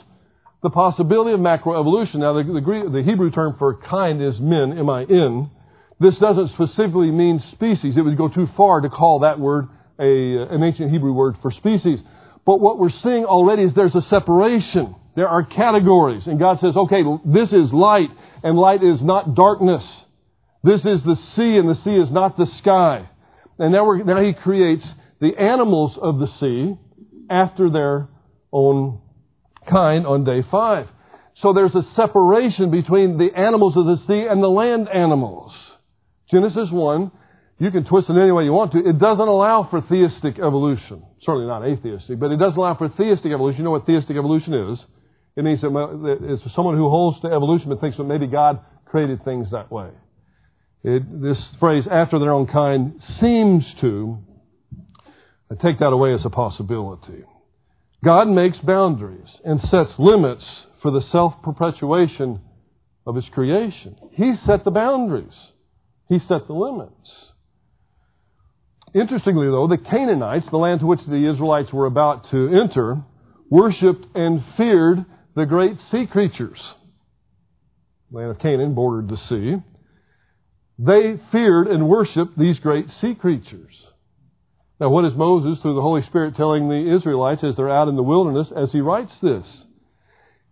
the 0.64 0.70
possibility 0.70 1.32
of 1.32 1.40
macroevolution. 1.40 2.16
Now, 2.16 2.34
the, 2.34 2.44
the, 2.44 2.90
the 2.92 3.04
Hebrew 3.04 3.32
term 3.32 3.56
for 3.60 3.78
kind 3.82 4.22
is 4.24 4.40
min, 4.40 4.78
M-I-N. 4.78 5.52
This 6.00 6.16
doesn't 6.20 6.52
specifically 6.54 7.12
mean 7.12 7.44
species. 7.54 7.96
It 7.96 8.02
would 8.02 8.18
go 8.18 8.30
too 8.30 8.48
far 8.58 8.82
to 8.82 8.90
call 8.90 9.20
that 9.20 9.40
word 9.40 9.68
a, 10.00 10.04
an 10.04 10.64
ancient 10.64 10.92
Hebrew 10.92 11.14
word 11.14 11.36
for 11.42 11.52
species. 11.52 12.00
But 12.46 12.60
what 12.60 12.80
we're 12.80 12.96
seeing 13.04 13.26
already 13.26 13.64
is 13.64 13.72
there's 13.76 13.96
a 13.96 14.06
separation. 14.10 14.96
There 15.16 15.28
are 15.28 15.44
categories. 15.44 16.24
And 16.26 16.40
God 16.40 16.60
says, 16.62 16.76
okay, 16.76 17.02
this 17.26 17.50
is 17.50 17.72
light, 17.72 18.10
and 18.44 18.58
light 18.58 18.84
is 18.84 19.00
not 19.02 19.36
darkness. 19.36 19.84
This 20.64 20.82
is 20.82 21.02
the 21.06 21.16
sea, 21.36 21.58
and 21.58 21.70
the 21.70 21.80
sea 21.84 21.96
is 21.96 22.12
not 22.12 22.38
the 22.38 22.48
sky. 22.60 23.10
And 23.58 23.72
now, 23.72 23.92
now 24.06 24.22
He 24.22 24.34
creates 24.34 24.84
the 25.22 25.38
animals 25.40 25.98
of 26.02 26.20
the 26.20 26.28
sea 26.40 26.78
after 27.30 27.70
their 27.70 28.10
own 28.52 29.02
kind 29.70 30.06
on 30.06 30.24
day 30.24 30.44
five. 30.52 30.88
So 31.42 31.54
there's 31.54 31.76
a 31.76 31.84
separation 31.96 32.72
between 32.72 33.18
the 33.18 33.30
animals 33.36 33.76
of 33.76 33.86
the 33.86 33.98
sea 34.08 34.28
and 34.30 34.42
the 34.42 34.48
land 34.48 34.88
animals. 34.94 35.52
Genesis 36.32 36.70
1, 36.72 37.12
you 37.60 37.72
can 37.72 37.86
twist 37.86 38.10
it 38.10 38.18
any 38.20 38.32
way 38.32 38.44
you 38.44 38.54
want 38.54 38.72
to. 38.72 38.80
It 38.80 39.00
doesn't 39.00 39.28
allow 39.28 39.68
for 39.70 39.82
theistic 39.82 40.40
evolution. 40.40 41.04
Certainly 41.26 41.48
not 41.48 41.66
atheistic, 41.66 42.20
but 42.20 42.32
it 42.32 42.38
does 42.38 42.54
allow 42.56 42.76
for 42.76 42.90
theistic 42.90 43.32
evolution. 43.32 43.60
You 43.60 43.64
know 43.66 43.72
what 43.72 43.86
theistic 43.86 44.18
evolution 44.18 44.54
is? 44.54 44.80
It 45.36 45.44
means 45.44 45.62
that 45.62 46.18
it's 46.22 46.56
someone 46.56 46.78
who 46.78 46.90
holds 46.90 47.20
to 47.22 47.28
evolution 47.28 47.70
but 47.70 47.82
thinks 47.82 47.98
that 47.98 48.06
maybe 48.06 48.28
God 48.28 48.60
created 48.86 49.24
things 49.26 49.48
that 49.52 49.72
way. 49.72 49.90
It, 50.84 51.22
this 51.22 51.38
phrase, 51.60 51.84
after 51.92 52.20
their 52.20 52.32
own 52.32 52.48
kind, 52.48 53.02
seems 53.20 53.66
to 53.82 54.20
take 55.62 55.80
that 55.80 55.88
away 55.88 56.14
as 56.14 56.22
a 56.24 56.30
possibility. 56.30 57.24
God 58.04 58.28
makes 58.28 58.58
boundaries 58.60 59.28
and 59.44 59.60
sets 59.62 59.92
limits 59.98 60.44
for 60.82 60.92
the 60.92 61.02
self-perpetuation 61.12 62.40
of 63.08 63.16
His 63.16 63.26
creation. 63.34 63.96
He 64.12 64.34
set 64.46 64.64
the 64.64 64.72
boundaries. 64.72 65.34
He 66.08 66.20
set 66.20 66.48
the 66.48 66.54
limits. 66.54 66.94
Interestingly, 68.94 69.48
though, 69.48 69.68
the 69.68 69.78
Canaanites, 69.78 70.46
the 70.52 70.58
land 70.58 70.80
to 70.80 70.86
which 70.86 71.02
the 71.08 71.30
Israelites 71.30 71.74
were 71.74 71.88
about 71.88 72.30
to 72.32 72.62
enter, 72.64 73.02
worshipped 73.50 74.06
and 74.16 74.44
feared 74.56 75.04
the 75.36 75.46
great 75.46 75.78
sea 75.92 76.06
creatures. 76.10 76.60
The 78.12 78.18
land 78.18 78.32
of 78.32 78.40
Canaan 78.40 78.74
bordered 78.74 79.10
the 79.10 79.18
sea. 79.30 79.62
They 80.78 81.22
feared 81.32 81.68
and 81.68 81.88
worshipped 81.88 82.38
these 82.38 82.60
great 82.60 82.86
sea 83.02 83.16
creatures. 83.16 83.74
Now, 84.80 84.90
what 84.90 85.06
is 85.06 85.14
Moses, 85.16 85.62
through 85.62 85.76
the 85.76 85.82
Holy 85.82 86.04
Spirit, 86.08 86.36
telling 86.36 86.68
the 86.68 86.96
Israelites 86.98 87.44
as 87.44 87.56
they're 87.56 87.72
out 87.72 87.88
in 87.88 87.96
the 87.96 88.04
wilderness 88.04 88.48
as 88.56 88.70
he 88.72 88.82
writes 88.82 89.12
this? 89.22 89.46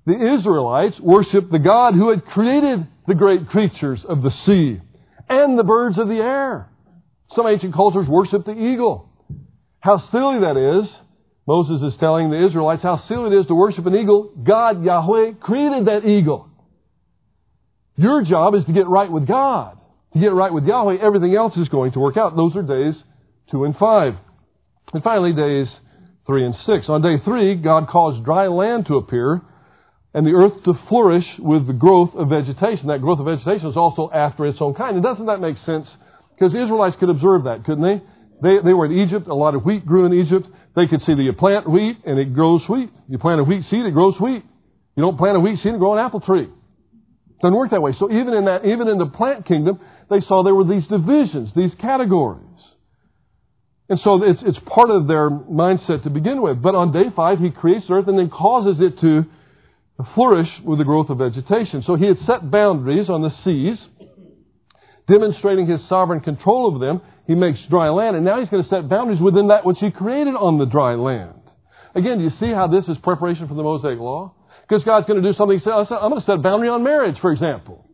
The 0.06 0.38
Israelites 0.40 0.96
worshiped 1.00 1.52
the 1.52 1.60
God 1.60 1.94
who 1.94 2.10
had 2.10 2.26
created 2.26 2.88
the 3.08 3.16
great 3.16 3.48
creatures 3.50 4.00
of 4.08 4.22
the 4.22 4.32
sea 4.46 4.82
and 5.30 5.58
the 5.58 5.64
birds 5.64 5.98
of 5.98 6.08
the 6.08 6.16
air. 6.16 6.70
Some 7.36 7.48
ancient 7.48 7.74
cultures 7.74 8.08
worshiped 8.08 8.46
the 8.46 8.52
eagle. 8.52 9.10
How 9.80 9.98
silly 10.12 10.40
that 10.40 10.82
is. 10.84 10.90
Moses 11.46 11.82
is 11.94 12.00
telling 12.00 12.30
the 12.30 12.46
Israelites 12.46 12.84
how 12.84 13.04
silly 13.08 13.36
it 13.36 13.40
is 13.42 13.48
to 13.48 13.56
worship 13.56 13.86
an 13.86 13.96
eagle. 13.96 14.32
God, 14.44 14.84
Yahweh, 14.84 15.34
created 15.42 15.88
that 15.88 16.06
eagle. 16.06 16.50
Your 17.98 18.24
job 18.24 18.56
is 18.56 18.64
to 18.66 18.74
get 18.74 18.88
right 18.88 19.12
with 19.12 19.28
God. 19.28 19.78
To 20.14 20.20
get 20.20 20.34
right 20.34 20.54
with 20.54 20.66
Yahweh, 20.66 20.98
everything 21.02 21.36
else 21.36 21.56
is 21.58 21.68
going 21.68 21.92
to 21.94 22.00
work 22.00 22.18
out. 22.18 22.36
Those 22.36 22.56
are 22.56 22.62
days 22.62 22.96
2 23.52 23.66
and 23.66 23.76
5. 23.76 24.14
And 24.94 25.04
finally, 25.04 25.34
days 25.34 25.68
3 26.28 26.46
and 26.46 26.56
6. 26.66 26.86
On 26.88 27.02
day 27.02 27.24
3, 27.24 27.56
God 27.56 27.88
caused 27.90 28.24
dry 28.24 28.48
land 28.48 28.88
to 28.88 28.96
appear 28.96 29.42
and 30.14 30.26
the 30.26 30.32
earth 30.32 30.64
to 30.66 30.74
flourish 30.90 31.26
with 31.40 31.66
the 31.66 31.74
growth 31.74 32.12
of 32.14 32.30
vegetation. 32.30 32.88
That 32.88 33.02
growth 33.02 33.20
of 33.20 33.26
vegetation 33.26 33.68
is 33.68 33.76
also 33.76 34.10
after 34.14 34.46
its 34.46 34.60
own 34.62 34.76
kind. 34.76 34.96
And 34.96 35.04
doesn't 35.04 35.26
that 35.26 35.40
make 35.40 35.58
sense? 35.66 35.88
Because 36.36 36.54
the 36.54 36.62
Israelites 36.62 36.96
could 37.00 37.10
observe 37.10 37.46
that, 37.46 37.66
couldn't 37.66 37.84
they? 37.84 38.02
They, 38.42 38.58
they 38.64 38.74
were 38.74 38.86
in 38.86 39.00
Egypt. 39.00 39.28
A 39.28 39.34
lot 39.34 39.56
of 39.56 39.64
wheat 39.66 39.86
grew 39.86 40.06
in 40.06 40.14
Egypt. 40.14 40.48
They 40.76 40.88
could 40.88 41.02
see 41.06 41.14
that 41.14 41.22
you 41.22 41.34
plant 41.34 41.70
wheat 41.70 42.00
and 42.06 42.18
it 42.20 42.34
grows 42.34 42.62
wheat. 42.68 42.90
You 43.08 43.20
plant 43.20 43.42
a 43.42 43.44
wheat 43.44 43.64
seed, 43.70 43.86
it 43.86 43.94
grows 43.94 44.16
wheat. 44.20 44.44
You 44.96 45.04
don't 45.04 45.18
plant 45.18 45.38
a 45.38 45.40
wheat 45.40 45.58
seed 45.58 45.74
and 45.74 45.80
grow 45.80 45.94
an 45.94 46.00
apple 46.00 46.20
tree. 46.20 46.44
It 46.44 47.42
doesn't 47.42 47.56
work 47.56 47.72
that 47.72 47.82
way. 47.82 47.94
So 48.00 48.12
even 48.12 48.34
in 48.34 48.46
that, 48.46 48.66
even 48.66 48.88
in 48.88 48.98
the 48.98 49.08
plant 49.08 49.46
kingdom, 49.46 49.80
they 50.10 50.22
saw 50.28 50.44
there 50.44 50.56
were 50.56 50.66
these 50.66 50.88
divisions, 50.88 51.50
these 51.56 51.72
categories. 51.80 52.48
And 53.90 54.00
so 54.04 54.24
it's, 54.24 54.40
it's 54.44 54.58
part 54.66 54.90
of 54.90 55.08
their 55.08 55.30
mindset 55.30 56.04
to 56.04 56.10
begin 56.10 56.42
with. 56.42 56.62
But 56.62 56.74
on 56.74 56.92
day 56.92 57.14
five, 57.16 57.40
he 57.40 57.52
creates 57.52 57.86
earth 57.90 58.08
and 58.08 58.18
then 58.18 58.30
causes 58.30 58.78
it 58.80 59.00
to 59.02 59.26
flourish 60.16 60.50
with 60.64 60.80
the 60.80 60.86
growth 60.86 61.10
of 61.10 61.20
vegetation. 61.20 61.84
So 61.86 61.96
he 61.96 62.08
had 62.08 62.18
set 62.26 62.50
boundaries 62.50 63.10
on 63.10 63.22
the 63.22 63.32
seas, 63.44 63.78
demonstrating 65.08 65.68
his 65.68 65.82
sovereign 65.90 66.22
control 66.22 66.68
over 66.68 66.80
them. 66.84 67.02
He 67.26 67.36
makes 67.36 67.60
dry 67.70 67.90
land, 67.90 68.16
and 68.16 68.26
now 68.26 68.40
he's 68.40 68.50
going 68.50 68.64
to 68.64 68.70
set 68.70 68.90
boundaries 68.90 69.22
within 69.22 69.48
that 69.48 69.66
which 69.66 69.78
he 69.80 69.92
created 69.92 70.36
on 70.36 70.58
the 70.58 70.66
dry 70.66 70.96
land. 70.96 71.40
Again, 71.96 72.18
do 72.18 72.24
you 72.26 72.32
see 72.40 72.52
how 72.52 72.68
this 72.68 72.84
is 72.88 72.98
preparation 73.02 73.48
for 73.48 73.54
the 73.54 73.64
Mosaic 73.64 74.00
Law? 74.00 74.34
Because 74.68 74.84
God's 74.84 75.06
going 75.08 75.22
to 75.22 75.32
do 75.32 75.38
something. 75.38 75.62
I'm 75.66 75.86
going 76.10 76.20
to 76.20 76.26
set 76.26 76.36
a 76.36 76.38
boundary 76.40 76.70
on 76.70 76.84
marriage, 76.84 77.16
for 77.22 77.32
example. 77.32 77.88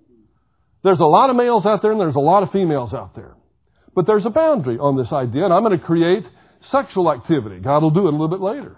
There's 0.84 1.00
a 1.00 1.06
lot 1.06 1.30
of 1.30 1.36
males 1.36 1.66
out 1.66 1.82
there 1.82 1.92
and 1.92 2.00
there's 2.00 2.16
a 2.16 2.20
lot 2.20 2.44
of 2.44 2.52
females 2.52 2.94
out 2.94 3.16
there. 3.16 3.36
But 3.94 4.08
there's 4.08 4.26
a 4.26 4.30
boundary 4.30 4.78
on 4.78 4.96
this 4.96 5.12
idea, 5.12 5.44
and 5.44 5.54
I'm 5.54 5.64
going 5.64 5.78
to 5.78 5.86
create 5.86 6.24
sexual 6.72 7.12
activity. 7.12 7.60
God 7.60 7.82
will 7.82 7.92
do 7.92 8.08
it 8.08 8.14
a 8.14 8.18
little 8.18 8.30
bit 8.30 8.40
later. 8.40 8.78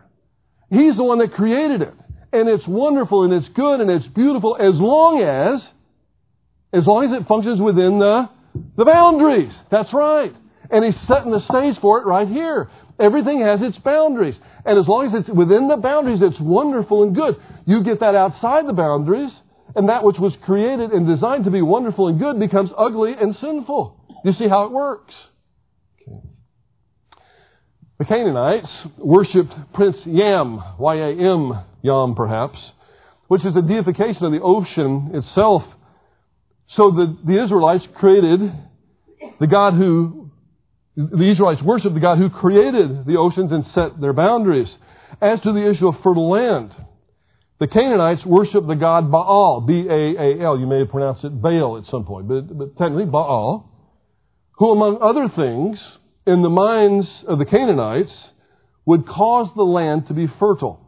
He's 0.70 0.96
the 0.96 1.04
one 1.04 1.20
that 1.20 1.34
created 1.34 1.82
it. 1.82 1.94
And 2.34 2.48
it's 2.48 2.66
wonderful 2.66 3.24
and 3.24 3.34
it's 3.34 3.48
good 3.54 3.82
and 3.82 3.92
it's 3.92 4.08
beautiful 4.08 4.56
as 4.56 4.74
long 4.80 5.22
as, 5.22 5.62
as 6.72 6.88
long 6.88 7.04
as 7.06 7.22
it 7.22 7.28
functions 7.28 7.60
within 7.60 8.00
the, 8.00 8.30
the 8.78 8.86
boundaries. 8.86 9.54
That's 9.72 9.94
right. 9.94 10.34
And 10.70 10.86
He's 10.86 10.96
setting 11.08 11.32
the 11.32 11.42
stage 11.50 11.80
for 11.82 12.00
it 12.00 12.06
right 12.06 12.28
here. 12.28 12.70
Everything 13.00 13.42
has 13.42 13.60
its 13.62 13.78
boundaries. 13.80 14.36
And 14.66 14.78
as 14.78 14.88
long 14.88 15.08
as 15.08 15.14
it's 15.22 15.30
within 15.30 15.68
the 15.68 15.78
boundaries, 15.78 16.20
it's 16.22 16.40
wonderful 16.40 17.04
and 17.04 17.16
good. 17.16 17.36
You 17.66 17.84
get 17.84 18.00
that 18.00 18.16
outside 18.16 18.68
the 18.68 18.74
boundaries, 18.74 19.32
and 19.76 19.90
that 19.90 20.04
which 20.04 20.18
was 20.20 20.34
created 20.46 20.92
and 20.92 21.08
designed 21.08 21.46
to 21.46 21.52
be 21.52 21.62
wonderful 21.62 22.08
and 22.08 22.20
good 22.20 22.40
becomes 22.40 22.70
ugly 22.78 23.14
and 23.20 23.36
sinful. 23.42 23.98
You 24.24 24.34
see 24.38 24.48
how 24.48 24.66
it 24.66 24.72
works? 24.72 25.14
Okay. 26.08 26.20
The 28.00 28.06
Canaanites 28.06 28.68
worshipped 28.98 29.54
Prince 29.74 29.98
Yam, 30.06 30.62
Y-A-M, 30.78 31.64
Yam 31.82 32.16
perhaps, 32.16 32.58
which 33.28 33.46
is 33.46 33.54
the 33.54 33.62
deification 33.62 34.26
of 34.26 34.32
the 34.32 34.42
ocean 34.42 35.12
itself. 35.14 35.64
So 36.78 36.92
the, 36.92 37.18
the 37.26 37.44
Israelites 37.44 37.84
created 37.96 38.40
the 39.40 39.48
God 39.48 39.74
who, 39.74 40.32
the 40.96 41.32
Israelites 41.32 41.62
worshiped 41.62 41.94
the 41.94 42.00
God 42.00 42.18
who 42.18 42.30
created 42.30 43.06
the 43.06 43.18
oceans 43.18 43.52
and 43.52 43.66
set 43.76 44.00
their 44.00 44.14
boundaries. 44.14 44.70
As 45.22 45.40
to 45.42 45.54
the 45.54 45.70
issue 45.70 45.88
of 45.88 45.96
fertile 46.04 46.30
land, 46.30 46.72
the 47.60 47.68
Canaanites 47.68 48.26
worshiped 48.26 48.68
the 48.68 48.76
god 48.76 49.12
Baal, 49.12 49.62
B-A-A-L. 49.62 50.60
You 50.60 50.66
may 50.66 50.80
have 50.80 50.90
pronounced 50.90 51.24
it 51.24 51.42
Baal 51.42 51.78
at 51.78 51.92
some 51.92 52.06
point, 52.06 52.28
but, 52.28 52.58
but 52.58 52.78
technically 52.78 53.06
Baal, 53.06 53.70
who 54.54 54.72
among 54.72 55.00
other 55.02 55.30
things, 55.30 55.78
in 56.26 56.42
the 56.42 56.50
minds 56.50 57.08
of 57.28 57.38
the 57.38 57.46
Canaanites, 57.46 58.12
would 58.86 59.08
cause 59.08 59.50
the 59.56 59.64
land 59.64 60.08
to 60.08 60.14
be 60.14 60.28
fertile. 60.40 60.80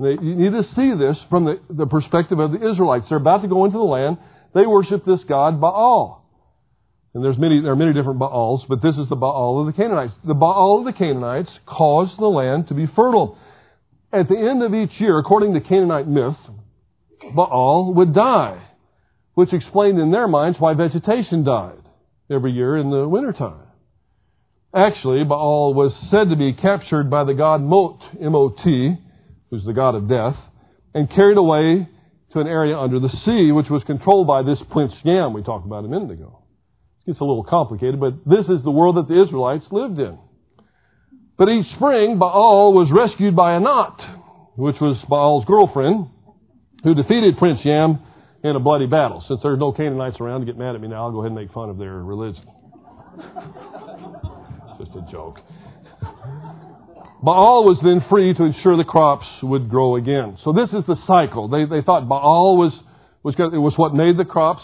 They, 0.00 0.10
you 0.10 0.34
need 0.34 0.52
to 0.52 0.64
see 0.74 0.92
this 0.98 1.16
from 1.30 1.44
the, 1.44 1.60
the 1.70 1.86
perspective 1.86 2.38
of 2.38 2.52
the 2.52 2.70
Israelites. 2.70 3.06
They're 3.08 3.18
about 3.18 3.42
to 3.42 3.48
go 3.48 3.64
into 3.64 3.78
the 3.78 3.84
land. 3.84 4.18
They 4.56 4.64
worship 4.64 5.04
this 5.04 5.20
god 5.28 5.60
Baal. 5.60 6.24
And 7.12 7.22
there's 7.22 7.36
many, 7.36 7.60
there 7.60 7.72
are 7.72 7.76
many 7.76 7.92
different 7.92 8.18
Baals, 8.18 8.64
but 8.66 8.80
this 8.80 8.94
is 8.96 9.06
the 9.10 9.14
Baal 9.14 9.60
of 9.60 9.66
the 9.66 9.72
Canaanites. 9.74 10.14
The 10.26 10.32
Baal 10.32 10.78
of 10.78 10.86
the 10.86 10.94
Canaanites 10.96 11.50
caused 11.66 12.18
the 12.18 12.26
land 12.26 12.68
to 12.68 12.74
be 12.74 12.86
fertile. 12.86 13.36
At 14.14 14.30
the 14.30 14.38
end 14.38 14.62
of 14.62 14.74
each 14.74 14.98
year, 14.98 15.18
according 15.18 15.52
to 15.54 15.60
Canaanite 15.60 16.08
myth, 16.08 16.38
Baal 17.34 17.92
would 17.96 18.14
die, 18.14 18.62
which 19.34 19.52
explained 19.52 19.98
in 19.98 20.10
their 20.10 20.26
minds 20.26 20.58
why 20.58 20.72
vegetation 20.72 21.44
died 21.44 21.82
every 22.30 22.52
year 22.52 22.78
in 22.78 22.90
the 22.90 23.06
wintertime. 23.06 23.66
Actually, 24.74 25.22
Baal 25.24 25.74
was 25.74 25.92
said 26.10 26.30
to 26.30 26.36
be 26.36 26.54
captured 26.54 27.10
by 27.10 27.24
the 27.24 27.34
god 27.34 27.60
Mot, 27.60 28.00
M-O-T, 28.22 28.96
who's 29.50 29.64
the 29.66 29.74
god 29.74 29.94
of 29.94 30.08
death, 30.08 30.36
and 30.94 31.10
carried 31.10 31.36
away 31.36 31.88
to 32.32 32.40
an 32.40 32.46
area 32.46 32.78
under 32.78 32.98
the 32.98 33.10
sea, 33.24 33.52
which 33.52 33.70
was 33.70 33.82
controlled 33.84 34.26
by 34.26 34.42
this 34.42 34.58
Prince 34.70 34.92
Yam 35.04 35.32
we 35.32 35.42
talked 35.42 35.66
about 35.66 35.84
a 35.84 35.88
minute 35.88 36.10
ago. 36.10 36.42
It 37.00 37.12
gets 37.12 37.20
a 37.20 37.24
little 37.24 37.44
complicated, 37.44 38.00
but 38.00 38.14
this 38.26 38.46
is 38.46 38.62
the 38.64 38.70
world 38.70 38.96
that 38.96 39.08
the 39.08 39.22
Israelites 39.22 39.64
lived 39.70 39.98
in. 39.98 40.18
But 41.38 41.48
each 41.48 41.66
spring, 41.76 42.18
Baal 42.18 42.72
was 42.72 42.90
rescued 42.90 43.36
by 43.36 43.54
Anat, 43.54 44.00
which 44.56 44.76
was 44.80 44.96
Baal's 45.08 45.44
girlfriend, 45.44 46.08
who 46.82 46.94
defeated 46.94 47.36
Prince 47.38 47.60
Yam 47.64 48.00
in 48.42 48.56
a 48.56 48.60
bloody 48.60 48.86
battle. 48.86 49.24
Since 49.28 49.40
there's 49.42 49.58
no 49.58 49.72
Canaanites 49.72 50.16
around 50.20 50.40
to 50.40 50.46
get 50.46 50.56
mad 50.56 50.74
at 50.74 50.80
me 50.80 50.88
now, 50.88 51.04
I'll 51.04 51.12
go 51.12 51.20
ahead 51.20 51.32
and 51.32 51.40
make 51.40 51.52
fun 51.52 51.68
of 51.68 51.78
their 51.78 51.94
religion. 51.94 52.44
Just 54.78 54.92
a 54.96 55.06
joke. 55.10 55.40
Baal 57.22 57.64
was 57.64 57.78
then 57.82 58.04
free 58.10 58.34
to 58.34 58.44
ensure 58.44 58.76
the 58.76 58.84
crops 58.84 59.26
would 59.42 59.70
grow 59.70 59.96
again. 59.96 60.38
So 60.44 60.52
this 60.52 60.68
is 60.70 60.84
the 60.86 60.96
cycle. 61.06 61.48
They, 61.48 61.64
they 61.64 61.82
thought 61.82 62.08
Baal 62.08 62.56
was, 62.56 62.72
was, 63.22 63.34
it 63.38 63.58
was 63.58 63.72
what 63.76 63.94
made 63.94 64.18
the 64.18 64.24
crops 64.24 64.62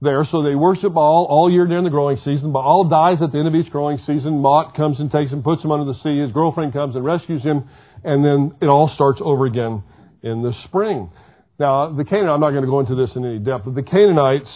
there. 0.00 0.26
So 0.30 0.42
they 0.42 0.54
worship 0.54 0.94
Baal 0.94 1.26
all 1.28 1.50
year 1.50 1.66
during 1.66 1.84
the 1.84 1.90
growing 1.90 2.18
season. 2.18 2.52
Baal 2.52 2.84
dies 2.84 3.18
at 3.22 3.32
the 3.32 3.38
end 3.38 3.48
of 3.48 3.54
each 3.54 3.70
growing 3.70 3.98
season. 4.06 4.40
Mot 4.40 4.76
comes 4.76 5.00
and 5.00 5.10
takes 5.10 5.32
him, 5.32 5.42
puts 5.42 5.64
him 5.64 5.72
under 5.72 5.90
the 5.90 5.98
sea. 6.02 6.20
His 6.20 6.30
girlfriend 6.30 6.72
comes 6.72 6.94
and 6.94 7.04
rescues 7.04 7.42
him. 7.42 7.68
And 8.04 8.24
then 8.24 8.54
it 8.62 8.66
all 8.66 8.90
starts 8.94 9.20
over 9.22 9.46
again 9.46 9.82
in 10.22 10.42
the 10.42 10.52
spring. 10.64 11.10
Now, 11.58 11.92
the 11.92 12.04
Canaanites, 12.04 12.34
I'm 12.34 12.40
not 12.40 12.50
going 12.50 12.64
to 12.64 12.70
go 12.70 12.80
into 12.80 12.94
this 12.94 13.10
in 13.16 13.24
any 13.24 13.38
depth, 13.38 13.64
but 13.64 13.74
the 13.74 13.82
Canaanites 13.82 14.50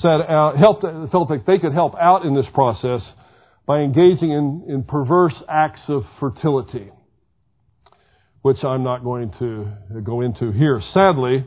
set 0.00 0.28
out, 0.28 0.56
helped, 0.56 0.82
felt 1.10 1.30
like 1.30 1.46
they 1.46 1.58
could 1.58 1.72
help 1.72 1.94
out 1.96 2.24
in 2.24 2.34
this 2.34 2.46
process 2.52 3.02
by 3.68 3.80
engaging 3.80 4.32
in, 4.32 4.64
in 4.66 4.82
perverse 4.82 5.34
acts 5.46 5.82
of 5.88 6.02
fertility, 6.18 6.90
which 8.40 8.56
I'm 8.64 8.82
not 8.82 9.04
going 9.04 9.30
to 9.38 10.00
go 10.00 10.22
into 10.22 10.50
here. 10.52 10.82
Sadly, 10.94 11.44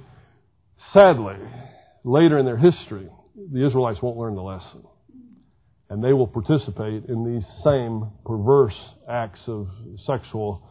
sadly, 0.93 1.37
later 2.03 2.37
in 2.37 2.45
their 2.45 2.57
history, 2.57 3.09
the 3.51 3.65
Israelites 3.65 3.99
won't 4.03 4.17
learn 4.17 4.35
the 4.35 4.43
lesson. 4.43 4.83
And 5.89 6.03
they 6.03 6.13
will 6.13 6.27
participate 6.27 7.05
in 7.09 7.25
these 7.25 7.43
same 7.63 8.11
perverse 8.23 8.77
acts 9.09 9.41
of 9.47 9.67
sexual 10.05 10.61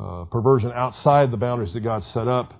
uh, 0.00 0.24
perversion 0.24 0.72
outside 0.72 1.30
the 1.30 1.36
boundaries 1.36 1.74
that 1.74 1.80
God 1.84 2.02
set 2.14 2.26
up. 2.26 2.54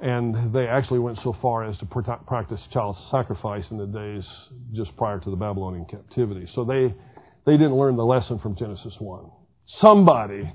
And 0.00 0.52
they 0.54 0.66
actually 0.66 0.98
went 0.98 1.18
so 1.24 1.34
far 1.40 1.64
as 1.64 1.78
to 1.78 1.86
practice 1.86 2.60
child 2.74 2.96
sacrifice 3.10 3.64
in 3.70 3.78
the 3.78 3.86
days 3.86 4.22
just 4.74 4.94
prior 4.98 5.18
to 5.18 5.30
the 5.30 5.36
Babylonian 5.36 5.86
captivity. 5.86 6.46
So 6.54 6.64
they, 6.64 6.94
they 7.46 7.52
didn't 7.52 7.76
learn 7.76 7.96
the 7.96 8.04
lesson 8.04 8.38
from 8.38 8.56
Genesis 8.56 8.94
1. 8.98 9.30
Somebody, 9.82 10.50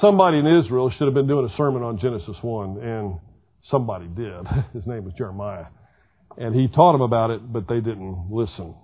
somebody 0.00 0.38
in 0.38 0.46
Israel 0.46 0.90
should 0.90 1.06
have 1.06 1.14
been 1.14 1.26
doing 1.26 1.48
a 1.48 1.56
sermon 1.56 1.82
on 1.82 1.98
Genesis 1.98 2.36
1, 2.42 2.78
and 2.82 3.20
somebody 3.70 4.06
did. 4.06 4.46
His 4.74 4.86
name 4.86 5.04
was 5.04 5.14
Jeremiah. 5.16 5.66
And 6.36 6.54
he 6.54 6.68
taught 6.68 6.92
them 6.92 7.00
about 7.00 7.30
it, 7.30 7.52
but 7.52 7.68
they 7.68 7.80
didn't 7.80 8.30
listen. 8.30 8.74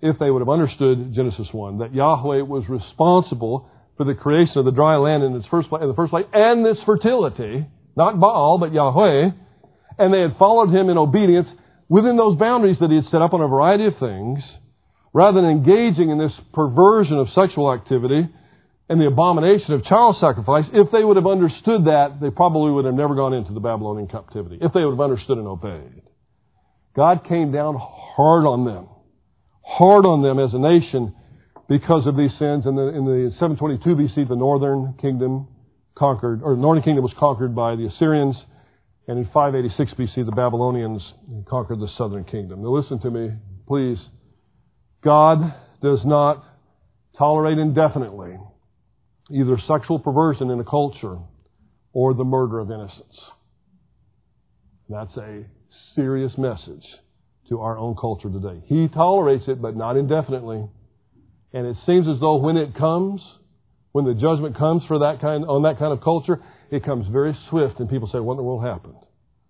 If 0.00 0.18
they 0.18 0.30
would 0.30 0.40
have 0.40 0.48
understood 0.48 1.14
Genesis 1.14 1.48
1, 1.52 1.78
that 1.78 1.94
Yahweh 1.94 2.42
was 2.42 2.64
responsible 2.68 3.70
for 3.96 4.04
the 4.04 4.14
creation 4.14 4.58
of 4.58 4.64
the 4.64 4.72
dry 4.72 4.96
land 4.96 5.22
in, 5.22 5.34
its 5.34 5.46
first, 5.46 5.68
in 5.80 5.88
the 5.88 5.94
first 5.94 6.10
place, 6.10 6.26
and 6.32 6.64
this 6.64 6.76
fertility, 6.84 7.66
not 7.96 8.20
Baal, 8.20 8.58
but 8.58 8.72
Yahweh, 8.72 9.30
and 9.98 10.12
they 10.12 10.20
had 10.20 10.36
followed 10.38 10.68
him 10.68 10.90
in 10.90 10.98
obedience 10.98 11.48
within 11.88 12.16
those 12.16 12.36
boundaries 12.36 12.76
that 12.80 12.90
he 12.90 12.96
had 12.96 13.06
set 13.06 13.22
up 13.22 13.32
on 13.32 13.40
a 13.40 13.48
variety 13.48 13.86
of 13.86 13.94
things, 13.98 14.40
rather 15.16 15.40
than 15.40 15.48
engaging 15.48 16.10
in 16.10 16.18
this 16.18 16.32
perversion 16.52 17.16
of 17.16 17.26
sexual 17.34 17.72
activity 17.72 18.28
and 18.90 19.00
the 19.00 19.06
abomination 19.06 19.72
of 19.72 19.82
child 19.82 20.14
sacrifice, 20.20 20.66
if 20.74 20.92
they 20.92 21.02
would 21.02 21.16
have 21.16 21.26
understood 21.26 21.86
that, 21.86 22.18
they 22.20 22.28
probably 22.28 22.70
would 22.70 22.84
have 22.84 22.92
never 22.92 23.14
gone 23.14 23.32
into 23.32 23.54
the 23.54 23.60
Babylonian 23.60 24.08
captivity, 24.08 24.58
if 24.60 24.74
they 24.74 24.84
would 24.84 24.90
have 24.90 25.00
understood 25.00 25.38
and 25.38 25.46
obeyed. 25.46 26.02
God 26.94 27.26
came 27.26 27.50
down 27.50 27.80
hard 27.80 28.44
on 28.44 28.66
them, 28.66 28.88
hard 29.64 30.04
on 30.04 30.20
them 30.20 30.38
as 30.38 30.52
a 30.52 30.58
nation 30.58 31.14
because 31.66 32.06
of 32.06 32.18
these 32.18 32.32
sins. 32.38 32.66
In 32.66 32.76
the, 32.76 32.88
in 32.88 33.06
the 33.06 33.32
722 33.40 33.96
BC, 33.96 34.28
the 34.28 34.36
northern 34.36 34.98
kingdom 35.00 35.48
conquered, 35.96 36.42
or 36.42 36.56
the 36.56 36.60
northern 36.60 36.84
kingdom 36.84 37.02
was 37.02 37.14
conquered 37.18 37.56
by 37.56 37.74
the 37.74 37.86
Assyrians, 37.86 38.36
and 39.08 39.18
in 39.18 39.24
586 39.32 39.94
BC, 39.94 40.26
the 40.26 40.32
Babylonians 40.32 41.00
conquered 41.48 41.80
the 41.80 41.88
southern 41.96 42.24
kingdom. 42.24 42.62
Now 42.62 42.68
listen 42.68 43.00
to 43.00 43.10
me, 43.10 43.30
please. 43.66 43.96
God 45.02 45.54
does 45.82 46.00
not 46.04 46.44
tolerate 47.18 47.58
indefinitely 47.58 48.38
either 49.30 49.58
sexual 49.66 49.98
perversion 49.98 50.50
in 50.50 50.60
a 50.60 50.64
culture 50.64 51.18
or 51.92 52.14
the 52.14 52.24
murder 52.24 52.58
of 52.58 52.70
innocents. 52.70 53.16
That's 54.88 55.16
a 55.16 55.44
serious 55.94 56.32
message 56.38 56.84
to 57.48 57.60
our 57.60 57.78
own 57.78 57.96
culture 58.00 58.30
today. 58.30 58.62
He 58.66 58.88
tolerates 58.88 59.44
it, 59.48 59.60
but 59.60 59.76
not 59.76 59.96
indefinitely. 59.96 60.68
And 61.52 61.66
it 61.66 61.76
seems 61.86 62.06
as 62.06 62.20
though 62.20 62.36
when 62.36 62.56
it 62.56 62.76
comes, 62.76 63.20
when 63.92 64.04
the 64.04 64.14
judgment 64.14 64.56
comes 64.56 64.82
for 64.86 65.00
that 65.00 65.20
kind, 65.20 65.44
on 65.44 65.62
that 65.62 65.78
kind 65.78 65.92
of 65.92 66.02
culture, 66.02 66.42
it 66.70 66.84
comes 66.84 67.06
very 67.08 67.36
swift 67.50 67.80
and 67.80 67.88
people 67.88 68.08
say, 68.12 68.18
what 68.18 68.34
in 68.34 68.38
the 68.38 68.42
world 68.42 68.64
happened? 68.64 68.98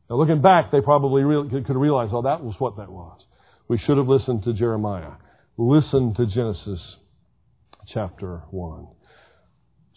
Now 0.09 0.17
looking 0.17 0.41
back, 0.41 0.71
they 0.71 0.81
probably 0.81 1.23
could 1.51 1.77
realize, 1.77 2.11
oh, 2.13 2.23
that 2.23 2.43
was 2.43 2.55
what 2.59 2.77
that 2.77 2.91
was. 2.91 3.21
We 3.69 3.79
should 3.79 3.97
have 3.97 4.07
listened 4.07 4.45
to 4.45 4.53
Jeremiah. 4.53 5.13
Listen 5.59 6.13
to 6.15 6.27
Genesis 6.27 6.81
chapter 7.89 8.43
1. 8.51 8.89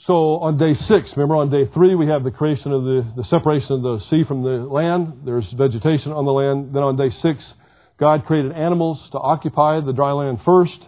So 0.07 0.37
on 0.37 0.57
day 0.57 0.73
six, 0.87 1.09
remember 1.17 1.35
on 1.35 1.51
day 1.51 1.69
three, 1.73 1.95
we 1.95 2.07
have 2.07 2.23
the 2.23 2.31
creation 2.31 2.71
of 2.71 2.83
the, 2.83 3.05
the 3.17 3.25
separation 3.29 3.73
of 3.73 3.81
the 3.81 3.99
sea 4.09 4.23
from 4.25 4.41
the 4.41 4.63
land. 4.71 5.23
There's 5.25 5.43
vegetation 5.57 6.13
on 6.13 6.23
the 6.23 6.31
land. 6.31 6.73
Then 6.73 6.83
on 6.83 6.95
day 6.95 7.13
six, 7.21 7.43
God 7.99 8.25
created 8.25 8.53
animals 8.53 8.99
to 9.11 9.19
occupy 9.19 9.81
the 9.81 9.91
dry 9.91 10.13
land 10.13 10.39
first, 10.45 10.79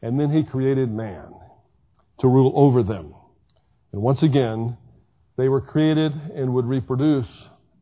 and 0.00 0.20
then 0.20 0.30
He 0.30 0.44
created 0.44 0.92
man 0.92 1.34
to 2.20 2.28
rule 2.28 2.52
over 2.54 2.84
them. 2.84 3.14
And 3.92 4.00
once 4.00 4.22
again, 4.22 4.76
they 5.36 5.48
were 5.48 5.60
created 5.60 6.12
and 6.12 6.54
would 6.54 6.66
reproduce 6.66 7.26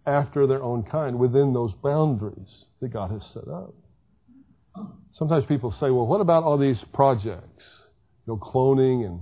after 0.06 0.46
their 0.46 0.62
own 0.62 0.84
kind 0.84 1.18
within 1.18 1.52
those 1.52 1.72
boundaries 1.82 2.48
that 2.80 2.90
God 2.90 3.10
has 3.10 3.20
set 3.34 3.48
up. 3.48 3.74
Sometimes 5.18 5.44
people 5.46 5.72
say, 5.72 5.90
well, 5.90 6.06
what 6.06 6.20
about 6.20 6.44
all 6.44 6.58
these 6.58 6.78
projects? 6.92 7.62
You 8.26 8.34
know, 8.34 8.36
cloning 8.36 9.06
and 9.06 9.20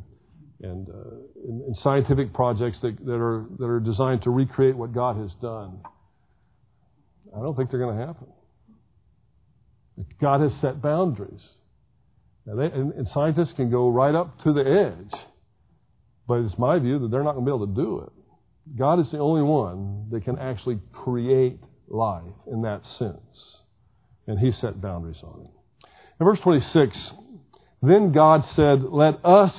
and, 0.62 0.88
uh, 0.88 1.48
in, 1.48 1.64
in 1.68 1.74
scientific 1.82 2.32
projects 2.34 2.78
that, 2.82 2.96
that, 3.04 3.14
are, 3.14 3.46
that 3.58 3.64
are 3.64 3.80
designed 3.80 4.22
to 4.22 4.30
recreate 4.30 4.76
what 4.76 4.92
God 4.92 5.16
has 5.16 5.30
done. 5.40 5.80
I 7.34 7.40
don't 7.40 7.56
think 7.56 7.70
they're 7.70 7.80
going 7.80 7.98
to 7.98 8.06
happen. 8.06 8.26
God 10.20 10.40
has 10.40 10.52
set 10.60 10.82
boundaries. 10.82 11.40
They, 12.46 12.66
and, 12.66 12.92
and, 12.92 13.06
scientists 13.14 13.52
can 13.54 13.70
go 13.70 13.88
right 13.90 14.14
up 14.14 14.42
to 14.42 14.52
the 14.52 14.62
edge, 14.62 15.20
but 16.26 16.40
it's 16.40 16.58
my 16.58 16.78
view 16.78 16.98
that 16.98 17.10
they're 17.10 17.22
not 17.22 17.34
going 17.34 17.44
to 17.44 17.50
be 17.50 17.54
able 17.54 17.66
to 17.66 17.74
do 17.74 18.00
it. 18.00 18.78
God 18.78 18.98
is 18.98 19.06
the 19.12 19.18
only 19.18 19.42
one 19.42 20.08
that 20.10 20.24
can 20.24 20.38
actually 20.38 20.80
create 20.92 21.60
life 21.88 22.24
in 22.50 22.62
that 22.62 22.82
sense. 22.98 23.59
And 24.26 24.38
He 24.38 24.52
set 24.60 24.80
boundaries 24.80 25.22
on 25.22 25.40
it. 25.42 25.50
In 26.20 26.26
verse 26.26 26.38
26, 26.42 26.96
then 27.82 28.12
God 28.12 28.44
said, 28.54 28.82
Let 28.90 29.24
us 29.24 29.52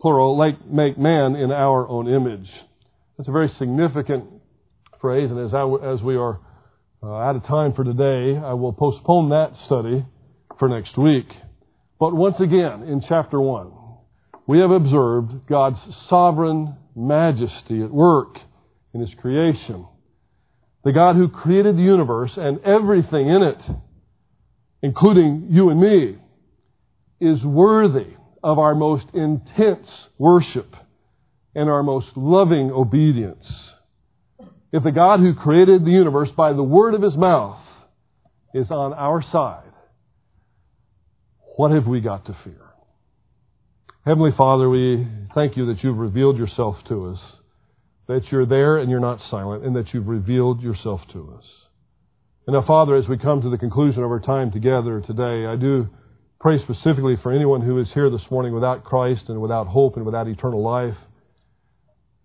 plural, 0.00 0.36
make 0.70 0.98
man 0.98 1.36
in 1.36 1.50
our 1.50 1.86
own 1.88 2.08
image. 2.08 2.48
That's 3.16 3.28
a 3.28 3.32
very 3.32 3.52
significant 3.58 4.24
phrase, 5.00 5.30
and 5.30 5.38
as, 5.44 5.52
I, 5.54 5.64
as 5.94 6.02
we 6.02 6.16
are 6.16 6.40
uh, 7.02 7.14
out 7.14 7.36
of 7.36 7.44
time 7.46 7.74
for 7.74 7.84
today, 7.84 8.38
I 8.38 8.54
will 8.54 8.72
postpone 8.72 9.30
that 9.30 9.52
study 9.66 10.04
for 10.58 10.68
next 10.68 10.96
week. 10.96 11.26
But 12.00 12.14
once 12.14 12.36
again, 12.40 12.82
in 12.82 13.02
chapter 13.08 13.40
1, 13.40 13.72
we 14.46 14.60
have 14.60 14.70
observed 14.70 15.46
God's 15.48 15.78
sovereign 16.08 16.76
majesty 16.96 17.82
at 17.82 17.90
work 17.90 18.36
in 18.94 19.00
His 19.00 19.10
creation. 19.20 19.86
The 20.84 20.92
God 20.92 21.16
who 21.16 21.28
created 21.28 21.76
the 21.76 21.82
universe 21.82 22.32
and 22.36 22.64
everything 22.64 23.28
in 23.28 23.42
it, 23.42 23.58
including 24.82 25.48
you 25.50 25.70
and 25.70 25.80
me, 25.80 26.18
is 27.20 27.42
worthy 27.42 28.14
of 28.42 28.58
our 28.58 28.74
most 28.74 29.06
intense 29.12 29.86
worship 30.18 30.74
and 31.54 31.68
our 31.68 31.82
most 31.82 32.06
loving 32.16 32.70
obedience. 32.70 33.44
If 34.72 34.84
the 34.84 34.92
God 34.92 35.20
who 35.20 35.34
created 35.34 35.84
the 35.84 35.90
universe 35.90 36.28
by 36.36 36.52
the 36.52 36.62
word 36.62 36.94
of 36.94 37.02
his 37.02 37.16
mouth 37.16 37.60
is 38.54 38.70
on 38.70 38.92
our 38.92 39.22
side, 39.32 39.72
what 41.56 41.72
have 41.72 41.86
we 41.86 42.00
got 42.00 42.26
to 42.26 42.36
fear? 42.44 42.60
Heavenly 44.06 44.30
Father, 44.36 44.70
we 44.70 45.06
thank 45.34 45.56
you 45.56 45.66
that 45.66 45.82
you've 45.82 45.98
revealed 45.98 46.38
yourself 46.38 46.76
to 46.88 47.06
us, 47.06 47.18
that 48.08 48.32
you're 48.32 48.46
there 48.46 48.78
and 48.78 48.90
you're 48.90 49.00
not 49.00 49.20
silent, 49.30 49.64
and 49.64 49.76
that 49.76 49.92
you've 49.92 50.08
revealed 50.08 50.62
yourself 50.62 51.00
to 51.12 51.34
us. 51.38 51.44
And 52.46 52.54
now, 52.54 52.64
Father, 52.66 52.96
as 52.96 53.06
we 53.06 53.18
come 53.18 53.42
to 53.42 53.50
the 53.50 53.58
conclusion 53.58 54.02
of 54.02 54.10
our 54.10 54.20
time 54.20 54.50
together 54.50 55.02
today, 55.06 55.46
I 55.46 55.56
do 55.56 55.88
pray 56.40 56.58
specifically 56.62 57.16
for 57.22 57.30
anyone 57.30 57.60
who 57.60 57.78
is 57.78 57.88
here 57.92 58.08
this 58.08 58.22
morning 58.30 58.54
without 58.54 58.84
Christ 58.84 59.24
and 59.28 59.40
without 59.40 59.66
hope 59.66 59.96
and 59.96 60.06
without 60.06 60.28
eternal 60.28 60.62
life. 60.62 60.96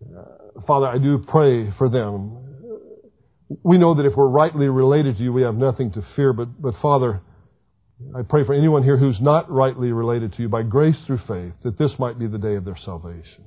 Uh, 0.02 0.62
Father, 0.66 0.88
I 0.88 0.98
do 0.98 1.24
pray 1.28 1.74
for 1.78 1.90
them. 1.90 2.38
We 3.64 3.78
know 3.78 3.96
that 3.96 4.06
if 4.06 4.16
we're 4.16 4.30
rightly 4.30 4.68
related 4.68 5.18
to 5.18 5.24
you, 5.24 5.34
we 5.34 5.42
have 5.42 5.56
nothing 5.56 5.92
to 5.94 6.06
fear, 6.16 6.32
but, 6.32 6.62
but 6.62 6.76
Father, 6.82 7.22
I 8.18 8.22
pray 8.22 8.46
for 8.46 8.54
anyone 8.54 8.84
here 8.84 8.98
who's 8.98 9.20
not 9.20 9.52
rightly 9.52 9.92
related 9.92 10.34
to 10.34 10.42
you 10.44 10.50
by 10.50 10.64
grace 10.64 10.96
through 11.06 11.20
faith, 11.28 11.54
that 11.64 11.78
this 11.78 11.92
might 12.00 12.18
be 12.18 12.28
the 12.28 12.38
day 12.38 12.56
of 12.56 12.66
their 12.66 12.78
salvation. 12.86 13.46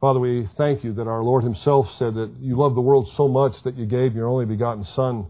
Father, 0.00 0.20
we 0.20 0.48
thank 0.56 0.84
you 0.84 0.94
that 0.94 1.08
our 1.08 1.24
Lord 1.24 1.42
Himself 1.42 1.86
said 1.98 2.14
that 2.14 2.32
you 2.38 2.56
loved 2.56 2.76
the 2.76 2.80
world 2.80 3.10
so 3.16 3.26
much 3.26 3.52
that 3.64 3.76
you 3.76 3.84
gave 3.84 4.14
your 4.14 4.28
only 4.28 4.44
begotten 4.44 4.86
Son, 4.94 5.26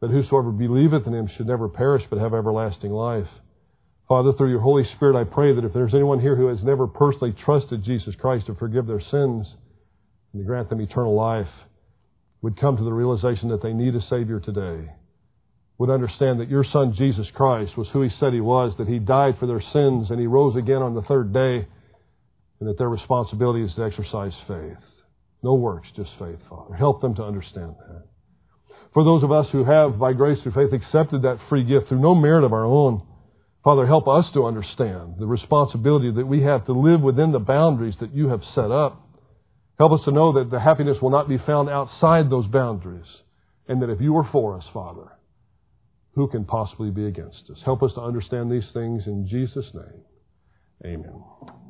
that 0.00 0.10
whosoever 0.10 0.50
believeth 0.50 1.06
in 1.06 1.14
Him 1.14 1.30
should 1.34 1.46
never 1.46 1.70
perish 1.70 2.02
but 2.10 2.18
have 2.18 2.34
everlasting 2.34 2.90
life. 2.90 3.28
Father, 4.06 4.34
through 4.34 4.50
your 4.50 4.60
Holy 4.60 4.84
Spirit, 4.96 5.18
I 5.18 5.24
pray 5.24 5.54
that 5.54 5.64
if 5.64 5.72
there's 5.72 5.94
anyone 5.94 6.20
here 6.20 6.36
who 6.36 6.48
has 6.48 6.62
never 6.62 6.86
personally 6.86 7.34
trusted 7.46 7.82
Jesus 7.82 8.14
Christ 8.20 8.46
to 8.46 8.54
forgive 8.54 8.86
their 8.86 9.00
sins 9.00 9.46
and 10.34 10.42
to 10.42 10.46
grant 10.46 10.68
them 10.68 10.82
eternal 10.82 11.14
life, 11.14 11.48
would 12.42 12.60
come 12.60 12.76
to 12.76 12.84
the 12.84 12.92
realization 12.92 13.48
that 13.48 13.62
they 13.62 13.72
need 13.72 13.94
a 13.94 14.02
Savior 14.10 14.38
today, 14.38 14.92
would 15.78 15.88
understand 15.88 16.40
that 16.40 16.50
your 16.50 16.66
Son, 16.70 16.94
Jesus 16.94 17.26
Christ, 17.34 17.78
was 17.78 17.88
who 17.94 18.02
He 18.02 18.10
said 18.20 18.34
He 18.34 18.42
was, 18.42 18.74
that 18.76 18.86
He 18.86 18.98
died 18.98 19.38
for 19.40 19.46
their 19.46 19.62
sins 19.72 20.10
and 20.10 20.20
He 20.20 20.26
rose 20.26 20.56
again 20.56 20.82
on 20.82 20.94
the 20.94 21.00
third 21.00 21.32
day, 21.32 21.66
and 22.64 22.70
that 22.70 22.78
their 22.78 22.88
responsibility 22.88 23.62
is 23.62 23.74
to 23.74 23.84
exercise 23.84 24.32
faith. 24.48 24.78
No 25.42 25.52
works, 25.52 25.86
just 25.94 26.08
faith, 26.18 26.38
Father. 26.48 26.74
Help 26.74 27.02
them 27.02 27.14
to 27.16 27.22
understand 27.22 27.74
that. 27.78 28.04
For 28.94 29.04
those 29.04 29.22
of 29.22 29.30
us 29.30 29.46
who 29.52 29.64
have, 29.64 29.98
by 29.98 30.14
grace 30.14 30.38
through 30.42 30.52
faith, 30.52 30.72
accepted 30.72 31.20
that 31.22 31.40
free 31.50 31.62
gift 31.62 31.88
through 31.88 32.00
no 32.00 32.14
merit 32.14 32.42
of 32.42 32.54
our 32.54 32.64
own, 32.64 33.02
Father, 33.62 33.86
help 33.86 34.08
us 34.08 34.24
to 34.32 34.46
understand 34.46 35.16
the 35.18 35.26
responsibility 35.26 36.10
that 36.10 36.26
we 36.26 36.40
have 36.42 36.64
to 36.64 36.72
live 36.72 37.02
within 37.02 37.32
the 37.32 37.38
boundaries 37.38 37.96
that 38.00 38.14
you 38.14 38.28
have 38.28 38.40
set 38.54 38.70
up. 38.70 39.06
Help 39.78 39.92
us 39.92 40.00
to 40.06 40.10
know 40.10 40.32
that 40.32 40.50
the 40.50 40.60
happiness 40.60 40.96
will 41.02 41.10
not 41.10 41.28
be 41.28 41.36
found 41.36 41.68
outside 41.68 42.30
those 42.30 42.46
boundaries. 42.46 43.08
And 43.68 43.82
that 43.82 43.90
if 43.90 44.00
you 44.00 44.16
are 44.16 44.28
for 44.32 44.56
us, 44.56 44.64
Father, 44.72 45.12
who 46.14 46.28
can 46.28 46.46
possibly 46.46 46.90
be 46.90 47.04
against 47.04 47.50
us? 47.50 47.58
Help 47.62 47.82
us 47.82 47.92
to 47.96 48.00
understand 48.00 48.50
these 48.50 48.70
things 48.72 49.02
in 49.06 49.28
Jesus' 49.28 49.70
name. 49.74 50.04
Amen. 50.86 51.63